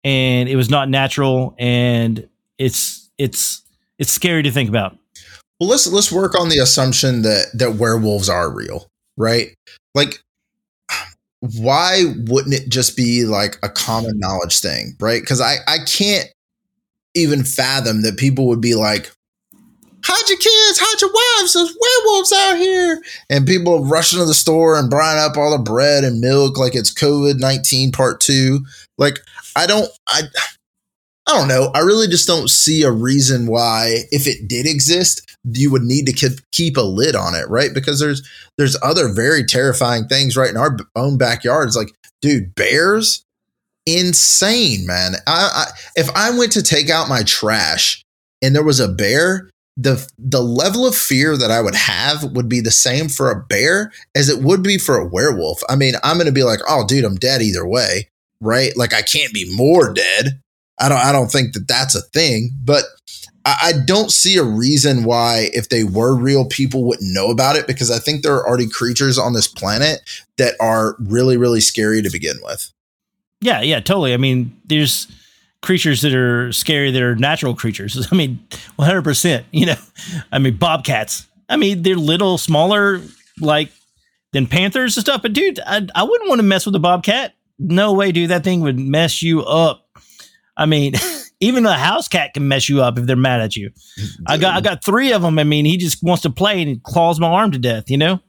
and 0.05 0.49
it 0.49 0.57
was 0.57 0.71
not 0.71 0.89
natural 0.89 1.55
and 1.59 2.29
it's 2.59 3.11
it's 3.19 3.63
it's 3.99 4.13
scary 4.13 4.45
to 4.45 4.51
think 4.51 4.69
about. 4.69 4.97
Well, 5.59 5.69
let's 5.69 5.89
let's 5.89 6.13
work 6.13 6.39
on 6.39 6.49
the 6.49 6.59
assumption 6.59 7.23
that 7.23 7.47
that 7.55 7.75
werewolves 7.75 8.29
are 8.29 8.51
real, 8.51 8.87
right? 9.17 9.55
Like 9.95 10.22
why 11.43 12.05
wouldn't 12.29 12.55
it 12.55 12.69
just 12.69 12.97
be 12.97 13.25
like 13.25 13.59
a 13.65 13.69
common 13.69 14.17
knowledge 14.19 14.61
thing, 14.61 14.97
right? 15.01 15.21
Because 15.21 15.41
I, 15.41 15.57
I 15.67 15.79
can't 15.79 16.29
even 17.17 17.43
fathom 17.43 18.03
that 18.03 18.17
people 18.17 18.47
would 18.47 18.61
be 18.61 18.77
like, 18.77 19.11
hide 20.05 20.29
your 20.29 20.39
kids, 20.39 20.79
hide 20.81 21.01
your 21.01 21.11
wives, 21.11 21.53
there's 21.53 21.77
werewolves 21.81 22.33
out 22.33 22.59
here. 22.59 23.03
And 23.29 23.45
people 23.45 23.85
rushing 23.85 24.21
to 24.21 24.25
the 24.25 24.35
store 24.35 24.79
and 24.79 24.89
buying 24.89 25.19
up 25.19 25.37
all 25.37 25.51
the 25.51 25.63
bread 25.63 26.05
and 26.05 26.21
milk 26.21 26.59
like 26.59 26.77
it's 26.77 26.95
COVID 26.95 27.41
19 27.41 27.91
part 27.91 28.21
two. 28.21 28.61
Like, 28.97 29.19
I 29.57 29.67
don't, 29.67 29.91
I, 30.07 30.23
I 31.27 31.39
don't 31.39 31.49
know. 31.49 31.71
I 31.75 31.81
really 31.81 32.09
just 32.09 32.27
don't 32.27 32.51
see 32.51 32.83
a 32.83 32.91
reason 32.91 33.47
why, 33.47 34.05
if 34.11 34.27
it 34.27 34.49
did 34.49 34.67
exist, 34.67 35.37
you 35.45 35.71
would 35.71 35.83
need 35.83 36.07
to 36.07 36.43
keep 36.51 36.77
a 36.77 36.83
lid 36.83 37.15
on 37.15 37.35
it, 37.35 37.49
right? 37.49 37.73
Because 37.73 38.01
there's 38.01 38.29
there's 38.59 38.77
other 38.83 39.13
very 39.13 39.45
terrifying 39.45 40.09
things 40.09 40.37
right 40.37 40.51
in 40.51 40.57
our 40.57 40.77
own 40.97 41.19
backyards. 41.19 41.77
Like, 41.77 41.93
dude, 42.21 42.55
bears, 42.55 43.25
insane, 43.87 44.85
man. 44.87 45.15
I, 45.27 45.51
I 45.55 45.67
if 45.97 46.11
I 46.17 46.37
went 46.37 46.53
to 46.53 46.63
take 46.63 46.91
out 46.91 47.09
my 47.09 47.23
trash 47.23 48.03
and 48.43 48.55
there 48.55 48.65
was 48.65 48.81
a 48.81 48.89
bear, 48.89 49.49
the 49.77 50.07
the 50.19 50.43
level 50.43 50.87
of 50.87 50.97
fear 50.97 51.37
that 51.37 51.51
I 51.53 51.61
would 51.61 51.77
have 51.77 52.33
would 52.35 52.49
be 52.49 52.61
the 52.61 52.71
same 52.73 53.09
for 53.09 53.31
a 53.31 53.41
bear 53.45 53.93
as 54.17 54.29
it 54.29 54.43
would 54.43 54.63
be 54.63 54.77
for 54.77 54.97
a 54.97 55.07
werewolf. 55.07 55.63
I 55.69 55.77
mean, 55.77 55.95
I'm 56.03 56.19
to 56.19 56.33
be 56.33 56.43
like, 56.43 56.61
"Oh, 56.69 56.85
dude, 56.87 57.05
I'm 57.05 57.17
dead 57.17 57.43
either 57.43 57.67
way." 57.67 58.09
Right? 58.41 58.77
Like 58.77 58.93
I 58.93 59.03
can't 59.03 59.33
be 59.33 59.55
more 59.57 59.93
dead. 59.93 60.41
I 60.81 60.89
don't 60.89 60.99
I 60.99 61.13
don't 61.13 61.31
think 61.31 61.55
that 61.55 61.69
that's 61.69 61.95
a 61.95 62.03
thing, 62.03 62.51
but 62.65 62.85
I, 63.45 63.57
I 63.63 63.73
don't 63.87 64.11
see 64.11 64.37
a 64.37 64.43
reason 64.45 65.05
why 65.05 65.51
if 65.53 65.69
they 65.69 65.85
were 65.85 66.17
real 66.17 66.47
people 66.47 66.85
wouldn't 66.85 67.13
know 67.13 67.31
about 67.31 67.57
it 67.57 67.67
because 67.67 67.91
I 67.91 67.99
think 67.99 68.23
there 68.23 68.35
are 68.35 68.47
already 68.47 68.69
creatures 68.69 69.19
on 69.19 69.33
this 69.33 69.49
planet 69.49 70.01
that 70.39 70.55
are 70.61 70.97
really 70.99 71.37
really 71.37 71.61
scary 71.61 72.03
to 72.03 72.11
begin 72.11 72.37
with. 72.43 72.73
Yeah, 73.41 73.61
yeah, 73.61 73.81
totally. 73.81 74.15
I 74.15 74.19
mean, 74.19 74.57
there's 74.65 75.09
creatures 75.63 76.03
that 76.03 76.15
are 76.15 76.53
scary 76.53 76.91
that 76.91 77.03
are 77.03 77.17
natural 77.17 77.55
creatures. 77.55 78.09
I 78.13 78.15
mean, 78.15 78.39
100%, 78.79 79.45
you 79.51 79.67
know. 79.67 79.77
I 80.31 80.39
mean, 80.39 80.57
bobcats. 80.57 81.27
I 81.49 81.57
mean, 81.57 81.83
they're 81.83 81.97
little 81.97 82.39
smaller 82.39 83.01
like 83.41 83.71
than 84.33 84.47
panthers 84.47 84.97
and 84.97 85.05
stuff, 85.05 85.23
but 85.23 85.33
dude, 85.33 85.61
I, 85.67 85.87
I 85.95 86.05
wouldn't 86.05 86.29
want 86.29 86.39
to 86.39 86.45
mess 86.45 86.67
with 86.67 86.75
a 86.75 86.81
bobcat. 86.81 87.35
No 87.59 87.93
way, 87.93 88.13
dude. 88.13 88.31
That 88.31 88.45
thing 88.45 88.61
would 88.61 88.79
mess 88.79 89.23
you 89.23 89.43
up. 89.43 89.82
I 90.57 90.67
mean, 90.67 90.95
even 91.41 91.67
a 91.67 91.77
house 91.77 92.09
cat 92.09 92.35
can 92.35 92.49
mess 92.49 92.69
you 92.69 92.83
up 92.83 92.99
if 92.99 93.07
they're 93.07 93.17
mad 93.17 93.41
at 93.41 93.57
you. 93.57 93.71
I 94.27 94.39
got 94.39 94.57
I 94.57 94.61
got 94.61 94.85
three 94.85 95.13
of 95.13 95.23
them. 95.23 95.39
I 95.39 95.45
mean, 95.45 95.65
he 95.65 95.77
just 95.77 96.03
wants 96.03 96.23
to 96.23 96.31
play 96.31 96.63
and 96.63 96.83
claws 96.83 97.21
my 97.21 97.29
arm 97.29 97.53
to 97.53 97.59
death. 97.59 97.91
You 97.91 97.99
know. 97.99 98.21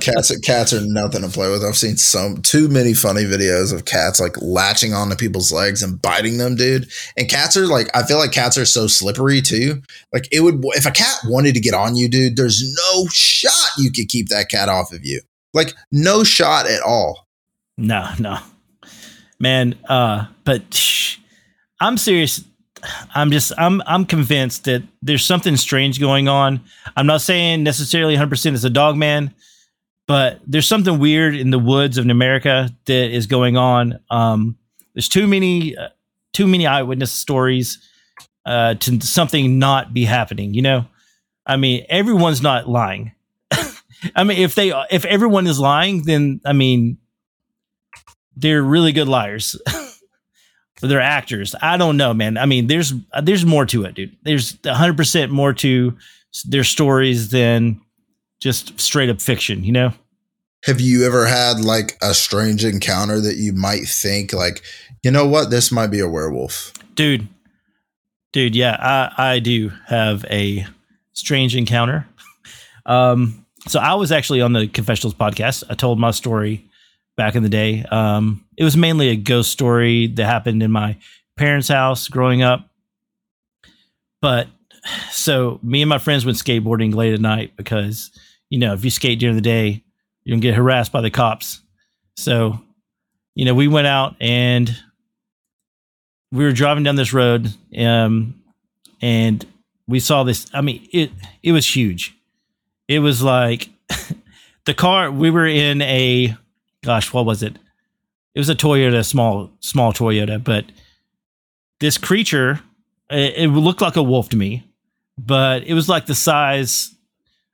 Cats 0.00 0.36
cats 0.40 0.72
are 0.72 0.84
nothing 0.84 1.22
to 1.22 1.28
play 1.28 1.50
with. 1.50 1.64
I've 1.64 1.76
seen 1.76 1.96
some 1.96 2.42
too 2.42 2.68
many 2.68 2.94
funny 2.94 3.22
videos 3.22 3.72
of 3.72 3.84
cats 3.84 4.20
like 4.20 4.40
latching 4.40 4.92
onto 4.92 5.16
people's 5.16 5.52
legs 5.52 5.82
and 5.82 6.00
biting 6.00 6.38
them, 6.38 6.56
dude. 6.56 6.90
And 7.16 7.28
cats 7.28 7.56
are 7.56 7.66
like 7.66 7.88
I 7.94 8.02
feel 8.02 8.18
like 8.18 8.32
cats 8.32 8.58
are 8.58 8.64
so 8.64 8.86
slippery 8.86 9.40
too. 9.40 9.82
Like 10.12 10.26
it 10.32 10.40
would 10.40 10.60
if 10.70 10.86
a 10.86 10.90
cat 10.90 11.16
wanted 11.26 11.54
to 11.54 11.60
get 11.60 11.74
on 11.74 11.96
you, 11.96 12.08
dude, 12.08 12.36
there's 12.36 12.62
no 12.62 13.06
shot 13.12 13.70
you 13.78 13.92
could 13.92 14.08
keep 14.08 14.28
that 14.28 14.48
cat 14.48 14.68
off 14.68 14.92
of 14.92 15.04
you. 15.04 15.20
Like 15.54 15.74
no 15.90 16.24
shot 16.24 16.66
at 16.66 16.82
all. 16.82 17.28
No, 17.78 18.10
no. 18.18 18.38
Man, 19.42 19.74
uh 19.88 20.26
but 20.44 20.72
shh, 20.72 21.18
I'm 21.80 21.98
serious. 21.98 22.44
I'm 23.14 23.30
just 23.30 23.52
I'm 23.58 23.82
I'm 23.86 24.06
convinced 24.06 24.64
that 24.64 24.82
there's 25.02 25.24
something 25.24 25.56
strange 25.56 25.98
going 25.98 26.28
on. 26.28 26.60
I'm 26.96 27.06
not 27.06 27.20
saying 27.20 27.64
necessarily 27.64 28.16
100% 28.16 28.54
it's 28.54 28.64
a 28.64 28.70
dog 28.70 28.96
man, 28.96 29.34
but 30.06 30.40
there's 30.46 30.68
something 30.68 30.98
weird 30.98 31.34
in 31.34 31.50
the 31.50 31.58
woods 31.58 31.98
of 31.98 32.08
America 32.08 32.70
that 32.86 33.10
is 33.10 33.26
going 33.26 33.56
on. 33.56 33.98
Um, 34.10 34.56
there's 34.94 35.08
too 35.08 35.26
many 35.26 35.76
uh, 35.76 35.88
too 36.32 36.46
many 36.46 36.66
eyewitness 36.66 37.10
stories 37.10 37.78
uh, 38.46 38.74
to 38.74 39.00
something 39.00 39.58
not 39.58 39.92
be 39.92 40.04
happening. 40.04 40.54
You 40.54 40.62
know, 40.62 40.86
I 41.46 41.56
mean, 41.56 41.84
everyone's 41.88 42.42
not 42.42 42.68
lying. 42.68 43.12
I 44.14 44.24
mean, 44.24 44.38
if 44.38 44.54
they 44.54 44.72
if 44.90 45.04
everyone 45.04 45.46
is 45.46 45.58
lying, 45.58 46.02
then 46.02 46.40
I 46.44 46.52
mean, 46.52 46.98
they're 48.36 48.62
really 48.62 48.92
good 48.92 49.08
liars. 49.08 49.56
they're 50.80 51.00
actors. 51.00 51.54
I 51.60 51.76
don't 51.76 51.96
know, 51.96 52.12
man. 52.12 52.36
I 52.36 52.46
mean, 52.46 52.66
there's 52.66 52.92
there's 53.22 53.44
more 53.44 53.66
to 53.66 53.84
it, 53.84 53.94
dude. 53.94 54.16
There's 54.22 54.58
100 54.64 54.96
percent 54.96 55.32
more 55.32 55.52
to 55.54 55.96
their 56.46 56.64
stories 56.64 57.30
than 57.30 57.80
just 58.40 58.78
straight 58.80 59.10
up 59.10 59.20
fiction. 59.20 59.64
You 59.64 59.72
know. 59.72 59.92
Have 60.64 60.80
you 60.80 61.04
ever 61.04 61.26
had 61.26 61.60
like 61.60 61.98
a 62.02 62.14
strange 62.14 62.64
encounter 62.64 63.20
that 63.20 63.34
you 63.34 63.52
might 63.52 63.84
think 63.84 64.32
like, 64.32 64.62
you 65.02 65.10
know 65.10 65.26
what, 65.26 65.50
this 65.50 65.72
might 65.72 65.88
be 65.88 65.98
a 65.98 66.08
werewolf? 66.08 66.72
Dude, 66.94 67.26
dude, 68.32 68.54
yeah, 68.54 68.76
I 68.80 69.34
I 69.34 69.38
do 69.40 69.72
have 69.86 70.24
a 70.30 70.66
strange 71.12 71.56
encounter. 71.56 72.06
Um, 72.84 73.46
so 73.68 73.78
I 73.78 73.94
was 73.94 74.10
actually 74.10 74.40
on 74.40 74.54
the 74.54 74.66
Confessionals 74.66 75.14
podcast. 75.14 75.62
I 75.70 75.74
told 75.74 76.00
my 76.00 76.10
story 76.10 76.68
back 77.16 77.34
in 77.34 77.42
the 77.42 77.48
day. 77.48 77.84
Um, 77.90 78.44
it 78.56 78.64
was 78.64 78.76
mainly 78.76 79.08
a 79.08 79.16
ghost 79.16 79.50
story 79.50 80.06
that 80.08 80.24
happened 80.24 80.62
in 80.62 80.70
my 80.70 80.96
parents' 81.36 81.68
house 81.68 82.08
growing 82.08 82.42
up. 82.42 82.68
But 84.20 84.48
so 85.10 85.58
me 85.62 85.82
and 85.82 85.88
my 85.88 85.98
friends 85.98 86.24
went 86.24 86.38
skateboarding 86.38 86.94
late 86.94 87.14
at 87.14 87.20
night 87.20 87.56
because, 87.56 88.10
you 88.50 88.58
know, 88.58 88.72
if 88.72 88.84
you 88.84 88.90
skate 88.90 89.18
during 89.18 89.36
the 89.36 89.42
day, 89.42 89.82
you're 90.24 90.34
gonna 90.34 90.42
get 90.42 90.54
harassed 90.54 90.92
by 90.92 91.00
the 91.00 91.10
cops. 91.10 91.60
So, 92.16 92.60
you 93.34 93.44
know, 93.44 93.54
we 93.54 93.68
went 93.68 93.86
out 93.86 94.16
and 94.20 94.74
we 96.30 96.44
were 96.44 96.52
driving 96.52 96.84
down 96.84 96.96
this 96.96 97.12
road, 97.12 97.52
um, 97.78 98.42
and 99.00 99.44
we 99.86 100.00
saw 100.00 100.22
this. 100.22 100.46
I 100.54 100.60
mean, 100.60 100.88
it 100.92 101.10
it 101.42 101.52
was 101.52 101.76
huge. 101.76 102.16
It 102.88 103.00
was 103.00 103.22
like 103.22 103.68
the 104.64 104.74
car. 104.74 105.10
We 105.10 105.30
were 105.30 105.46
in 105.46 105.82
a 105.82 106.36
gosh, 106.84 107.12
what 107.12 107.24
was 107.26 107.42
it? 107.42 107.56
It 108.34 108.40
was 108.40 108.48
a 108.48 108.54
Toyota, 108.54 109.04
small 109.04 109.50
small 109.60 109.92
Toyota, 109.92 110.42
but 110.42 110.64
this 111.80 111.98
creature, 111.98 112.60
it, 113.10 113.34
it 113.36 113.48
looked 113.48 113.80
like 113.80 113.96
a 113.96 114.02
wolf 114.02 114.28
to 114.30 114.36
me, 114.36 114.64
but 115.18 115.64
it 115.64 115.74
was 115.74 115.88
like 115.88 116.06
the 116.06 116.14
size 116.14 116.94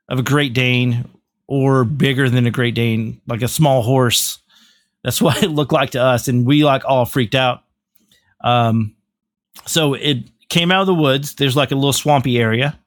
of 0.09 0.19
a 0.19 0.23
Great 0.23 0.53
Dane 0.53 1.09
or 1.47 1.85
bigger 1.85 2.29
than 2.29 2.47
a 2.47 2.51
Great 2.51 2.75
Dane, 2.75 3.21
like 3.27 3.43
a 3.43 3.49
small 3.49 3.83
horse. 3.83 4.39
That's 5.03 5.21
what 5.23 5.43
it 5.43 5.49
looked 5.51 5.73
like 5.73 5.91
to 5.91 6.03
us, 6.03 6.29
and 6.29 6.47
we 6.47 6.65
like 6.65 6.85
all 6.85 7.05
freaked 7.05 7.35
out. 7.35 7.63
Um, 8.43 8.95
so 9.67 9.95
it 9.95 10.19
came 10.49 10.71
out 10.71 10.83
of 10.83 10.87
the 10.87 10.95
woods. 10.95 11.35
There's 11.35 11.57
like 11.57 11.73
a 11.73 11.75
little 11.75 11.93
swampy 11.93 12.39
area. 12.39 12.79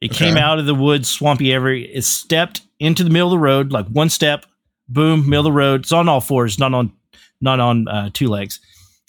It 0.00 0.10
Okay. 0.12 0.26
came 0.26 0.36
out 0.36 0.58
of 0.58 0.66
the 0.66 0.74
woods, 0.74 1.08
swampy 1.08 1.50
area. 1.52 1.88
It 1.90 2.02
stepped 2.02 2.60
into 2.78 3.02
the 3.04 3.08
middle 3.10 3.28
of 3.28 3.32
the 3.32 3.38
road, 3.38 3.72
like 3.72 3.86
one 3.86 4.10
step, 4.10 4.44
boom, 4.88 5.28
middle 5.28 5.46
of 5.46 5.52
the 5.52 5.52
road. 5.52 5.80
It's 5.80 5.92
on 5.92 6.08
all 6.08 6.20
fours, 6.20 6.58
not 6.58 6.74
on, 6.74 6.92
not 7.40 7.60
on 7.60 7.88
uh, 7.88 8.10
two 8.12 8.28
legs. 8.28 8.60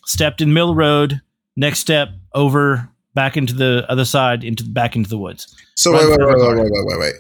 Stepped 0.05 0.41
in 0.41 0.53
middle 0.53 0.71
of 0.71 0.75
the 0.75 0.79
road. 0.79 1.21
Next 1.55 1.79
step 1.79 2.09
over, 2.33 2.89
back 3.13 3.37
into 3.37 3.53
the 3.53 3.85
other 3.89 4.05
side, 4.05 4.43
into 4.43 4.63
back 4.63 4.95
into 4.95 5.09
the 5.09 5.17
woods. 5.17 5.55
So 5.75 5.93
wait, 5.93 6.09
wait, 6.09 6.19
wait, 6.19 6.37
wait, 6.37 6.57
wait, 6.57 6.71
wait, 6.71 6.85
wait, 6.85 6.99
wait. 6.99 7.13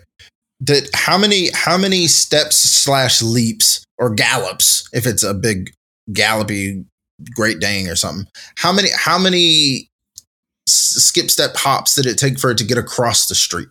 Did 0.63 0.89
how 0.93 1.17
many 1.17 1.49
how 1.53 1.77
many 1.77 2.07
steps 2.07 2.57
slash 2.57 3.21
leaps 3.21 3.83
or 3.97 4.09
gallops 4.09 4.89
if 4.93 5.05
it's 5.05 5.23
a 5.23 5.33
big 5.33 5.71
gallopy 6.13 6.85
Great 7.33 7.59
Dane 7.59 7.87
or 7.87 7.95
something? 7.95 8.27
How 8.57 8.71
many 8.71 8.89
how 8.95 9.17
many 9.17 9.89
skip 10.67 11.29
step 11.29 11.55
hops 11.55 11.95
did 11.95 12.05
it 12.05 12.17
take 12.17 12.39
for 12.39 12.51
it 12.51 12.57
to 12.57 12.63
get 12.63 12.77
across 12.77 13.27
the 13.27 13.35
street? 13.35 13.67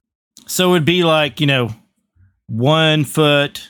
So 0.46 0.74
it'd 0.74 0.84
be 0.84 1.04
like, 1.04 1.40
you 1.40 1.46
know, 1.46 1.70
one 2.46 3.04
foot 3.04 3.68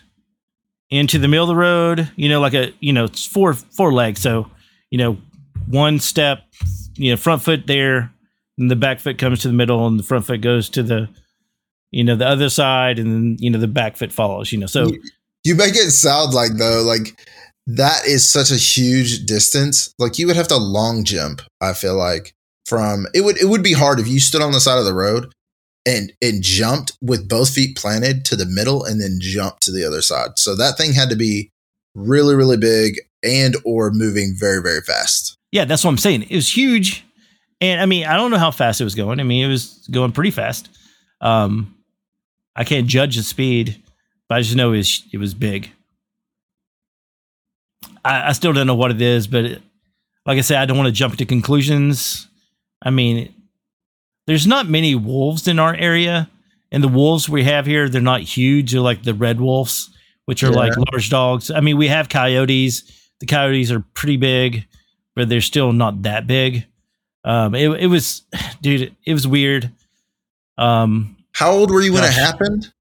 into 0.90 1.18
the 1.18 1.29
middle 1.29 1.44
of 1.44 1.49
the 1.49 1.57
road, 1.57 2.11
you 2.16 2.29
know, 2.29 2.40
like 2.40 2.55
a, 2.55 2.73
you 2.81 2.92
know, 2.92 3.05
it's 3.05 3.27
four, 3.27 3.55
four 3.55 3.92
legs. 3.92 4.20
So, 4.20 4.51
you 4.90 4.99
know, 4.99 5.16
one 5.66 5.99
step, 5.99 6.44
you 6.94 7.11
know, 7.11 7.16
front 7.16 7.42
foot 7.42 7.66
there, 7.66 8.12
and 8.59 8.70
the 8.70 8.77
back 8.77 9.01
foot 9.01 9.18
comes 9.18 9.40
to 9.40 9.49
the 9.49 9.55
middle, 9.55 9.87
and 9.87 9.99
the 9.99 10.05
front 10.05 10.27
foot 10.27 10.40
goes 10.40 10.68
to 10.70 10.83
the, 10.83 11.09
you 11.90 12.05
know, 12.05 12.16
the 12.16 12.27
other 12.27 12.49
side, 12.49 12.99
and 12.99 13.12
then, 13.12 13.37
you 13.40 13.51
know, 13.51 13.59
the 13.59 13.66
back 13.66 13.97
foot 13.97 14.12
follows, 14.12 14.53
you 14.53 14.59
know. 14.59 14.66
So, 14.66 14.87
You 15.44 15.55
make 15.55 15.77
it 15.77 15.90
sound 15.90 16.33
like 16.33 16.53
though 16.57 16.83
like 16.83 17.20
that 17.66 18.07
is 18.07 18.29
such 18.29 18.51
a 18.51 18.57
huge 18.57 19.27
distance. 19.27 19.94
Like 19.99 20.18
you 20.18 20.27
would 20.27 20.37
have 20.37 20.49
to 20.49 20.57
long 20.57 21.05
jump. 21.05 21.42
I 21.61 21.75
feel 21.75 21.97
like 21.97 22.35
from 22.66 23.07
it 23.14 23.23
would 23.23 23.38
it 23.38 23.47
would 23.47 23.62
be 23.62 23.75
hard 23.75 24.01
if 24.01 24.09
you 24.09 24.20
stood 24.20 24.40
on 24.40 24.53
the 24.53 24.61
side 24.61 24.79
of 24.79 24.87
the 24.87 24.94
road 24.94 25.33
and 25.87 26.12
and 26.23 26.42
jumped 26.42 26.92
with 27.01 27.29
both 27.29 27.51
feet 27.51 27.77
planted 27.77 28.25
to 28.27 28.37
the 28.37 28.47
middle 28.47 28.85
and 28.85 29.01
then 29.01 29.18
jumped 29.20 29.62
to 29.62 29.73
the 29.73 29.85
other 29.85 30.03
side. 30.03 30.38
So 30.38 30.57
that 30.57 30.77
thing 30.77 30.92
had 30.92 31.11
to 31.11 31.16
be 31.16 31.51
really 31.94 32.35
really 32.35 32.57
big 32.57 33.01
and 33.23 33.57
or 33.64 33.90
moving 33.90 34.35
very 34.37 34.62
very 34.62 34.81
fast. 34.81 35.37
yeah, 35.53 35.64
that's 35.64 35.85
what 35.85 35.90
I'm 35.90 35.99
saying. 35.99 36.23
It 36.23 36.35
was 36.35 36.55
huge. 36.55 37.05
And 37.61 37.81
I 37.81 37.87
mean, 37.87 38.05
I 38.05 38.16
don't 38.16 38.31
know 38.33 38.38
how 38.38 38.51
fast 38.51 38.81
it 38.81 38.85
was 38.85 38.97
going. 38.97 39.20
I 39.20 39.23
mean, 39.23 39.44
it 39.44 39.49
was 39.49 39.87
going 39.90 40.12
pretty 40.12 40.33
fast. 40.33 40.68
Um, 41.20 41.77
I 42.57 42.64
can't 42.64 42.88
judge 42.88 43.16
the 43.16 43.23
speed, 43.23 43.81
but 44.29 44.37
I 44.37 44.40
just 44.42 44.57
know 44.57 44.73
it 44.73 44.79
was, 44.79 45.05
it 45.12 45.18
was 45.18 45.33
big. 45.33 45.70
I, 48.05 48.31
I 48.31 48.33
still 48.33 48.53
don't 48.53 48.66
know 48.66 48.75
what 48.75 48.90
it 48.90 49.01
is, 49.01 49.29
but 49.29 49.44
it, 49.44 49.62
like 50.27 50.38
I 50.38 50.40
said, 50.40 50.59
I 50.59 50.66
don't 50.66 50.77
want 50.77 50.88
to 50.88 50.92
jump 50.92 51.16
to 51.16 51.25
conclusions. 51.25 52.29
I 52.83 52.90
mean, 52.90 53.33
there's 54.27 54.47
not 54.47 54.69
many 54.69 54.95
wolves 54.95 55.47
in 55.49 55.59
our 55.59 55.75
area, 55.75 56.31
and 56.73 56.83
the 56.83 56.89
wolves 56.89 57.29
we 57.29 57.45
have 57.45 57.67
here, 57.67 57.89
they're 57.89 58.01
not 58.01 58.21
huge. 58.23 58.73
They're 58.73 58.81
like 58.81 59.03
the 59.03 59.15
red 59.15 59.41
wolves, 59.41 59.91
which 60.25 60.43
are 60.43 60.51
Yeah. 60.51 60.57
like 60.57 60.73
large 60.93 61.11
dogs. 61.11 61.51
I 61.51 61.61
mean, 61.61 61.77
we 61.77 61.89
have 61.89 62.09
coyotes. 62.09 62.83
The 63.21 63.27
coyotes 63.27 63.71
are 63.71 63.81
pretty 63.95 64.17
big, 64.17 64.67
but 65.15 65.29
they're 65.29 65.41
still 65.41 65.73
not 65.73 66.03
that 66.03 66.27
big. 66.27 66.67
Um, 67.25 67.55
it, 67.55 67.69
it 67.83 67.87
was, 67.87 68.23
dude, 68.63 68.95
it 69.05 69.13
was 69.13 69.27
weird. 69.27 69.71
Um, 70.59 71.17
How 71.33 71.51
old 71.53 71.71
were 71.71 71.83
you 71.83 71.93
when 71.93 72.05
it 72.05 72.13
happened? 72.13 72.73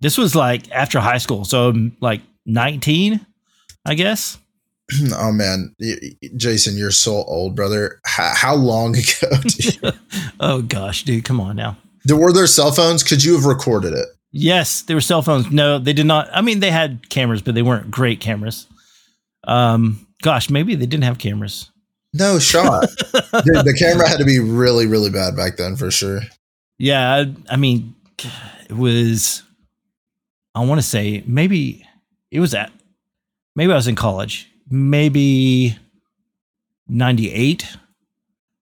this 0.00 0.16
was 0.16 0.34
like 0.34 0.70
after 0.70 0.98
high 1.00 1.18
school, 1.18 1.44
so 1.44 1.72
like 2.00 2.22
19, 2.46 3.24
I 3.84 3.94
guess. 3.94 4.38
oh 5.14 5.32
man, 5.32 5.74
Jason, 6.36 6.76
you're 6.76 6.90
so 6.90 7.22
old, 7.24 7.54
brother. 7.54 8.00
How, 8.04 8.32
how 8.34 8.54
long 8.54 8.96
ago? 9.82 9.92
oh 10.40 10.62
gosh, 10.62 11.04
dude, 11.04 11.24
come 11.24 11.40
on 11.40 11.56
now. 11.56 11.76
There, 12.04 12.16
were 12.16 12.32
there 12.32 12.46
cell 12.46 12.72
phones? 12.72 13.02
Could 13.02 13.22
you 13.22 13.34
have 13.34 13.44
recorded 13.44 13.92
it? 13.92 14.08
Yes, 14.32 14.82
there 14.82 14.96
were 14.96 15.00
cell 15.00 15.22
phones. 15.22 15.50
No, 15.50 15.78
they 15.78 15.92
did 15.92 16.06
not. 16.06 16.28
I 16.32 16.40
mean, 16.40 16.60
they 16.60 16.70
had 16.70 17.08
cameras, 17.10 17.42
but 17.42 17.54
they 17.54 17.62
weren't 17.62 17.90
great 17.90 18.20
cameras. 18.20 18.66
Um, 19.44 20.06
gosh, 20.22 20.50
maybe 20.50 20.74
they 20.74 20.86
didn't 20.86 21.04
have 21.04 21.18
cameras. 21.18 21.70
No 22.12 22.38
shot. 22.38 22.82
the, 23.12 23.62
the 23.64 23.76
camera 23.78 24.08
had 24.08 24.18
to 24.18 24.24
be 24.24 24.38
really, 24.38 24.86
really 24.86 25.10
bad 25.10 25.36
back 25.36 25.56
then 25.56 25.76
for 25.76 25.90
sure. 25.90 26.20
Yeah, 26.78 27.14
I, 27.14 27.34
I 27.54 27.56
mean, 27.56 27.94
it 28.68 28.76
was. 28.76 29.42
I 30.54 30.64
want 30.64 30.80
to 30.80 30.86
say 30.86 31.22
maybe 31.26 31.86
it 32.30 32.40
was 32.40 32.54
at. 32.54 32.72
Maybe 33.54 33.72
I 33.72 33.76
was 33.76 33.88
in 33.88 33.96
college. 33.96 34.49
Maybe 34.70 35.76
ninety 36.88 37.32
eight. 37.32 37.66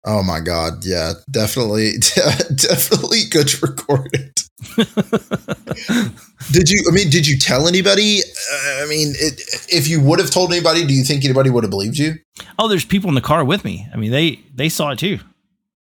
Oh 0.04 0.22
my 0.22 0.40
god, 0.40 0.86
yeah, 0.86 1.12
definitely, 1.30 1.92
definitely 1.98 3.24
good 3.30 3.48
to 3.48 3.66
record 3.66 4.08
it. 4.14 4.48
Did 6.50 6.70
you? 6.70 6.84
I 6.88 6.92
mean, 6.92 7.10
did 7.10 7.26
you 7.26 7.36
tell 7.36 7.68
anybody? 7.68 8.20
Uh, 8.20 8.82
I 8.82 8.86
mean, 8.88 9.14
it, 9.18 9.42
if 9.68 9.86
you 9.86 10.00
would 10.00 10.18
have 10.18 10.30
told 10.30 10.50
anybody, 10.52 10.86
do 10.86 10.94
you 10.94 11.04
think 11.04 11.24
anybody 11.24 11.50
would 11.50 11.62
have 11.62 11.70
believed 11.70 11.98
you? 11.98 12.14
oh, 12.58 12.68
there's 12.68 12.84
people 12.84 13.08
in 13.08 13.14
the 13.14 13.20
car 13.20 13.44
with 13.44 13.64
me. 13.64 13.86
I 13.92 13.96
mean, 13.96 14.10
they 14.10 14.40
they 14.54 14.68
saw 14.68 14.90
it 14.90 14.98
too. 14.98 15.18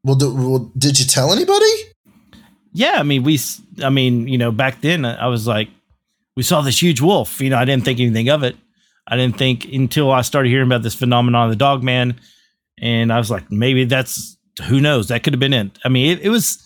Well, 0.03 0.15
do, 0.15 0.33
well 0.33 0.71
did 0.77 0.99
you 0.99 1.05
tell 1.05 1.33
anybody? 1.33 1.73
Yeah, 2.71 2.95
I 2.97 3.03
mean, 3.03 3.23
we. 3.23 3.39
I 3.83 3.89
mean, 3.89 4.27
you 4.27 4.37
know, 4.37 4.51
back 4.51 4.81
then 4.81 5.03
I 5.03 5.15
I 5.15 5.27
was 5.27 5.45
like, 5.45 5.69
we 6.35 6.43
saw 6.43 6.61
this 6.61 6.81
huge 6.81 7.01
wolf. 7.01 7.41
You 7.41 7.49
know, 7.49 7.57
I 7.57 7.65
didn't 7.65 7.85
think 7.85 7.99
anything 7.99 8.29
of 8.29 8.43
it. 8.43 8.55
I 9.07 9.15
didn't 9.17 9.37
think 9.37 9.65
until 9.65 10.11
I 10.11 10.21
started 10.21 10.49
hearing 10.49 10.67
about 10.67 10.83
this 10.83 10.95
phenomenon 10.95 11.45
of 11.45 11.51
the 11.51 11.55
dog 11.55 11.83
man. 11.83 12.19
And 12.79 13.13
I 13.13 13.17
was 13.17 13.31
like, 13.31 13.51
maybe 13.51 13.85
that's 13.85 14.37
who 14.67 14.81
knows? 14.81 15.09
That 15.09 15.23
could 15.23 15.33
have 15.33 15.39
been 15.39 15.53
it. 15.53 15.77
I 15.83 15.89
mean, 15.89 16.17
it, 16.17 16.21
it 16.25 16.29
was 16.29 16.61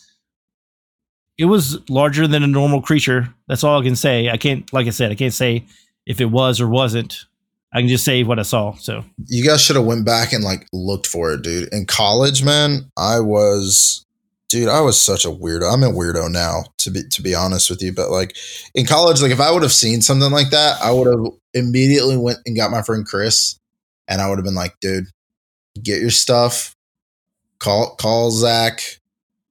it 1.38 1.46
was 1.46 1.78
larger 1.90 2.28
than 2.28 2.44
a 2.44 2.48
normal 2.48 2.82
creature. 2.82 3.34
That's 3.48 3.64
all 3.64 3.80
I 3.80 3.84
can 3.84 3.96
say. 3.96 4.30
I 4.30 4.38
can't, 4.38 4.72
like 4.74 4.88
I 4.88 4.90
said, 4.90 5.12
I 5.12 5.16
can't 5.16 5.34
say 5.34 5.66
if 6.06 6.20
it 6.20 6.26
was 6.26 6.60
or 6.60 6.68
wasn't. 6.68 7.26
I 7.74 7.80
can 7.80 7.88
just 7.88 8.04
say 8.04 8.24
what 8.24 8.40
I 8.40 8.42
saw. 8.42 8.74
So 8.74 9.06
you 9.28 9.46
guys 9.46 9.62
should 9.62 9.76
have 9.76 9.86
went 9.86 10.06
back 10.06 10.34
and 10.34 10.44
like 10.44 10.68
looked 10.74 11.08
for 11.08 11.32
it, 11.32 11.44
dude. 11.44 11.70
In 11.72 11.86
college, 11.86 12.44
man, 12.44 12.92
I 12.98 13.20
was 13.20 14.06
dude, 14.50 14.68
I 14.68 14.82
was 14.82 15.00
such 15.00 15.24
a 15.24 15.30
weirdo. 15.30 15.72
I'm 15.72 15.84
a 15.84 15.88
weirdo 15.88 16.30
now, 16.30 16.64
to 16.80 16.91
be 16.91 17.04
to 17.04 17.22
be 17.22 17.34
honest 17.34 17.70
with 17.70 17.82
you. 17.82 17.93
But 17.93 18.10
like 18.10 18.36
in 18.76 18.86
college, 18.86 19.22
like 19.22 19.32
if 19.32 19.39
I 19.39 19.52
would 19.52 19.64
have 19.64 19.72
seen 19.72 20.02
something 20.02 20.32
like 20.32 20.50
that, 20.50 20.82
I 20.82 20.91
would 20.91 21.08
have 21.08 21.34
immediately 21.54 22.18
went 22.18 22.39
and 22.45 22.58
got 22.58 22.72
my 22.72 22.82
friend 22.82 23.06
Chris, 23.06 23.58
and 24.08 24.22
I 24.22 24.28
would 24.28 24.38
have 24.38 24.45
been 24.45 24.56
like, 24.56 24.76
dude, 24.82 25.06
get 25.82 26.02
your 26.02 26.10
stuff, 26.10 26.76
call 27.60 27.95
call 27.95 28.32
Zach, 28.32 28.82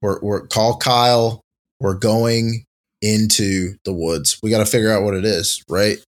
or 0.02 0.18
or 0.18 0.46
call 0.46 0.76
Kyle. 0.76 1.40
We're 1.80 1.94
going 1.94 2.64
into 3.00 3.74
the 3.84 3.92
woods. 3.92 4.38
We 4.42 4.50
got 4.50 4.58
to 4.58 4.66
figure 4.66 4.90
out 4.90 5.04
what 5.04 5.14
it 5.14 5.24
is, 5.24 5.62
right? 5.68 5.98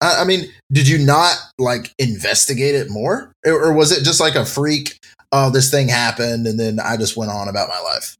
I, 0.00 0.22
I 0.22 0.24
mean, 0.24 0.44
did 0.70 0.86
you 0.86 0.98
not 0.98 1.34
like 1.58 1.92
investigate 1.98 2.76
it 2.76 2.88
more, 2.88 3.32
or 3.44 3.72
was 3.72 3.90
it 3.90 4.04
just 4.04 4.20
like 4.20 4.36
a 4.36 4.44
freak? 4.44 4.98
Oh, 5.32 5.50
this 5.50 5.70
thing 5.70 5.88
happened, 5.88 6.46
and 6.46 6.58
then 6.58 6.80
I 6.80 6.96
just 6.96 7.16
went 7.16 7.30
on 7.30 7.48
about 7.48 7.68
my 7.68 7.80
life. 7.80 8.16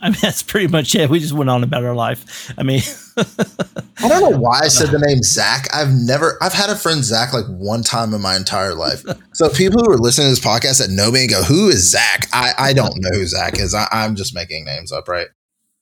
I 0.00 0.08
mean, 0.10 0.18
that's 0.22 0.42
pretty 0.42 0.66
much 0.66 0.94
it. 0.94 1.08
We 1.08 1.20
just 1.20 1.32
went 1.32 1.48
on 1.48 1.62
about 1.62 1.84
our 1.84 1.94
life. 1.94 2.52
I 2.58 2.62
mean, 2.62 2.82
I 3.16 4.08
don't 4.08 4.32
know 4.32 4.38
why 4.38 4.60
I 4.64 4.68
said 4.68 4.90
the 4.90 4.98
name 5.06 5.22
Zach. 5.22 5.68
I've 5.72 5.92
never, 5.92 6.36
I've 6.42 6.52
had 6.52 6.70
a 6.70 6.76
friend 6.76 7.04
Zach 7.04 7.32
like 7.32 7.46
one 7.46 7.82
time 7.82 8.12
in 8.12 8.20
my 8.20 8.36
entire 8.36 8.74
life. 8.74 9.04
So 9.32 9.48
people 9.48 9.82
who 9.82 9.90
are 9.90 9.98
listening 9.98 10.26
to 10.26 10.30
this 10.30 10.44
podcast 10.44 10.80
that 10.80 10.90
know 10.90 11.10
me 11.10 11.22
and 11.22 11.30
go, 11.30 11.42
"Who 11.44 11.68
is 11.68 11.90
Zach?" 11.90 12.26
I, 12.32 12.52
I 12.58 12.72
don't 12.72 12.94
know 12.96 13.10
who 13.12 13.26
Zach 13.26 13.58
is. 13.58 13.74
I, 13.74 13.86
I'm 13.92 14.16
just 14.16 14.34
making 14.34 14.64
names 14.64 14.92
up, 14.92 15.08
right? 15.08 15.28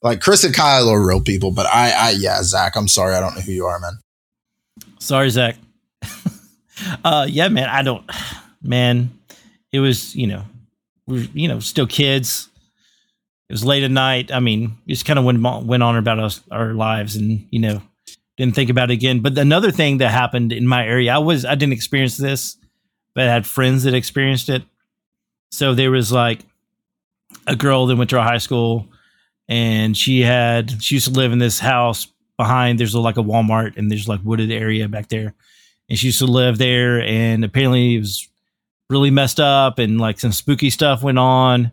Like 0.02 0.20
Chris 0.20 0.44
and 0.44 0.54
Kyle 0.54 0.88
are 0.88 1.06
real 1.06 1.20
people, 1.20 1.50
but 1.50 1.66
I, 1.66 1.90
I, 1.90 2.10
yeah, 2.10 2.42
Zach. 2.42 2.76
I'm 2.76 2.88
sorry, 2.88 3.14
I 3.14 3.20
don't 3.20 3.34
know 3.34 3.42
who 3.42 3.52
you 3.52 3.66
are, 3.66 3.78
man. 3.78 3.98
Sorry, 4.98 5.30
Zach. 5.30 5.56
uh, 7.04 7.26
yeah, 7.28 7.48
man. 7.48 7.68
I 7.68 7.82
don't, 7.82 8.10
man 8.62 9.10
it 9.72 9.80
was, 9.80 10.14
you 10.14 10.26
know, 10.26 10.44
we 11.06 11.22
are 11.22 11.28
you 11.32 11.48
know, 11.48 11.60
still 11.60 11.86
kids. 11.86 12.48
It 13.48 13.52
was 13.52 13.64
late 13.64 13.82
at 13.82 13.90
night. 13.90 14.30
I 14.30 14.40
mean, 14.40 14.78
just 14.86 15.04
kind 15.04 15.18
of 15.18 15.24
went, 15.24 15.42
went 15.42 15.82
on 15.82 15.96
about 15.96 16.20
us, 16.20 16.40
our 16.50 16.72
lives 16.72 17.16
and, 17.16 17.46
you 17.50 17.58
know, 17.58 17.82
didn't 18.36 18.54
think 18.54 18.70
about 18.70 18.90
it 18.90 18.94
again. 18.94 19.20
But 19.20 19.36
another 19.36 19.70
thing 19.70 19.98
that 19.98 20.10
happened 20.10 20.52
in 20.52 20.66
my 20.66 20.86
area, 20.86 21.12
I 21.12 21.18
was, 21.18 21.44
I 21.44 21.56
didn't 21.56 21.72
experience 21.72 22.16
this, 22.16 22.56
but 23.14 23.28
I 23.28 23.32
had 23.32 23.46
friends 23.46 23.82
that 23.84 23.94
experienced 23.94 24.48
it. 24.48 24.62
So 25.50 25.74
there 25.74 25.90
was 25.90 26.12
like 26.12 26.40
a 27.46 27.56
girl 27.56 27.86
that 27.86 27.96
went 27.96 28.10
to 28.10 28.18
our 28.18 28.24
high 28.24 28.38
school 28.38 28.86
and 29.48 29.96
she 29.96 30.20
had, 30.20 30.82
she 30.82 30.94
used 30.94 31.08
to 31.08 31.12
live 31.12 31.32
in 31.32 31.40
this 31.40 31.58
house 31.58 32.06
behind, 32.36 32.78
there's 32.78 32.94
like 32.94 33.18
a 33.18 33.22
Walmart 33.22 33.76
and 33.76 33.90
there's 33.90 34.08
like 34.08 34.20
wooded 34.22 34.52
area 34.52 34.88
back 34.88 35.08
there. 35.08 35.34
And 35.88 35.98
she 35.98 36.06
used 36.06 36.20
to 36.20 36.26
live 36.26 36.56
there 36.56 37.02
and 37.02 37.44
apparently 37.44 37.96
it 37.96 37.98
was 37.98 38.29
really 38.90 39.10
messed 39.10 39.40
up 39.40 39.78
and 39.78 40.00
like 40.00 40.20
some 40.20 40.32
spooky 40.32 40.68
stuff 40.68 41.02
went 41.02 41.18
on. 41.18 41.72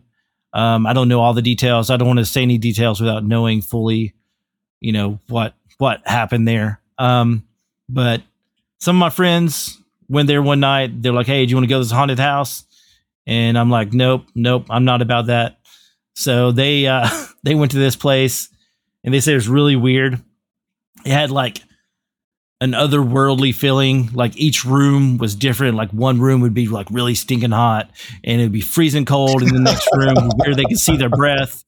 Um, 0.52 0.86
I 0.86 0.92
don't 0.92 1.08
know 1.08 1.20
all 1.20 1.34
the 1.34 1.42
details. 1.42 1.90
I 1.90 1.96
don't 1.96 2.08
want 2.08 2.20
to 2.20 2.24
say 2.24 2.42
any 2.42 2.56
details 2.56 3.00
without 3.00 3.24
knowing 3.24 3.60
fully, 3.60 4.14
you 4.80 4.92
know, 4.92 5.18
what 5.28 5.54
what 5.78 6.00
happened 6.06 6.48
there. 6.48 6.80
Um, 6.96 7.44
but 7.88 8.22
some 8.78 8.96
of 8.96 9.00
my 9.00 9.10
friends 9.10 9.78
went 10.08 10.28
there 10.28 10.42
one 10.42 10.60
night. 10.60 11.02
They're 11.02 11.12
like, 11.12 11.26
"Hey, 11.26 11.44
do 11.44 11.50
you 11.50 11.56
want 11.56 11.64
to 11.64 11.68
go 11.68 11.76
to 11.76 11.84
this 11.84 11.92
haunted 11.92 12.18
house?" 12.18 12.64
And 13.26 13.58
I'm 13.58 13.70
like, 13.70 13.92
"Nope, 13.92 14.26
nope, 14.34 14.66
I'm 14.70 14.84
not 14.84 15.02
about 15.02 15.26
that." 15.26 15.58
So 16.14 16.50
they 16.52 16.86
uh, 16.86 17.08
they 17.42 17.54
went 17.54 17.72
to 17.72 17.78
this 17.78 17.96
place, 17.96 18.48
and 19.04 19.12
they 19.12 19.20
said 19.20 19.32
it 19.32 19.36
was 19.36 19.48
really 19.48 19.76
weird. 19.76 20.20
It 21.04 21.12
had 21.12 21.30
like 21.30 21.60
an 22.60 22.72
otherworldly 22.72 23.54
feeling. 23.54 24.10
Like 24.12 24.36
each 24.36 24.64
room 24.64 25.18
was 25.18 25.34
different. 25.34 25.76
Like 25.76 25.90
one 25.90 26.20
room 26.20 26.40
would 26.40 26.54
be 26.54 26.68
like 26.68 26.88
really 26.90 27.14
stinking 27.14 27.52
hot, 27.52 27.90
and 28.24 28.40
it'd 28.40 28.52
be 28.52 28.60
freezing 28.60 29.04
cold 29.04 29.42
in 29.42 29.48
the 29.48 29.60
next 29.60 29.88
room 29.96 30.30
where 30.36 30.54
they 30.54 30.64
could 30.64 30.78
see 30.78 30.96
their 30.96 31.08
breath. 31.08 31.64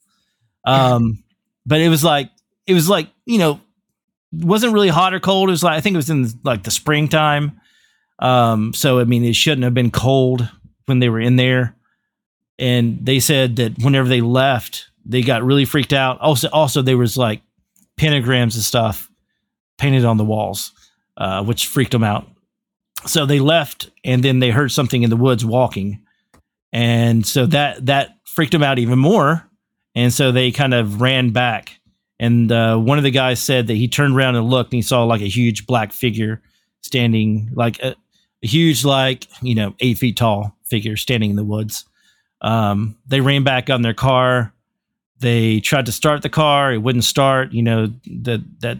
Um, 0.65 1.23
but 1.67 1.81
it 1.81 1.89
was 1.89 2.05
like 2.05 2.31
it 2.67 2.75
was 2.75 2.89
like 2.89 3.09
you 3.25 3.39
know, 3.39 3.61
wasn't 4.33 4.73
really 4.73 4.89
hot 4.89 5.15
or 5.15 5.21
cold. 5.21 5.49
It 5.49 5.53
was 5.53 5.63
like 5.63 5.77
I 5.77 5.81
think 5.81 5.95
it 5.95 5.99
was 5.99 6.11
in 6.11 6.29
like 6.45 6.65
the 6.65 6.71
springtime. 6.71 7.61
Um, 8.19 8.75
so 8.75 8.99
I 8.99 9.05
mean, 9.05 9.25
it 9.25 9.37
shouldn't 9.37 9.65
have 9.65 9.75
been 9.75 9.91
cold 9.91 10.49
when 10.87 10.99
they 10.99 11.09
were 11.09 11.21
in 11.21 11.37
there. 11.37 11.77
And 12.59 12.99
they 13.07 13.21
said 13.21 13.57
that 13.57 13.79
whenever 13.79 14.07
they 14.07 14.21
left, 14.21 14.91
they 15.07 15.23
got 15.23 15.43
really 15.43 15.65
freaked 15.65 15.95
out. 15.95 16.21
Also, 16.21 16.51
also 16.51 16.83
there 16.83 16.99
was 16.99 17.17
like 17.17 17.41
pentagrams 17.97 18.55
and 18.55 18.63
stuff 18.63 19.11
painted 19.79 20.05
on 20.05 20.19
the 20.19 20.25
walls 20.25 20.73
uh, 21.21 21.45
which 21.45 21.67
freaked 21.67 21.93
them 21.93 22.03
out. 22.03 22.27
So 23.07 23.27
they 23.27 23.39
left, 23.39 23.91
and 24.05 24.23
then 24.23 24.41
they 24.41 24.51
heard 24.51 24.73
something 24.73 25.03
in 25.03 25.11
the 25.11 25.17
woods 25.17 25.45
walking, 25.45 26.01
and 26.73 27.25
so 27.25 27.47
that 27.47 27.87
that 27.87 28.17
freaked 28.25 28.53
them 28.53 28.63
out 28.63 28.79
even 28.79 28.99
more. 28.99 29.47
And 29.95 30.13
so 30.13 30.33
they 30.33 30.53
kind 30.53 30.73
of 30.73 31.01
ran 31.01 31.31
back. 31.31 31.81
And 32.19 32.53
uh, 32.53 32.77
one 32.77 32.99
of 32.99 33.05
the 33.05 33.11
guys 33.11 33.41
said 33.41 33.67
that 33.67 33.75
he 33.75 33.89
turned 33.89 34.15
around 34.15 34.37
and 34.37 34.49
looked, 34.49 34.73
and 34.73 34.79
he 34.79 34.83
saw 34.83 35.05
like 35.05 35.21
a 35.21 35.29
huge 35.29 35.67
black 35.67 35.93
figure 35.93 36.43
standing, 36.81 37.51
like 37.55 37.83
a, 37.83 37.95
a 38.43 38.47
huge, 38.47 38.85
like 38.85 39.27
you 39.43 39.55
know, 39.55 39.75
eight 39.81 39.99
feet 39.99 40.17
tall 40.17 40.57
figure 40.65 40.97
standing 40.97 41.31
in 41.31 41.37
the 41.37 41.45
woods. 41.45 41.87
Um, 42.43 42.97
they 43.07 43.21
ran 43.21 43.45
back 43.45 43.71
on 43.71 43.83
their 43.83 43.95
car. 43.95 44.53
They 45.19 45.61
tried 45.61 45.87
to 45.87 45.93
start 45.93 46.23
the 46.23 46.29
car; 46.29 46.73
it 46.73 46.79
wouldn't 46.79 47.05
start. 47.05 47.53
You 47.53 47.63
know 47.63 47.93
that 48.23 48.43
that 48.61 48.79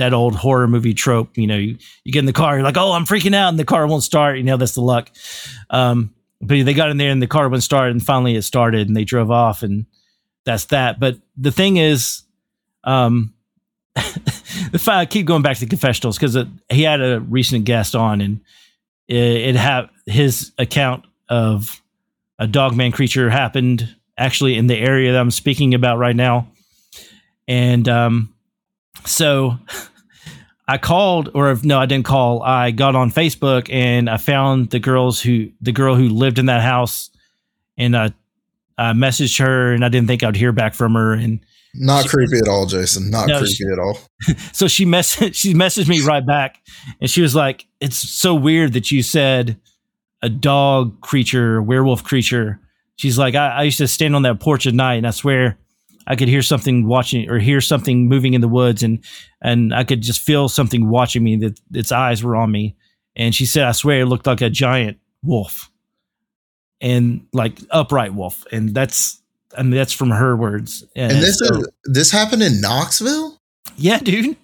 that 0.00 0.12
old 0.12 0.34
horror 0.34 0.66
movie 0.66 0.94
trope. 0.94 1.36
You 1.36 1.46
know, 1.46 1.56
you, 1.56 1.78
you 2.04 2.12
get 2.12 2.20
in 2.20 2.26
the 2.26 2.32
car, 2.32 2.54
you're 2.54 2.64
like, 2.64 2.76
oh, 2.76 2.92
I'm 2.92 3.04
freaking 3.04 3.34
out, 3.34 3.50
and 3.50 3.58
the 3.58 3.64
car 3.64 3.86
won't 3.86 4.02
start. 4.02 4.38
You 4.38 4.44
know, 4.44 4.56
that's 4.56 4.74
the 4.74 4.80
luck. 4.80 5.10
Um, 5.68 6.14
but 6.40 6.64
they 6.64 6.74
got 6.74 6.90
in 6.90 6.96
there 6.96 7.10
and 7.10 7.22
the 7.22 7.26
car 7.26 7.48
wouldn't 7.48 7.62
start, 7.62 7.90
and 7.90 8.04
finally 8.04 8.34
it 8.34 8.42
started, 8.42 8.88
and 8.88 8.96
they 8.96 9.04
drove 9.04 9.30
off, 9.30 9.62
and 9.62 9.86
that's 10.44 10.66
that. 10.66 10.98
But 10.98 11.18
the 11.36 11.52
thing 11.52 11.76
is, 11.76 12.22
um, 12.84 13.34
if 13.96 14.88
I 14.88 15.04
keep 15.06 15.26
going 15.26 15.42
back 15.42 15.58
to 15.58 15.66
confessionals 15.66 16.18
because 16.18 16.36
he 16.70 16.82
had 16.82 17.00
a 17.02 17.20
recent 17.20 17.64
guest 17.66 17.94
on, 17.94 18.20
and 18.20 18.40
it, 19.06 19.16
it 19.16 19.56
had 19.56 19.90
his 20.06 20.52
account 20.58 21.04
of 21.28 21.80
a 22.38 22.46
dogman 22.46 22.92
creature 22.92 23.28
happened 23.28 23.94
actually 24.16 24.56
in 24.56 24.66
the 24.66 24.76
area 24.76 25.12
that 25.12 25.20
I'm 25.20 25.30
speaking 25.30 25.74
about 25.74 25.98
right 25.98 26.16
now, 26.16 26.48
and 27.46 27.86
um, 27.86 28.34
so 29.04 29.58
I 30.70 30.78
called, 30.78 31.30
or 31.34 31.56
no, 31.64 31.80
I 31.80 31.86
didn't 31.86 32.04
call. 32.04 32.44
I 32.44 32.70
got 32.70 32.94
on 32.94 33.10
Facebook 33.10 33.68
and 33.72 34.08
I 34.08 34.18
found 34.18 34.70
the 34.70 34.78
girls 34.78 35.20
who, 35.20 35.50
the 35.60 35.72
girl 35.72 35.96
who 35.96 36.08
lived 36.08 36.38
in 36.38 36.46
that 36.46 36.62
house, 36.62 37.10
and 37.76 37.96
I, 37.96 38.14
I 38.78 38.92
messaged 38.92 39.40
her, 39.40 39.72
and 39.72 39.84
I 39.84 39.88
didn't 39.88 40.06
think 40.06 40.22
I'd 40.22 40.36
hear 40.36 40.52
back 40.52 40.74
from 40.74 40.94
her. 40.94 41.12
And 41.12 41.40
not 41.74 42.04
she, 42.04 42.10
creepy 42.10 42.38
at 42.38 42.46
all, 42.46 42.66
Jason. 42.66 43.10
Not 43.10 43.26
no, 43.26 43.38
creepy 43.38 43.54
she, 43.54 43.64
at 43.64 43.80
all. 43.80 43.98
So 44.52 44.68
she 44.68 44.86
messaged, 44.86 45.34
she 45.40 45.54
messaged 45.54 45.88
me 45.88 46.02
right 46.02 46.24
back, 46.24 46.58
and 47.00 47.10
she 47.10 47.20
was 47.20 47.34
like, 47.34 47.66
"It's 47.80 47.96
so 47.96 48.32
weird 48.32 48.74
that 48.74 48.92
you 48.92 49.02
said 49.02 49.60
a 50.22 50.28
dog 50.28 51.00
creature, 51.00 51.60
werewolf 51.60 52.04
creature." 52.04 52.60
She's 52.94 53.18
like, 53.18 53.34
I, 53.34 53.48
I 53.48 53.62
used 53.64 53.78
to 53.78 53.88
stand 53.88 54.14
on 54.14 54.22
that 54.22 54.38
porch 54.38 54.68
at 54.68 54.74
night, 54.74 54.96
and 54.96 55.06
I 55.06 55.10
swear 55.10 55.58
I 56.10 56.16
could 56.16 56.26
hear 56.26 56.42
something 56.42 56.88
watching 56.88 57.30
or 57.30 57.38
hear 57.38 57.60
something 57.60 58.08
moving 58.08 58.34
in 58.34 58.40
the 58.40 58.48
woods 58.48 58.82
and 58.82 59.04
and 59.40 59.72
I 59.72 59.84
could 59.84 60.02
just 60.02 60.20
feel 60.20 60.48
something 60.48 60.90
watching 60.90 61.22
me 61.22 61.36
that 61.36 61.60
its 61.72 61.92
eyes 61.92 62.24
were 62.24 62.34
on 62.34 62.50
me. 62.50 62.76
And 63.14 63.32
she 63.32 63.46
said, 63.46 63.62
I 63.62 63.72
swear 63.72 64.00
it 64.00 64.06
looked 64.06 64.26
like 64.26 64.40
a 64.40 64.50
giant 64.50 64.98
wolf. 65.22 65.70
And 66.80 67.28
like 67.32 67.60
upright 67.70 68.12
wolf. 68.12 68.44
And 68.50 68.74
that's 68.74 69.22
I 69.56 69.62
mean 69.62 69.70
that's 69.70 69.92
from 69.92 70.10
her 70.10 70.36
words. 70.36 70.84
And, 70.96 71.12
and 71.12 71.22
this 71.22 71.38
so, 71.38 71.60
is, 71.60 71.68
this 71.84 72.10
happened 72.10 72.42
in 72.42 72.60
Knoxville? 72.60 73.38
Yeah, 73.76 73.98
dude. 73.98 74.36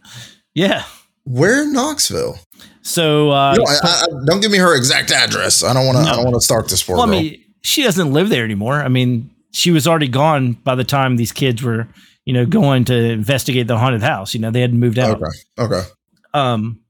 Yeah. 0.55 0.85
Where 1.25 1.65
in 1.65 1.73
Knoxville? 1.73 2.39
So 2.83 3.31
uh, 3.31 3.57
I, 3.59 3.77
I, 3.83 4.07
don't 4.25 4.41
give 4.41 4.53
me 4.53 4.59
her 4.59 4.77
exact 4.77 5.11
address. 5.11 5.65
I 5.65 5.75
don't 5.75 5.85
want 5.85 5.99
to. 5.99 6.05
No. 6.05 6.11
I 6.11 6.15
don't 6.15 6.25
want 6.25 6.37
to 6.37 6.41
start 6.41 6.69
this 6.69 6.81
for. 6.81 6.95
Well, 6.95 7.03
I 7.03 7.11
mean, 7.11 7.43
she 7.63 7.83
doesn't 7.83 8.13
live 8.13 8.29
there 8.29 8.45
anymore. 8.45 8.75
I 8.75 8.87
mean, 8.87 9.29
she 9.57 9.71
was 9.71 9.89
already 9.89 10.09
gone 10.09 10.53
by 10.53 10.75
the 10.75 10.85
time 10.85 11.17
these 11.17 11.33
kids 11.33 11.63
were, 11.63 11.89
you 12.27 12.35
know, 12.35 12.45
going 12.45 12.85
to 12.85 12.95
investigate 12.95 13.67
the 13.67 13.79
haunted 13.79 14.03
house. 14.03 14.35
You 14.35 14.41
know, 14.41 14.51
they 14.51 14.61
hadn't 14.61 14.79
moved 14.79 14.99
out. 14.99 15.17
Okay. 15.17 15.39
Okay. 15.59 15.89
Um, 16.35 16.81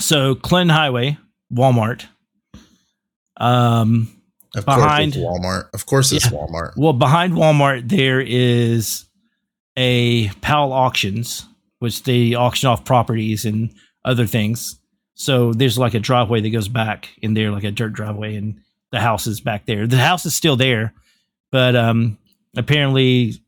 so 0.00 0.34
Clinton 0.34 0.74
Highway, 0.74 1.16
Walmart. 1.54 2.06
Um, 3.36 4.20
of 4.56 4.64
behind 4.64 5.12
Walmart. 5.12 5.72
Of 5.72 5.86
course, 5.86 6.10
it's 6.10 6.24
yeah, 6.24 6.38
Walmart. 6.38 6.72
Well, 6.76 6.92
behind 6.92 7.34
Walmart 7.34 7.88
there 7.88 8.20
is 8.20 9.06
a 9.76 10.28
Powell 10.40 10.72
Auctions, 10.72 11.46
which 11.78 12.02
they 12.02 12.34
auction 12.34 12.68
off 12.68 12.84
properties 12.84 13.44
and 13.44 13.72
other 14.04 14.26
things. 14.26 14.76
So 15.14 15.52
there's 15.52 15.78
like 15.78 15.94
a 15.94 16.00
driveway 16.00 16.40
that 16.40 16.50
goes 16.50 16.66
back 16.66 17.10
in 17.22 17.34
there, 17.34 17.52
like 17.52 17.64
a 17.64 17.70
dirt 17.70 17.92
driveway, 17.92 18.34
and 18.34 18.60
the 18.90 19.00
house 19.00 19.28
is 19.28 19.40
back 19.40 19.66
there. 19.66 19.86
The 19.86 19.98
house 19.98 20.26
is 20.26 20.34
still 20.34 20.56
there, 20.56 20.94
but 21.52 21.76
um, 21.76 22.18
apparently 22.56 23.40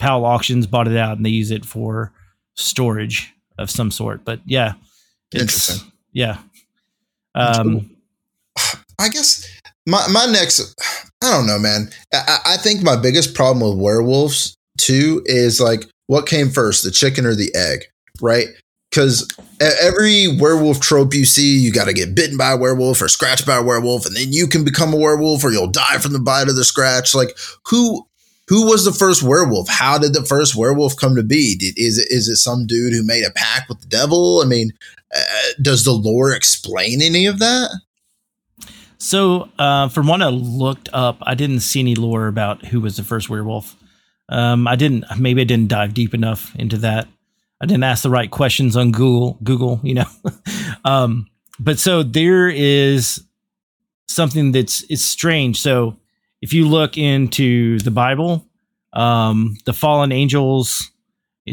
Powell 0.00 0.24
Auctions 0.24 0.66
bought 0.66 0.88
it 0.88 0.96
out 0.96 1.16
and 1.16 1.24
they 1.24 1.30
use 1.30 1.52
it 1.52 1.64
for 1.64 2.12
storage 2.56 3.32
of 3.58 3.70
some 3.70 3.92
sort. 3.92 4.24
But 4.24 4.40
yeah, 4.44 4.72
Interesting. 5.32 5.92
Yeah. 6.12 6.38
Um, 7.34 7.90
I 8.98 9.08
guess 9.08 9.48
my 9.86 10.04
my 10.12 10.26
next, 10.26 10.74
I 11.22 11.30
don't 11.30 11.46
know, 11.46 11.58
man. 11.58 11.90
I, 12.12 12.38
I 12.46 12.56
think 12.56 12.82
my 12.82 12.96
biggest 12.96 13.34
problem 13.34 13.68
with 13.68 13.80
werewolves 13.80 14.56
too 14.78 15.22
is 15.26 15.60
like 15.60 15.86
what 16.06 16.26
came 16.26 16.50
first, 16.50 16.84
the 16.84 16.90
chicken 16.90 17.24
or 17.24 17.34
the 17.34 17.54
egg, 17.54 17.84
right? 18.20 18.48
Because 18.90 19.28
every 19.60 20.26
werewolf 20.28 20.80
trope 20.80 21.14
you 21.14 21.24
see, 21.24 21.58
you 21.58 21.72
got 21.72 21.84
to 21.84 21.92
get 21.92 22.14
bitten 22.14 22.36
by 22.36 22.52
a 22.52 22.56
werewolf 22.56 23.02
or 23.02 23.08
scratched 23.08 23.46
by 23.46 23.56
a 23.56 23.62
werewolf, 23.62 24.06
and 24.06 24.16
then 24.16 24.32
you 24.32 24.46
can 24.46 24.64
become 24.64 24.92
a 24.92 24.96
werewolf 24.96 25.44
or 25.44 25.50
you'll 25.50 25.70
die 25.70 25.98
from 25.98 26.12
the 26.12 26.18
bite 26.18 26.48
of 26.48 26.56
the 26.56 26.64
scratch. 26.64 27.14
Like 27.14 27.36
who 27.66 28.06
who 28.48 28.66
was 28.66 28.84
the 28.84 28.92
first 28.92 29.22
werewolf? 29.22 29.68
How 29.68 29.96
did 29.96 30.12
the 30.12 30.24
first 30.24 30.56
werewolf 30.56 30.96
come 30.96 31.14
to 31.14 31.22
be? 31.22 31.56
Did, 31.56 31.78
is 31.78 31.98
it 31.98 32.08
is 32.10 32.28
it 32.28 32.36
some 32.36 32.66
dude 32.66 32.92
who 32.92 33.04
made 33.04 33.24
a 33.24 33.30
pact 33.30 33.68
with 33.68 33.80
the 33.80 33.86
devil? 33.86 34.40
I 34.42 34.46
mean, 34.46 34.72
uh, 35.14 35.20
does 35.62 35.84
the 35.84 35.92
lore 35.92 36.32
explain 36.32 37.00
any 37.02 37.26
of 37.26 37.38
that? 37.38 37.70
So, 38.98 39.48
uh, 39.58 39.88
from 39.88 40.08
what 40.08 40.20
I 40.20 40.28
looked 40.28 40.90
up, 40.92 41.18
I 41.22 41.34
didn't 41.34 41.60
see 41.60 41.80
any 41.80 41.94
lore 41.94 42.26
about 42.26 42.66
who 42.66 42.80
was 42.80 42.96
the 42.96 43.02
first 43.02 43.30
werewolf. 43.30 43.74
Um, 44.28 44.68
I 44.68 44.76
didn't. 44.76 45.04
Maybe 45.18 45.40
I 45.40 45.44
didn't 45.44 45.68
dive 45.68 45.94
deep 45.94 46.12
enough 46.12 46.54
into 46.56 46.76
that. 46.78 47.08
I 47.60 47.66
didn't 47.66 47.84
ask 47.84 48.02
the 48.02 48.10
right 48.10 48.30
questions 48.30 48.76
on 48.76 48.92
Google. 48.92 49.38
Google, 49.42 49.80
you 49.82 49.94
know. 49.94 50.06
um, 50.84 51.28
but 51.58 51.78
so 51.78 52.02
there 52.02 52.48
is 52.48 53.22
something 54.08 54.52
that's 54.52 54.82
it's 54.88 55.02
strange. 55.02 55.60
So 55.60 55.96
if 56.40 56.52
you 56.52 56.66
look 56.66 56.96
into 56.96 57.78
the 57.80 57.90
Bible, 57.90 58.46
um, 58.92 59.56
the 59.66 59.72
fallen 59.72 60.10
angels 60.10 60.90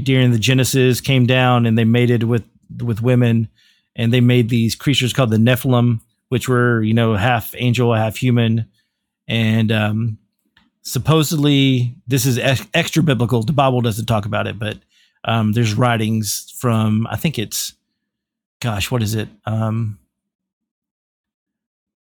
during 0.03 0.31
the 0.31 0.39
Genesis 0.39 1.01
came 1.01 1.25
down 1.25 1.65
and 1.65 1.77
they 1.77 1.85
mated 1.85 2.23
with 2.23 2.43
with 2.81 3.01
women, 3.01 3.49
and 3.95 4.13
they 4.13 4.21
made 4.21 4.49
these 4.49 4.75
creatures 4.75 5.13
called 5.13 5.31
the 5.31 5.37
Nephilim, 5.37 5.99
which 6.29 6.47
were 6.47 6.81
you 6.81 6.93
know 6.93 7.15
half 7.15 7.53
angel, 7.57 7.93
half 7.93 8.15
human, 8.15 8.65
and 9.27 9.71
um, 9.71 10.17
supposedly 10.83 11.95
this 12.07 12.25
is 12.25 12.37
ex- 12.37 12.65
extra 12.73 13.03
biblical. 13.03 13.43
The 13.43 13.53
Bible 13.53 13.81
doesn't 13.81 14.05
talk 14.05 14.25
about 14.25 14.47
it, 14.47 14.57
but 14.57 14.77
um, 15.28 15.51
there's 15.51 15.75
writings 15.75 16.53
from 16.57 17.05
I 17.11 17.17
think 17.17 17.38
it's, 17.38 17.73
gosh, 18.61 18.89
what 18.89 19.03
is 19.03 19.13
it? 19.13 19.28
Um, 19.45 19.99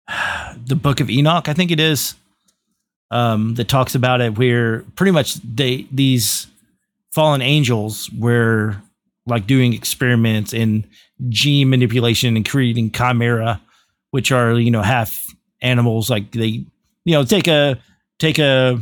the 0.67 0.77
Book 0.77 1.01
of 1.01 1.11
Enoch, 1.11 1.49
I 1.49 1.53
think 1.53 1.71
it 1.71 1.81
is, 1.81 2.15
um, 3.11 3.55
that 3.57 3.69
talks 3.69 3.95
about 3.95 4.21
it, 4.21 4.39
where 4.39 4.85
pretty 4.95 5.11
much 5.11 5.35
they 5.35 5.87
these 5.91 6.47
fallen 7.11 7.43
angels 7.43 8.09
were 8.17 8.77
like 9.27 9.47
doing 9.47 9.73
experiments 9.73 10.53
in 10.53 10.87
gene 11.29 11.69
manipulation 11.69 12.37
and 12.37 12.49
creating 12.49 12.93
chimera, 12.93 13.61
which 14.13 14.31
are 14.31 14.53
you 14.59 14.71
know 14.71 14.83
half 14.83 15.27
animals. 15.61 16.09
Like 16.09 16.31
they, 16.33 16.65
you 17.05 17.15
know, 17.15 17.25
take 17.25 17.49
a 17.49 17.79
take 18.19 18.39
a 18.39 18.81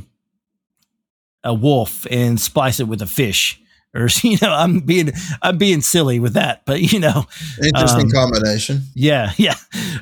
a 1.43 1.55
wolf 1.55 2.07
and 2.11 2.39
splice 2.39 2.81
it 2.81 2.89
with 2.89 3.01
a 3.01 3.07
fish 3.07 3.61
or 3.97 4.09
you 4.23 4.39
know 4.43 4.53
i'm 4.53 4.81
being 4.81 5.13
i'm 5.43 5.59
being 5.59 5.81
silly 5.81 6.21
with 6.21 6.35
that 6.35 6.65
but 6.67 6.93
you 6.93 7.01
know 7.01 7.25
interesting 7.63 8.07
um, 8.07 8.11
combination. 8.11 8.83
yeah 8.95 9.33
yeah. 9.37 9.55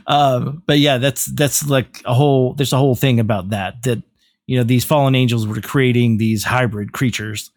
Um, 0.06 0.62
but 0.66 0.78
yeah 0.78 0.98
that's 0.98 1.26
that's 1.26 1.68
like 1.68 2.02
a 2.04 2.14
whole 2.14 2.54
there's 2.54 2.72
a 2.72 2.78
whole 2.78 2.94
thing 2.94 3.20
about 3.20 3.50
that 3.50 3.82
that 3.84 4.02
you 4.46 4.56
know 4.56 4.64
these 4.64 4.84
fallen 4.84 5.14
angels 5.14 5.46
were 5.46 5.60
creating 5.60 6.18
these 6.18 6.44
hybrid 6.44 6.92
creatures. 6.92 7.50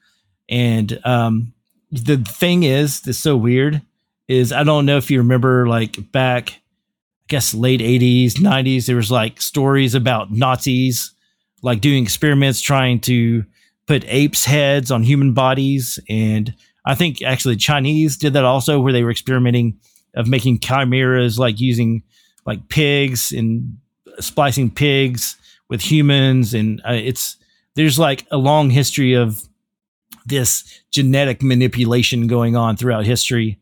And 0.50 1.00
um 1.04 1.54
the 1.92 2.18
thing 2.18 2.64
is 2.64 3.02
that's 3.02 3.18
so 3.18 3.38
weird 3.38 3.82
is 4.28 4.52
i 4.52 4.64
don't 4.64 4.86
know 4.86 4.98
if 4.98 5.10
you 5.10 5.20
remember 5.20 5.68
like 5.68 6.12
back 6.12 6.50
i 6.52 6.56
guess 7.28 7.54
late 7.54 7.80
80s 7.80 8.34
90s 8.34 8.88
there 8.88 8.96
was 8.96 9.12
like 9.12 9.42
stories 9.42 9.96
about 9.96 10.32
nazis 10.32 11.14
like 11.62 11.82
doing 11.82 12.04
experiments 12.04 12.60
trying 12.60 13.00
to 13.02 13.46
put 13.88 14.04
apes 14.08 14.46
heads 14.46 14.92
on 14.92 15.02
human 15.02 15.34
bodies 15.34 16.00
and 16.10 16.54
i 16.86 16.94
think 16.94 17.22
actually 17.22 17.56
chinese 17.56 18.18
did 18.18 18.34
that 18.34 18.46
also 18.46 18.80
where 18.80 18.94
they 18.94 19.04
were 19.04 19.12
experimenting 19.12 19.78
of 20.16 20.28
making 20.28 20.60
chimeras 20.60 21.40
like 21.40 21.60
using 21.60 22.04
like 22.46 22.70
pigs 22.70 23.32
and 23.32 23.78
splicing 24.20 24.70
pigs 24.70 25.38
with 25.70 25.82
humans 25.82 26.54
and 26.54 26.82
uh, 26.88 26.94
it's 26.94 27.38
there's 27.76 28.00
like 28.00 28.26
a 28.32 28.38
long 28.38 28.70
history 28.70 29.14
of 29.14 29.44
this 30.26 30.82
genetic 30.92 31.42
manipulation 31.44 32.28
going 32.28 32.56
on 32.56 32.76
throughout 32.76 33.06
history 33.06 33.60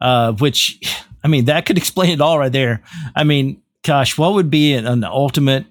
uh, 0.00 0.32
which 0.32 0.80
i 1.22 1.28
mean 1.28 1.44
that 1.44 1.66
could 1.66 1.76
explain 1.82 2.10
it 2.10 2.20
all 2.20 2.38
right 2.38 2.52
there. 2.52 2.82
I 3.14 3.24
mean 3.24 3.62
gosh 3.82 4.16
what 4.16 4.34
would 4.34 4.50
be 4.50 4.74
an, 4.74 4.86
an 4.86 5.04
ultimate 5.04 5.66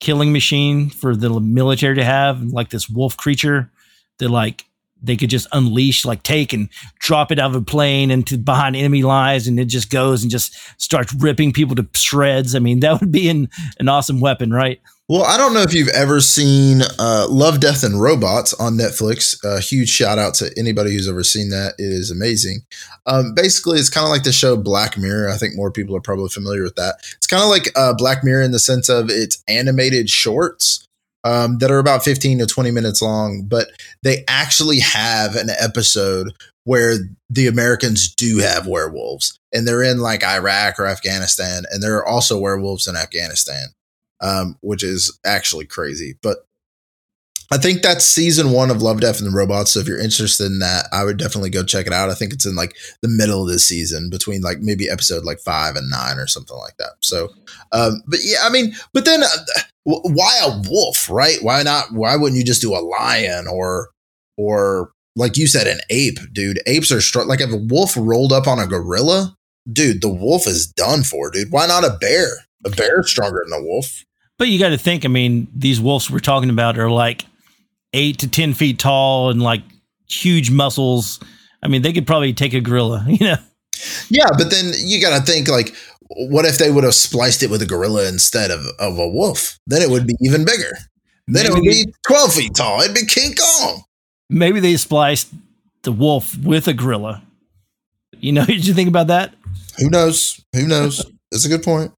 killing 0.00 0.32
machine 0.32 0.90
for 0.90 1.16
the 1.16 1.40
military 1.40 1.96
to 1.96 2.04
have, 2.04 2.42
like 2.42 2.70
this 2.70 2.88
wolf 2.88 3.16
creature 3.16 3.70
that 4.18 4.28
like 4.30 4.67
they 5.02 5.16
could 5.16 5.30
just 5.30 5.46
unleash, 5.52 6.04
like 6.04 6.22
take 6.22 6.52
and 6.52 6.68
drop 6.98 7.32
it 7.32 7.38
out 7.38 7.50
of 7.50 7.56
a 7.56 7.64
plane 7.64 8.10
into 8.10 8.38
behind 8.38 8.76
enemy 8.76 9.02
lines, 9.02 9.46
and 9.46 9.58
it 9.58 9.66
just 9.66 9.90
goes 9.90 10.22
and 10.22 10.30
just 10.30 10.56
starts 10.80 11.14
ripping 11.14 11.52
people 11.52 11.76
to 11.76 11.86
shreds. 11.94 12.54
I 12.54 12.58
mean, 12.58 12.80
that 12.80 13.00
would 13.00 13.12
be 13.12 13.28
an, 13.28 13.48
an 13.78 13.88
awesome 13.88 14.20
weapon, 14.20 14.50
right? 14.50 14.80
Well, 15.10 15.22
I 15.22 15.38
don't 15.38 15.54
know 15.54 15.62
if 15.62 15.72
you've 15.72 15.88
ever 15.88 16.20
seen 16.20 16.82
uh, 16.98 17.26
Love, 17.30 17.60
Death, 17.60 17.82
and 17.82 18.00
Robots 18.00 18.52
on 18.52 18.74
Netflix. 18.74 19.42
A 19.42 19.52
uh, 19.52 19.60
huge 19.60 19.88
shout 19.88 20.18
out 20.18 20.34
to 20.34 20.50
anybody 20.58 20.92
who's 20.92 21.08
ever 21.08 21.24
seen 21.24 21.48
that. 21.48 21.76
It 21.78 21.90
is 21.90 22.10
amazing. 22.10 22.58
Um, 23.06 23.32
basically, 23.32 23.78
it's 23.78 23.88
kind 23.88 24.04
of 24.04 24.10
like 24.10 24.24
the 24.24 24.32
show 24.32 24.54
Black 24.54 24.98
Mirror. 24.98 25.30
I 25.30 25.38
think 25.38 25.56
more 25.56 25.70
people 25.70 25.96
are 25.96 26.02
probably 26.02 26.28
familiar 26.28 26.62
with 26.62 26.76
that. 26.76 26.96
It's 27.16 27.26
kind 27.26 27.42
of 27.42 27.48
like 27.48 27.70
uh, 27.74 27.94
Black 27.94 28.22
Mirror 28.22 28.42
in 28.42 28.52
the 28.52 28.58
sense 28.58 28.90
of 28.90 29.08
it's 29.08 29.42
animated 29.48 30.10
shorts 30.10 30.86
um, 31.24 31.58
that 31.58 31.70
are 31.70 31.78
about 31.78 32.04
15 32.04 32.38
to 32.38 32.46
20 32.46 32.70
minutes 32.70 33.02
long, 33.02 33.44
but 33.46 33.68
they 34.02 34.24
actually 34.28 34.80
have 34.80 35.36
an 35.36 35.50
episode 35.58 36.32
where 36.64 36.94
the 37.30 37.46
Americans 37.46 38.14
do 38.14 38.38
have 38.38 38.66
werewolves 38.66 39.38
and 39.52 39.66
they're 39.66 39.82
in 39.82 39.98
like 39.98 40.22
Iraq 40.22 40.78
or 40.78 40.86
Afghanistan, 40.86 41.64
and 41.70 41.82
there 41.82 41.96
are 41.96 42.06
also 42.06 42.38
werewolves 42.38 42.86
in 42.86 42.96
Afghanistan 42.96 43.68
um, 44.20 44.56
which 44.60 44.82
is 44.82 45.18
actually 45.24 45.66
crazy. 45.66 46.16
But 46.22 46.38
I 47.50 47.56
think 47.56 47.82
that's 47.82 48.04
season 48.04 48.52
one 48.52 48.70
of 48.70 48.82
Love, 48.82 49.00
Death, 49.00 49.18
and 49.18 49.26
the 49.26 49.36
Robots. 49.36 49.72
So 49.72 49.80
if 49.80 49.86
you're 49.86 50.00
interested 50.00 50.46
in 50.46 50.58
that, 50.58 50.86
I 50.92 51.04
would 51.04 51.16
definitely 51.16 51.50
go 51.50 51.64
check 51.64 51.86
it 51.86 51.92
out. 51.92 52.10
I 52.10 52.14
think 52.14 52.32
it's 52.32 52.44
in 52.44 52.54
like 52.54 52.76
the 53.00 53.08
middle 53.08 53.42
of 53.42 53.48
the 53.48 53.58
season, 53.58 54.10
between 54.10 54.42
like 54.42 54.58
maybe 54.60 54.90
episode 54.90 55.24
like 55.24 55.40
five 55.40 55.76
and 55.76 55.88
nine 55.90 56.18
or 56.18 56.26
something 56.26 56.56
like 56.58 56.76
that. 56.78 56.92
So, 57.00 57.30
um, 57.72 58.02
but 58.06 58.20
yeah, 58.22 58.38
I 58.42 58.50
mean, 58.50 58.74
but 58.92 59.04
then 59.06 59.22
uh, 59.22 59.28
why 59.84 60.38
a 60.42 60.62
wolf, 60.68 61.08
right? 61.08 61.38
Why 61.40 61.62
not? 61.62 61.92
Why 61.92 62.16
wouldn't 62.16 62.38
you 62.38 62.44
just 62.44 62.62
do 62.62 62.74
a 62.74 62.84
lion 62.84 63.46
or 63.46 63.90
or 64.36 64.92
like 65.16 65.36
you 65.36 65.46
said, 65.46 65.66
an 65.66 65.80
ape, 65.90 66.18
dude? 66.32 66.60
Apes 66.66 66.92
are 66.92 67.00
strong. 67.00 67.26
Like 67.26 67.40
if 67.40 67.50
a 67.50 67.56
wolf 67.56 67.94
rolled 67.96 68.32
up 68.32 68.46
on 68.46 68.58
a 68.58 68.66
gorilla, 68.66 69.36
dude, 69.70 70.00
the 70.00 70.08
wolf 70.08 70.46
is 70.46 70.66
done 70.66 71.02
for, 71.02 71.30
dude. 71.30 71.50
Why 71.50 71.66
not 71.66 71.84
a 71.84 71.96
bear? 71.98 72.28
A 72.64 72.70
bear 72.70 73.00
is 73.00 73.10
stronger 73.10 73.44
than 73.44 73.58
a 73.58 73.62
wolf. 73.62 74.04
But 74.38 74.48
you 74.48 74.58
got 74.60 74.68
to 74.68 74.78
think, 74.78 75.04
I 75.04 75.08
mean, 75.08 75.48
these 75.54 75.80
wolves 75.80 76.08
we're 76.08 76.20
talking 76.20 76.50
about 76.50 76.78
are 76.78 76.90
like 76.90 77.26
eight 77.92 78.18
to 78.18 78.28
10 78.28 78.54
feet 78.54 78.78
tall 78.78 79.30
and 79.30 79.42
like 79.42 79.62
huge 80.08 80.50
muscles. 80.50 81.20
I 81.62 81.68
mean, 81.68 81.82
they 81.82 81.92
could 81.92 82.06
probably 82.06 82.32
take 82.32 82.54
a 82.54 82.60
gorilla, 82.60 83.04
you 83.08 83.26
know? 83.26 83.36
Yeah, 84.08 84.28
but 84.36 84.50
then 84.50 84.72
you 84.76 85.00
got 85.00 85.18
to 85.18 85.24
think 85.24 85.48
like, 85.48 85.74
what 86.10 86.44
if 86.44 86.58
they 86.58 86.70
would 86.70 86.84
have 86.84 86.94
spliced 86.94 87.42
it 87.42 87.50
with 87.50 87.62
a 87.62 87.66
gorilla 87.66 88.08
instead 88.08 88.50
of, 88.50 88.60
of 88.78 88.98
a 88.98 89.08
wolf? 89.08 89.58
Then 89.66 89.82
it 89.82 89.90
would 89.90 90.06
be 90.06 90.14
even 90.20 90.44
bigger. 90.44 90.76
Then 91.26 91.44
maybe 91.44 91.48
it 91.48 91.54
would 91.54 91.62
be 91.62 91.94
12 92.06 92.32
feet 92.32 92.54
tall. 92.54 92.80
It'd 92.80 92.94
be 92.94 93.04
King 93.04 93.34
Kong. 93.34 93.82
Maybe 94.30 94.60
they 94.60 94.76
spliced 94.76 95.32
the 95.82 95.92
wolf 95.92 96.36
with 96.38 96.66
a 96.66 96.72
gorilla. 96.72 97.22
You 98.12 98.32
know, 98.32 98.44
did 98.46 98.66
you 98.66 98.74
think 98.74 98.88
about 98.88 99.08
that? 99.08 99.34
Who 99.78 99.90
knows? 99.90 100.40
Who 100.54 100.66
knows? 100.66 101.04
That's 101.30 101.44
a 101.44 101.48
good 101.48 101.62
point 101.62 101.92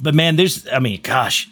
but 0.00 0.14
man, 0.14 0.36
there's, 0.36 0.66
I 0.68 0.78
mean, 0.78 1.00
gosh, 1.02 1.48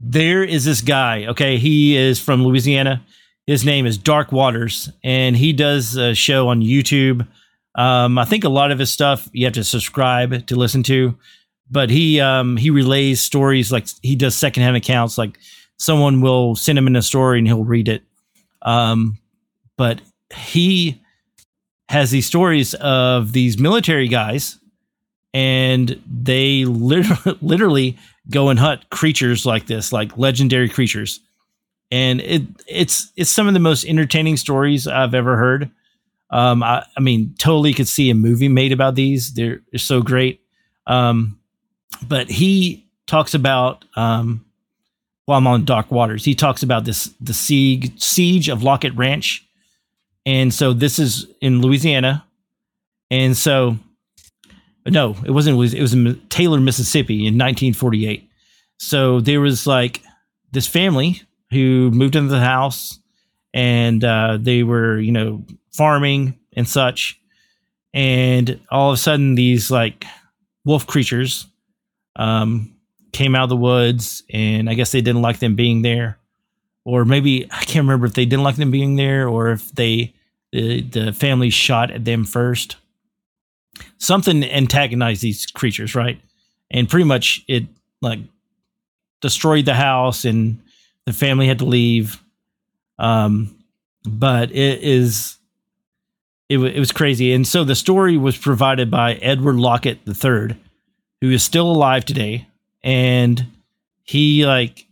there 0.00 0.42
is 0.44 0.64
this 0.64 0.80
guy. 0.80 1.26
Okay. 1.26 1.58
He 1.58 1.96
is 1.96 2.20
from 2.20 2.44
Louisiana. 2.44 3.04
His 3.46 3.64
name 3.64 3.86
is 3.86 3.96
Dark 3.96 4.32
Waters, 4.32 4.90
and 5.04 5.36
he 5.36 5.52
does 5.52 5.96
a 5.96 6.14
show 6.14 6.48
on 6.48 6.62
YouTube. 6.62 7.26
Um, 7.76 8.18
I 8.18 8.24
think 8.24 8.42
a 8.42 8.48
lot 8.48 8.72
of 8.72 8.78
his 8.80 8.90
stuff 8.90 9.28
you 9.32 9.44
have 9.46 9.54
to 9.54 9.62
subscribe 9.62 10.46
to 10.48 10.56
listen 10.56 10.82
to, 10.84 11.16
but 11.70 11.88
he 11.88 12.20
um, 12.20 12.56
he 12.56 12.70
relays 12.70 13.20
stories 13.20 13.70
like 13.70 13.86
he 14.02 14.16
does 14.16 14.34
secondhand 14.34 14.76
accounts. 14.76 15.16
Like 15.16 15.38
someone 15.76 16.20
will 16.20 16.56
send 16.56 16.76
him 16.76 16.88
in 16.88 16.96
a 16.96 17.02
story 17.02 17.38
and 17.38 17.46
he'll 17.46 17.64
read 17.64 17.88
it. 17.88 18.02
Um, 18.62 19.18
but 19.76 20.00
he 20.34 21.00
has 21.88 22.10
these 22.10 22.26
stories 22.26 22.74
of 22.74 23.32
these 23.32 23.58
military 23.58 24.08
guys, 24.08 24.58
and 25.32 26.02
they 26.10 26.64
literally, 26.64 27.38
literally 27.40 27.98
go 28.30 28.48
and 28.48 28.58
hunt 28.58 28.88
creatures 28.90 29.46
like 29.46 29.66
this, 29.66 29.92
like 29.92 30.16
legendary 30.18 30.68
creatures. 30.68 31.20
And 31.90 32.20
it 32.20 32.42
it's 32.66 33.12
it's 33.16 33.30
some 33.30 33.46
of 33.46 33.54
the 33.54 33.60
most 33.60 33.84
entertaining 33.84 34.36
stories 34.36 34.88
I've 34.88 35.14
ever 35.14 35.36
heard. 35.36 35.70
Um, 36.30 36.62
I, 36.62 36.84
I 36.96 37.00
mean, 37.00 37.34
totally 37.38 37.72
could 37.72 37.86
see 37.86 38.10
a 38.10 38.14
movie 38.14 38.48
made 38.48 38.72
about 38.72 38.96
these. 38.96 39.34
They're, 39.34 39.60
they're 39.70 39.78
so 39.78 40.02
great. 40.02 40.40
Um, 40.88 41.38
but 42.08 42.28
he 42.28 42.84
talks 43.06 43.34
about 43.34 43.84
um, 43.94 44.44
while 45.26 45.38
I'm 45.38 45.46
on 45.46 45.64
Dark 45.64 45.90
Waters, 45.90 46.24
he 46.24 46.34
talks 46.34 46.62
about 46.62 46.84
this 46.84 47.12
the 47.20 47.34
siege 47.34 48.00
siege 48.02 48.48
of 48.48 48.62
Lockett 48.62 48.94
Ranch, 48.96 49.46
and 50.24 50.52
so 50.52 50.72
this 50.72 50.98
is 50.98 51.26
in 51.40 51.60
Louisiana, 51.60 52.24
and 53.10 53.36
so 53.36 53.78
no, 54.88 55.16
it 55.24 55.30
wasn't. 55.30 55.56
It 55.74 55.80
was 55.80 55.92
in 55.92 56.20
Taylor, 56.28 56.60
Mississippi, 56.60 57.26
in 57.26 57.34
1948. 57.34 58.28
So 58.78 59.20
there 59.20 59.40
was 59.40 59.66
like 59.66 60.02
this 60.52 60.66
family 60.66 61.22
who 61.50 61.90
moved 61.90 62.16
into 62.16 62.30
the 62.30 62.40
house, 62.40 62.98
and 63.54 64.02
uh, 64.04 64.38
they 64.40 64.62
were 64.62 64.98
you 64.98 65.12
know 65.12 65.44
farming 65.72 66.38
and 66.54 66.68
such, 66.68 67.20
and 67.94 68.60
all 68.70 68.90
of 68.90 68.94
a 68.94 68.98
sudden 68.98 69.34
these 69.34 69.70
like 69.70 70.04
wolf 70.64 70.86
creatures 70.86 71.46
um, 72.16 72.74
came 73.12 73.34
out 73.34 73.44
of 73.44 73.48
the 73.48 73.56
woods, 73.56 74.22
and 74.30 74.68
I 74.68 74.74
guess 74.74 74.92
they 74.92 75.00
didn't 75.00 75.22
like 75.22 75.38
them 75.38 75.56
being 75.56 75.82
there, 75.82 76.18
or 76.84 77.04
maybe 77.04 77.46
I 77.50 77.64
can't 77.64 77.84
remember 77.84 78.06
if 78.06 78.14
they 78.14 78.26
didn't 78.26 78.44
like 78.44 78.56
them 78.56 78.70
being 78.70 78.96
there, 78.96 79.28
or 79.28 79.50
if 79.50 79.72
they 79.72 80.14
the 80.52 80.82
the 80.82 81.12
family 81.12 81.50
shot 81.50 81.90
at 81.90 82.04
them 82.04 82.24
first. 82.24 82.76
Something 83.98 84.44
antagonized 84.44 85.22
these 85.22 85.46
creatures, 85.46 85.94
right? 85.94 86.20
And 86.70 86.88
pretty 86.88 87.04
much 87.04 87.44
it 87.48 87.64
like 88.00 88.20
destroyed 89.20 89.64
the 89.64 89.74
house, 89.74 90.24
and 90.24 90.60
the 91.04 91.12
family 91.12 91.46
had 91.46 91.58
to 91.60 91.64
leave. 91.64 92.22
Um, 92.98 93.56
but 94.04 94.50
it 94.50 94.82
is 94.82 95.36
it, 96.48 96.58
it 96.58 96.78
was 96.78 96.92
crazy. 96.92 97.32
And 97.32 97.46
so 97.46 97.64
the 97.64 97.74
story 97.74 98.16
was 98.16 98.36
provided 98.36 98.90
by 98.90 99.14
Edward 99.14 99.56
Lockett 99.56 100.00
III, 100.06 100.56
who 101.20 101.30
is 101.30 101.42
still 101.42 101.70
alive 101.70 102.04
today 102.04 102.46
and 102.86 103.46
he 104.04 104.46
like 104.46 104.86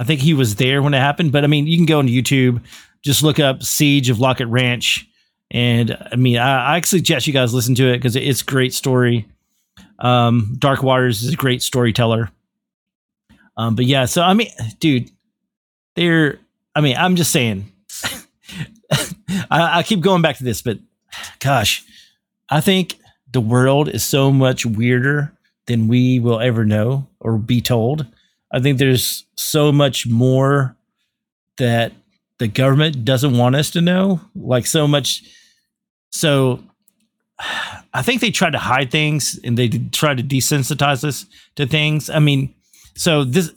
I 0.00 0.04
think 0.04 0.20
he 0.20 0.32
was 0.32 0.56
there 0.56 0.80
when 0.82 0.94
it 0.94 0.98
happened. 0.98 1.32
But 1.32 1.44
I 1.44 1.46
mean, 1.48 1.66
you 1.66 1.76
can 1.76 1.86
go 1.86 1.98
on 1.98 2.08
YouTube, 2.08 2.62
just 3.02 3.22
look 3.22 3.38
up 3.38 3.62
Siege 3.62 4.10
of 4.10 4.20
Lockett 4.20 4.48
Ranch, 4.48 5.07
and 5.50 5.96
I 6.12 6.16
mean, 6.16 6.36
I, 6.36 6.76
I 6.76 6.80
suggest 6.82 7.26
you 7.26 7.32
guys 7.32 7.54
listen 7.54 7.74
to 7.76 7.88
it 7.88 7.98
because 7.98 8.16
it's 8.16 8.42
a 8.42 8.44
great 8.44 8.74
story. 8.74 9.26
Um, 9.98 10.56
Dark 10.58 10.82
Waters 10.82 11.22
is 11.22 11.32
a 11.32 11.36
great 11.36 11.62
storyteller. 11.62 12.30
Um, 13.56 13.74
but 13.74 13.86
yeah, 13.86 14.04
so 14.04 14.22
I 14.22 14.34
mean, 14.34 14.48
dude, 14.78 15.10
they're. 15.96 16.38
I 16.74 16.80
mean, 16.80 16.96
I'm 16.96 17.16
just 17.16 17.32
saying. 17.32 17.72
I, 19.50 19.78
I 19.78 19.82
keep 19.82 20.00
going 20.00 20.22
back 20.22 20.36
to 20.36 20.44
this, 20.44 20.62
but 20.62 20.78
gosh, 21.40 21.84
I 22.48 22.60
think 22.60 22.96
the 23.32 23.40
world 23.40 23.88
is 23.88 24.04
so 24.04 24.30
much 24.30 24.64
weirder 24.64 25.32
than 25.66 25.88
we 25.88 26.20
will 26.20 26.40
ever 26.40 26.64
know 26.64 27.06
or 27.20 27.36
be 27.36 27.60
told. 27.60 28.06
I 28.52 28.60
think 28.60 28.78
there's 28.78 29.26
so 29.34 29.72
much 29.72 30.06
more 30.06 30.76
that 31.58 31.92
the 32.38 32.48
government 32.48 33.04
doesn't 33.04 33.36
want 33.36 33.56
us 33.56 33.70
to 33.72 33.80
know, 33.80 34.20
like 34.34 34.66
so 34.66 34.86
much. 34.86 35.22
So 36.10 36.62
I 37.94 38.02
think 38.02 38.20
they 38.20 38.30
tried 38.30 38.52
to 38.52 38.58
hide 38.58 38.90
things 38.90 39.38
and 39.44 39.56
they 39.56 39.68
tried 39.68 40.18
to 40.18 40.22
desensitize 40.22 41.04
us 41.04 41.26
to 41.56 41.66
things. 41.66 42.10
I 42.10 42.18
mean, 42.18 42.54
so 42.96 43.24
this 43.24 43.52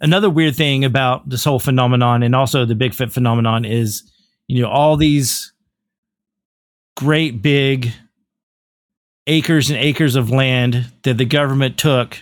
another 0.00 0.30
weird 0.30 0.56
thing 0.56 0.84
about 0.84 1.28
this 1.28 1.44
whole 1.44 1.58
phenomenon 1.58 2.22
and 2.22 2.34
also 2.34 2.64
the 2.64 2.74
Bigfoot 2.74 3.12
phenomenon 3.12 3.64
is, 3.64 4.10
you 4.46 4.62
know, 4.62 4.68
all 4.68 4.96
these 4.96 5.52
great 6.96 7.42
big 7.42 7.92
acres 9.26 9.70
and 9.70 9.78
acres 9.78 10.16
of 10.16 10.30
land 10.30 10.86
that 11.02 11.18
the 11.18 11.24
government 11.24 11.78
took 11.78 12.18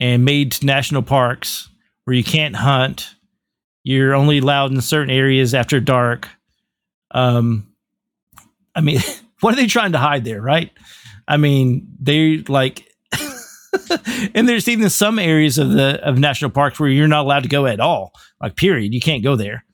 and 0.00 0.24
made 0.24 0.62
national 0.62 1.02
parks 1.02 1.68
where 2.04 2.16
you 2.16 2.24
can't 2.24 2.56
hunt. 2.56 3.14
You're 3.84 4.14
only 4.14 4.38
allowed 4.38 4.72
in 4.72 4.80
certain 4.80 5.10
areas 5.10 5.54
after 5.54 5.80
dark. 5.80 6.28
Um, 7.10 7.68
I 8.74 8.80
mean, 8.80 9.00
what 9.40 9.52
are 9.52 9.56
they 9.56 9.66
trying 9.66 9.92
to 9.92 9.98
hide 9.98 10.24
there, 10.24 10.40
right? 10.40 10.70
I 11.26 11.36
mean, 11.36 11.86
they 12.00 12.38
like, 12.48 12.88
and 14.34 14.48
there's 14.48 14.68
even 14.68 14.88
some 14.90 15.18
areas 15.18 15.58
of 15.58 15.70
the 15.70 16.00
of 16.02 16.18
national 16.18 16.50
parks 16.50 16.80
where 16.80 16.88
you're 16.88 17.08
not 17.08 17.24
allowed 17.24 17.42
to 17.42 17.48
go 17.48 17.66
at 17.66 17.80
all. 17.80 18.12
Like, 18.40 18.56
period, 18.56 18.94
you 18.94 19.00
can't 19.00 19.22
go 19.22 19.36
there. 19.36 19.64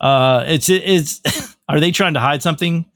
Uh, 0.00 0.44
it's 0.46 0.68
it's. 0.68 1.20
are 1.68 1.80
they 1.80 1.90
trying 1.90 2.14
to 2.14 2.20
hide 2.20 2.42
something? 2.42 2.86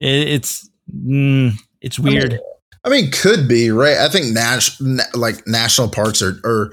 It, 0.00 0.28
it's 0.28 0.68
mm, 0.92 1.52
it's 1.80 1.98
weird. 1.98 2.38
I 2.84 2.88
mean, 2.88 3.10
could 3.10 3.46
be 3.46 3.70
right. 3.70 3.98
I 3.98 4.08
think 4.08 4.32
nas- 4.32 4.80
na- 4.80 5.02
like 5.14 5.46
national 5.46 5.88
parks 5.88 6.22
are, 6.22 6.40
are 6.44 6.72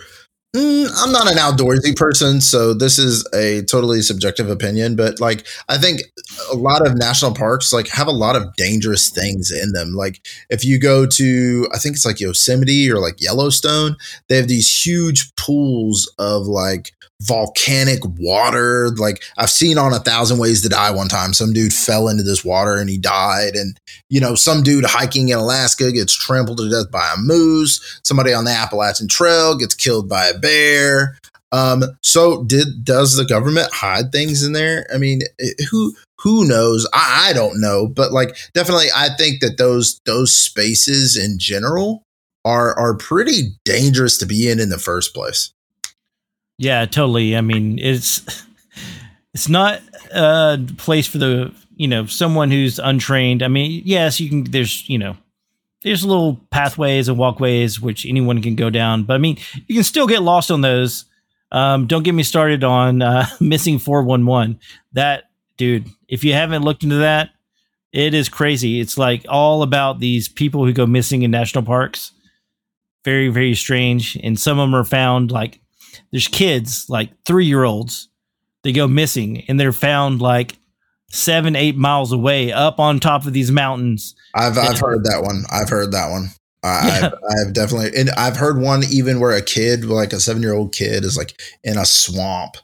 mm, 0.58 0.89
I'm 0.97 1.12
not 1.12 1.32
an 1.32 1.38
outdoorsy 1.38 1.95
person, 1.95 2.41
so 2.41 2.74
this 2.74 2.97
is 2.97 3.28
a 3.34 3.64
totally 3.64 4.01
subjective 4.01 4.49
opinion. 4.49 4.95
But 4.95 5.20
like, 5.20 5.45
I 5.70 5.78
think 5.78 6.01
a 6.51 6.55
lot 6.55 6.86
of 6.86 6.97
national 6.97 7.34
parks 7.34 7.72
like 7.72 7.88
have 7.89 8.08
a 8.08 8.12
lot 8.12 8.36
of 8.36 8.55
dangerous 8.55 9.10
things 9.10 9.51
in 9.51 9.72
them. 9.74 9.93
Like, 9.93 10.26
if 10.49 10.66
you 10.66 10.80
go 10.80 11.05
to, 11.05 11.68
I 11.74 11.78
think 11.78 11.95
it's 11.95 12.05
like 12.05 12.20
Yosemite 12.20 12.89
or 12.91 12.99
like 12.99 13.22
Yellowstone, 13.22 13.95
they 14.28 14.38
have 14.38 14.47
these 14.47 14.86
huge 14.86 15.36
pools 15.36 16.12
of 16.18 16.47
like 16.47 16.93
volcanic 17.22 17.99
water. 18.18 18.89
Like 18.97 19.24
I've 19.38 19.49
seen 19.49 19.78
on 19.78 19.93
a 19.93 19.99
thousand 19.99 20.38
ways 20.38 20.61
to 20.61 20.70
die 20.70 20.91
one 20.91 21.07
time, 21.07 21.34
some 21.34 21.53
dude 21.53 21.74
fell 21.74 22.07
into 22.07 22.24
this 22.24 22.45
water 22.45 22.78
and 22.78 22.89
he 22.89 22.97
died. 22.97 23.55
And, 23.55 23.78
you 24.09 24.20
know, 24.20 24.36
some 24.36 24.63
dude 24.63 24.86
hiking 24.86 25.30
in 25.30 25.38
Alaska 25.38 25.91
gets 25.91 26.13
trampled 26.13 26.59
to 26.59 26.70
death 26.70 26.91
by 26.91 27.13
a 27.15 27.20
moose. 27.20 27.99
Somebody 28.03 28.34
on 28.34 28.45
the 28.45 28.51
Appalachian 28.51 29.07
Trail 29.07 29.57
gets 29.57 29.76
killed 29.76 30.07
by 30.07 30.28
a 30.28 30.38
bear. 30.38 31.18
Um, 31.51 31.84
so 32.03 32.43
did 32.43 32.84
does 32.84 33.15
the 33.15 33.26
government 33.26 33.70
hide 33.72 34.11
things 34.11 34.43
in 34.43 34.51
there? 34.51 34.86
I 34.93 34.97
mean, 34.97 35.22
who 35.72 35.95
who 36.20 36.45
knows? 36.45 36.88
I, 36.93 37.30
I 37.30 37.34
don't 37.34 37.61
know, 37.61 37.88
but 37.88 38.11
like 38.11 38.36
definitely 38.53 38.88
I 38.93 39.09
think 39.18 39.39
that 39.39 39.57
those 39.57 40.01
those 40.05 40.36
spaces 40.36 41.18
in 41.18 41.39
general 41.39 42.03
are 42.43 42.78
are 42.78 42.95
pretty 42.95 43.53
dangerous 43.63 44.18
to 44.18 44.26
be 44.26 44.49
in 44.49 44.59
in 44.59 44.70
the 44.70 44.78
first 44.78 45.13
place. 45.13 45.53
Yeah, 46.58 46.86
totally. 46.86 47.36
I 47.38 47.41
mean, 47.41 47.80
it's 47.80 48.45
it's 49.34 49.47
not 49.47 49.82
a 50.14 50.60
place 50.78 51.08
for 51.08 51.18
the 51.20 51.53
you 51.76 51.88
know 51.88 52.05
someone 52.05 52.49
who's 52.51 52.80
untrained. 52.80 53.43
I 53.43 53.47
mean, 53.47 53.82
yes, 53.86 54.20
you 54.20 54.30
can. 54.30 54.43
There's 54.45 54.88
you 54.89 54.97
know 54.97 55.18
there's 55.84 56.03
little 56.03 56.41
pathways 56.49 57.08
and 57.08 57.18
walkways 57.18 57.80
which 57.80 58.05
anyone 58.05 58.41
can 58.41 58.55
go 58.55 58.70
down, 58.70 59.03
but 59.03 59.14
I 59.14 59.18
mean, 59.20 59.38
you 59.68 59.76
can 59.76 59.84
still 59.84 60.08
get 60.08 60.24
lost 60.24 60.49
on 60.49 60.62
those. 60.62 61.05
Um, 61.51 61.86
don't 61.88 62.03
get 62.03 62.14
me 62.14 62.24
started 62.24 62.64
on 62.64 63.01
uh, 63.01 63.28
missing 63.39 63.78
four 63.78 64.01
one 64.03 64.26
one. 64.26 64.60
That 64.93 65.30
dude, 65.58 65.88
if 66.08 66.24
you 66.24 66.34
haven't 66.34 66.64
looked 66.64 66.84
into 66.84 66.97
that, 66.97 67.30
it 67.93 68.16
is 68.16 68.30
crazy. 68.30 68.80
It's 68.80 68.97
like 68.97 69.26
all 69.30 69.62
about 69.62 69.99
these 69.99 70.28
people 70.28 70.66
who 70.66 70.74
go 70.74 70.88
missing 70.88 71.22
in 71.22 71.30
national 71.30 71.64
parks. 71.64 72.12
Very 73.05 73.30
very 73.30 73.53
strange, 73.53 74.18
and 74.24 74.39
some 74.39 74.58
of 74.58 74.68
them 74.68 74.76
are 74.76 74.84
found 74.84 75.32
like 75.32 75.62
there's 76.12 76.28
kids 76.28 76.86
like 76.89 77.12
three 77.26 77.45
year 77.45 77.64
olds 77.64 78.10
they 78.64 78.72
go 78.72 78.88
missing 78.88 79.43
and 79.48 79.60
they're 79.60 79.72
found 79.72 80.22
like 80.22 80.58
seven 81.10 81.56
eight 81.56 81.78
miles 81.78 82.12
away 82.12 82.52
up 82.52 82.80
on 82.80 83.00
top 83.00 83.26
of 83.26 83.34
these 83.34 83.52
mountains. 83.52 84.16
I've 84.36 84.58
i've 84.58 84.80
heard 84.80 85.04
that 85.06 85.22
one. 85.24 85.43
I've 85.52 85.70
heard 85.70 85.91
that 85.93 86.10
one. 86.10 86.30
Yeah. 86.64 87.06
I've, 87.06 87.14
I've 87.14 87.54
definitely 87.54 87.98
and 87.98 88.10
i've 88.18 88.36
heard 88.36 88.60
one 88.60 88.84
even 88.91 89.22
where 89.22 89.32
a 89.32 89.41
kid 89.41 89.86
like 89.86 90.12
a 90.12 90.20
seven 90.20 90.41
year 90.41 90.54
old 90.54 90.74
kid 90.74 91.06
is 91.06 91.18
like 91.18 91.39
in 91.64 91.78
a 91.78 91.86
swamp. 91.86 92.58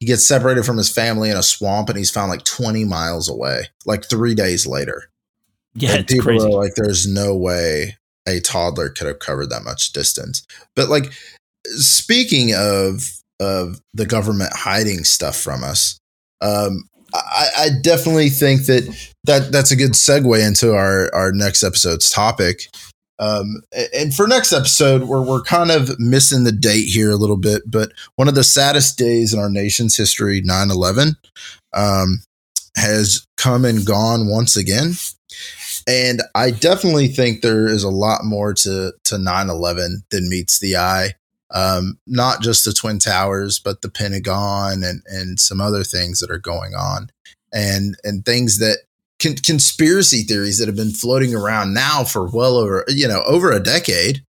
He 0.00 0.06
gets 0.06 0.26
separated 0.26 0.64
from 0.64 0.76
his 0.76 0.90
family 0.90 1.30
in 1.30 1.36
a 1.36 1.42
swamp 1.42 1.88
and 1.88 1.96
he's 1.96 2.10
found 2.10 2.30
like 2.30 2.44
20 2.44 2.84
miles 2.84 3.28
away 3.28 3.68
like 3.86 4.08
three 4.08 4.34
days 4.34 4.66
later. 4.66 5.10
Yeah 5.74 5.94
and 5.96 6.06
people 6.06 6.24
crazy. 6.24 6.46
are 6.46 6.50
like 6.50 6.74
there's 6.74 7.06
no 7.06 7.36
way 7.36 7.96
a 8.26 8.40
toddler 8.40 8.88
could 8.88 9.06
have 9.06 9.18
covered 9.18 9.50
that 9.50 9.64
much 9.64 9.92
distance. 9.92 10.46
But 10.74 10.88
like 10.88 11.12
speaking 11.66 12.52
of 12.54 13.02
of 13.40 13.80
the 13.92 14.06
government 14.06 14.52
hiding 14.54 15.04
stuff 15.04 15.36
from 15.36 15.64
us, 15.64 15.98
um, 16.40 16.88
I, 17.14 17.48
I, 17.58 17.68
definitely 17.82 18.28
think 18.28 18.66
that 18.66 19.10
that 19.24 19.52
that's 19.52 19.70
a 19.70 19.76
good 19.76 19.92
segue 19.92 20.46
into 20.46 20.74
our 20.74 21.12
our 21.14 21.32
next 21.32 21.62
episode's 21.62 22.10
topic. 22.10 22.68
Um, 23.20 23.62
and 23.94 24.12
for 24.12 24.26
next 24.26 24.52
episode, 24.52 25.04
we're 25.04 25.22
we're 25.22 25.42
kind 25.42 25.70
of 25.70 25.98
missing 26.00 26.44
the 26.44 26.52
date 26.52 26.86
here 26.86 27.10
a 27.10 27.16
little 27.16 27.36
bit, 27.36 27.62
but 27.66 27.92
one 28.16 28.28
of 28.28 28.34
the 28.34 28.44
saddest 28.44 28.98
days 28.98 29.32
in 29.32 29.38
our 29.38 29.50
nation's 29.50 29.96
history, 29.96 30.42
9-11, 30.42 31.14
um, 31.74 32.22
has 32.76 33.24
come 33.36 33.64
and 33.64 33.86
gone 33.86 34.28
once 34.28 34.56
again. 34.56 34.94
and 35.86 36.22
I 36.34 36.50
definitely 36.50 37.08
think 37.08 37.40
there 37.40 37.66
is 37.66 37.84
a 37.84 37.90
lot 37.90 38.24
more 38.24 38.54
to 38.54 38.92
to 39.04 39.16
9/11 39.16 40.02
than 40.10 40.28
meets 40.28 40.58
the 40.58 40.76
eye. 40.76 41.14
Um, 41.54 41.98
not 42.06 42.42
just 42.42 42.64
the 42.64 42.72
Twin 42.72 42.98
Towers, 42.98 43.58
but 43.58 43.80
the 43.80 43.88
Pentagon 43.88 44.82
and 44.82 45.02
and 45.06 45.38
some 45.38 45.60
other 45.60 45.84
things 45.84 46.20
that 46.20 46.30
are 46.30 46.38
going 46.38 46.74
on, 46.74 47.10
and 47.52 47.96
and 48.02 48.24
things 48.24 48.58
that 48.58 48.78
con- 49.22 49.36
conspiracy 49.36 50.22
theories 50.22 50.58
that 50.58 50.66
have 50.66 50.76
been 50.76 50.90
floating 50.90 51.34
around 51.34 51.72
now 51.72 52.04
for 52.04 52.28
well 52.28 52.56
over 52.56 52.84
you 52.88 53.08
know 53.08 53.22
over 53.26 53.52
a 53.52 53.60
decade. 53.60 54.24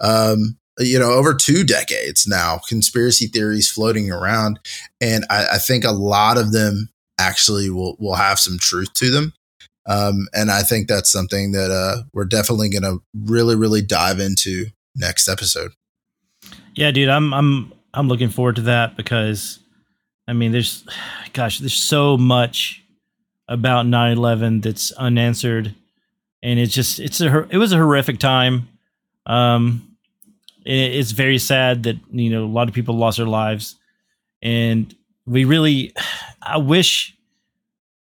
Um, 0.00 0.58
you 0.80 0.96
know, 0.96 1.10
over 1.10 1.34
two 1.34 1.64
decades 1.64 2.24
now, 2.24 2.60
conspiracy 2.68 3.26
theories 3.26 3.68
floating 3.68 4.12
around. 4.12 4.60
And 5.00 5.24
I, 5.28 5.54
I, 5.54 5.58
think 5.58 5.82
a 5.82 5.90
lot 5.90 6.38
of 6.38 6.52
them 6.52 6.88
actually 7.18 7.68
will, 7.68 7.96
will 7.98 8.14
have 8.14 8.38
some 8.38 8.58
truth 8.58 8.94
to 8.94 9.10
them. 9.10 9.32
Um, 9.86 10.28
and 10.32 10.50
I 10.50 10.62
think 10.62 10.86
that's 10.86 11.10
something 11.10 11.52
that 11.52 11.70
uh, 11.70 12.04
we're 12.12 12.26
definitely 12.26 12.68
going 12.68 12.82
to 12.82 13.02
really, 13.12 13.56
really 13.56 13.82
dive 13.82 14.20
into 14.20 14.66
next 14.94 15.28
episode. 15.28 15.72
Yeah, 16.78 16.92
dude, 16.92 17.08
I'm 17.08 17.34
I'm 17.34 17.72
I'm 17.92 18.06
looking 18.06 18.28
forward 18.28 18.54
to 18.54 18.62
that 18.62 18.96
because, 18.96 19.58
I 20.28 20.32
mean, 20.32 20.52
there's, 20.52 20.84
gosh, 21.32 21.58
there's 21.58 21.74
so 21.74 22.16
much 22.16 22.84
about 23.48 23.84
9/11 23.86 24.62
that's 24.62 24.92
unanswered, 24.92 25.74
and 26.40 26.60
it's 26.60 26.72
just 26.72 27.00
it's 27.00 27.20
a 27.20 27.48
it 27.50 27.56
was 27.56 27.72
a 27.72 27.76
horrific 27.76 28.20
time. 28.20 28.68
Um, 29.26 29.96
it, 30.64 30.94
it's 30.94 31.10
very 31.10 31.38
sad 31.38 31.82
that 31.82 31.96
you 32.12 32.30
know 32.30 32.44
a 32.44 32.46
lot 32.46 32.68
of 32.68 32.74
people 32.74 32.96
lost 32.96 33.16
their 33.16 33.26
lives, 33.26 33.74
and 34.40 34.94
we 35.26 35.44
really, 35.46 35.92
I 36.42 36.58
wish 36.58 37.12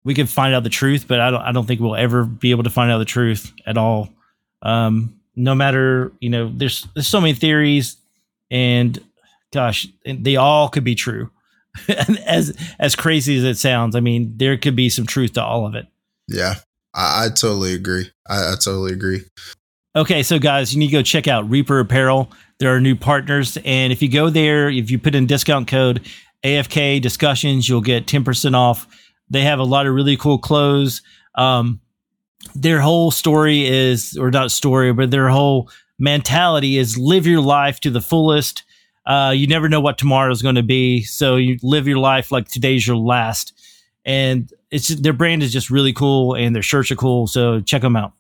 we 0.04 0.14
could 0.14 0.30
find 0.30 0.54
out 0.54 0.62
the 0.62 0.70
truth, 0.70 1.08
but 1.08 1.20
I 1.20 1.32
don't 1.32 1.42
I 1.42 1.52
don't 1.52 1.66
think 1.66 1.82
we'll 1.82 1.96
ever 1.96 2.26
be 2.26 2.52
able 2.52 2.64
to 2.66 2.70
find 2.70 2.92
out 2.92 3.00
the 3.00 3.06
truth 3.06 3.52
at 3.66 3.76
all. 3.76 4.10
Um, 4.62 5.20
no 5.36 5.56
matter 5.56 6.12
you 6.20 6.30
know, 6.30 6.52
there's 6.54 6.88
there's 6.94 7.08
so 7.08 7.20
many 7.20 7.34
theories, 7.34 7.98
and 8.52 9.00
gosh, 9.54 9.88
they 10.06 10.36
all 10.36 10.70
could 10.70 10.84
be 10.84 10.96
true. 10.96 11.30
as 12.26 12.56
as 12.80 12.96
crazy 12.96 13.38
as 13.38 13.44
it 13.44 13.58
sounds, 13.58 13.96
I 13.96 14.00
mean, 14.00 14.34
there 14.38 14.58
could 14.58 14.76
be 14.76 14.90
some 14.90 15.06
truth 15.06 15.34
to 15.34 15.44
all 15.44 15.66
of 15.66 15.76
it. 15.76 15.86
Yeah, 16.28 16.56
I, 16.94 17.26
I 17.26 17.28
totally 17.30 17.74
agree. 17.74 18.10
I, 18.28 18.54
I 18.54 18.56
totally 18.56 18.94
agree. 18.94 19.24
Okay, 19.96 20.24
so 20.24 20.40
guys, 20.40 20.74
you 20.74 20.80
need 20.80 20.88
to 20.88 20.94
go 20.94 21.02
check 21.02 21.28
out 21.28 21.50
Reaper 21.50 21.80
Apparel. 21.80 22.32
There 22.60 22.74
are 22.76 22.82
new 22.82 22.96
partners, 22.96 23.58
and 23.64 23.94
if 23.94 24.02
you 24.02 24.10
go 24.10 24.30
there, 24.30 24.70
if 24.70 24.90
you 24.90 24.98
put 24.98 25.16
in 25.16 25.28
discount 25.28 25.68
code 25.68 26.08
AFK 26.44 27.02
discussions, 27.02 27.70
you'll 27.70 27.82
get 27.82 28.08
ten 28.08 28.24
percent 28.24 28.56
off 28.56 28.88
they 29.30 29.42
have 29.42 29.60
a 29.60 29.64
lot 29.64 29.86
of 29.86 29.94
really 29.94 30.18
cool 30.18 30.38
clothes. 30.38 31.02
Um, 31.36 31.82
their 32.56 32.80
whole 32.80 33.12
story 33.12 33.68
is, 33.68 34.18
or 34.18 34.32
not 34.32 34.52
story, 34.52 34.94
but 34.94 35.12
their 35.12 35.30
whole 35.30 35.70
mentality 36.00 36.78
is 36.78 36.98
live 36.98 37.26
your 37.26 37.42
life 37.42 37.80
to 37.82 37.90
the 37.90 38.02
fullest. 38.02 38.64
Uh, 39.06 39.32
you 39.36 39.48
never 39.48 39.70
know 39.70 39.80
what 39.80 39.98
tomorrow 39.98 40.32
is 40.32 40.42
going 40.42 40.56
to 40.56 40.64
be, 40.64 41.02
so 41.02 41.38
you 41.38 41.58
live 41.64 41.88
your 41.88 41.98
life 41.98 42.32
like 42.32 42.48
today's 42.48 42.86
your 42.86 42.98
last. 42.98 43.54
And 44.06 44.52
it's 44.70 44.90
their 44.90 45.14
brand 45.14 45.44
is 45.44 45.54
just 45.54 45.70
really 45.70 45.94
cool, 45.94 46.36
and 46.36 46.56
their 46.56 46.64
shirts 46.64 46.92
are 46.92 46.96
cool. 46.96 47.28
So 47.28 47.62
check 47.62 47.82
them 47.82 47.96
out. 47.96 48.14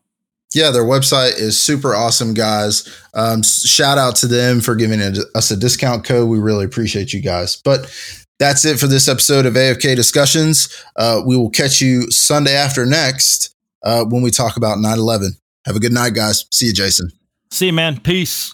Yeah, 0.54 0.72
their 0.72 0.84
website 0.84 1.38
is 1.38 1.62
super 1.62 1.94
awesome, 1.94 2.34
guys. 2.34 2.88
Um, 3.14 3.44
shout 3.44 3.98
out 3.98 4.16
to 4.18 4.28
them 4.28 4.62
for 4.62 4.76
giving 4.76 5.02
us 5.02 5.52
a 5.52 5.58
discount 5.58 6.06
code. 6.06 6.30
We 6.30 6.40
really 6.40 6.64
appreciate 6.64 7.12
you 7.12 7.22
guys. 7.22 7.58
But 7.58 7.92
that's 8.40 8.64
it 8.64 8.80
for 8.80 8.88
this 8.88 9.10
episode 9.10 9.46
of 9.46 9.56
AFK 9.56 9.96
Discussions. 9.96 10.84
Uh, 10.96 11.22
we 11.26 11.36
will 11.36 11.50
catch 11.50 11.82
you 11.82 12.10
Sunday 12.12 12.54
after 12.54 12.86
next 12.86 13.54
uh, 13.84 14.06
when 14.06 14.22
we 14.22 14.32
talk 14.32 14.56
about 14.56 14.80
9 14.80 14.98
11. 14.98 15.32
Have 15.66 15.76
a 15.76 15.80
good 15.80 15.92
night, 15.92 16.14
guys. 16.14 16.46
See 16.52 16.68
you, 16.68 16.74
Jason. 16.74 17.12
See 17.50 17.68
you, 17.68 17.74
man. 17.74 18.00
Peace. 18.00 18.54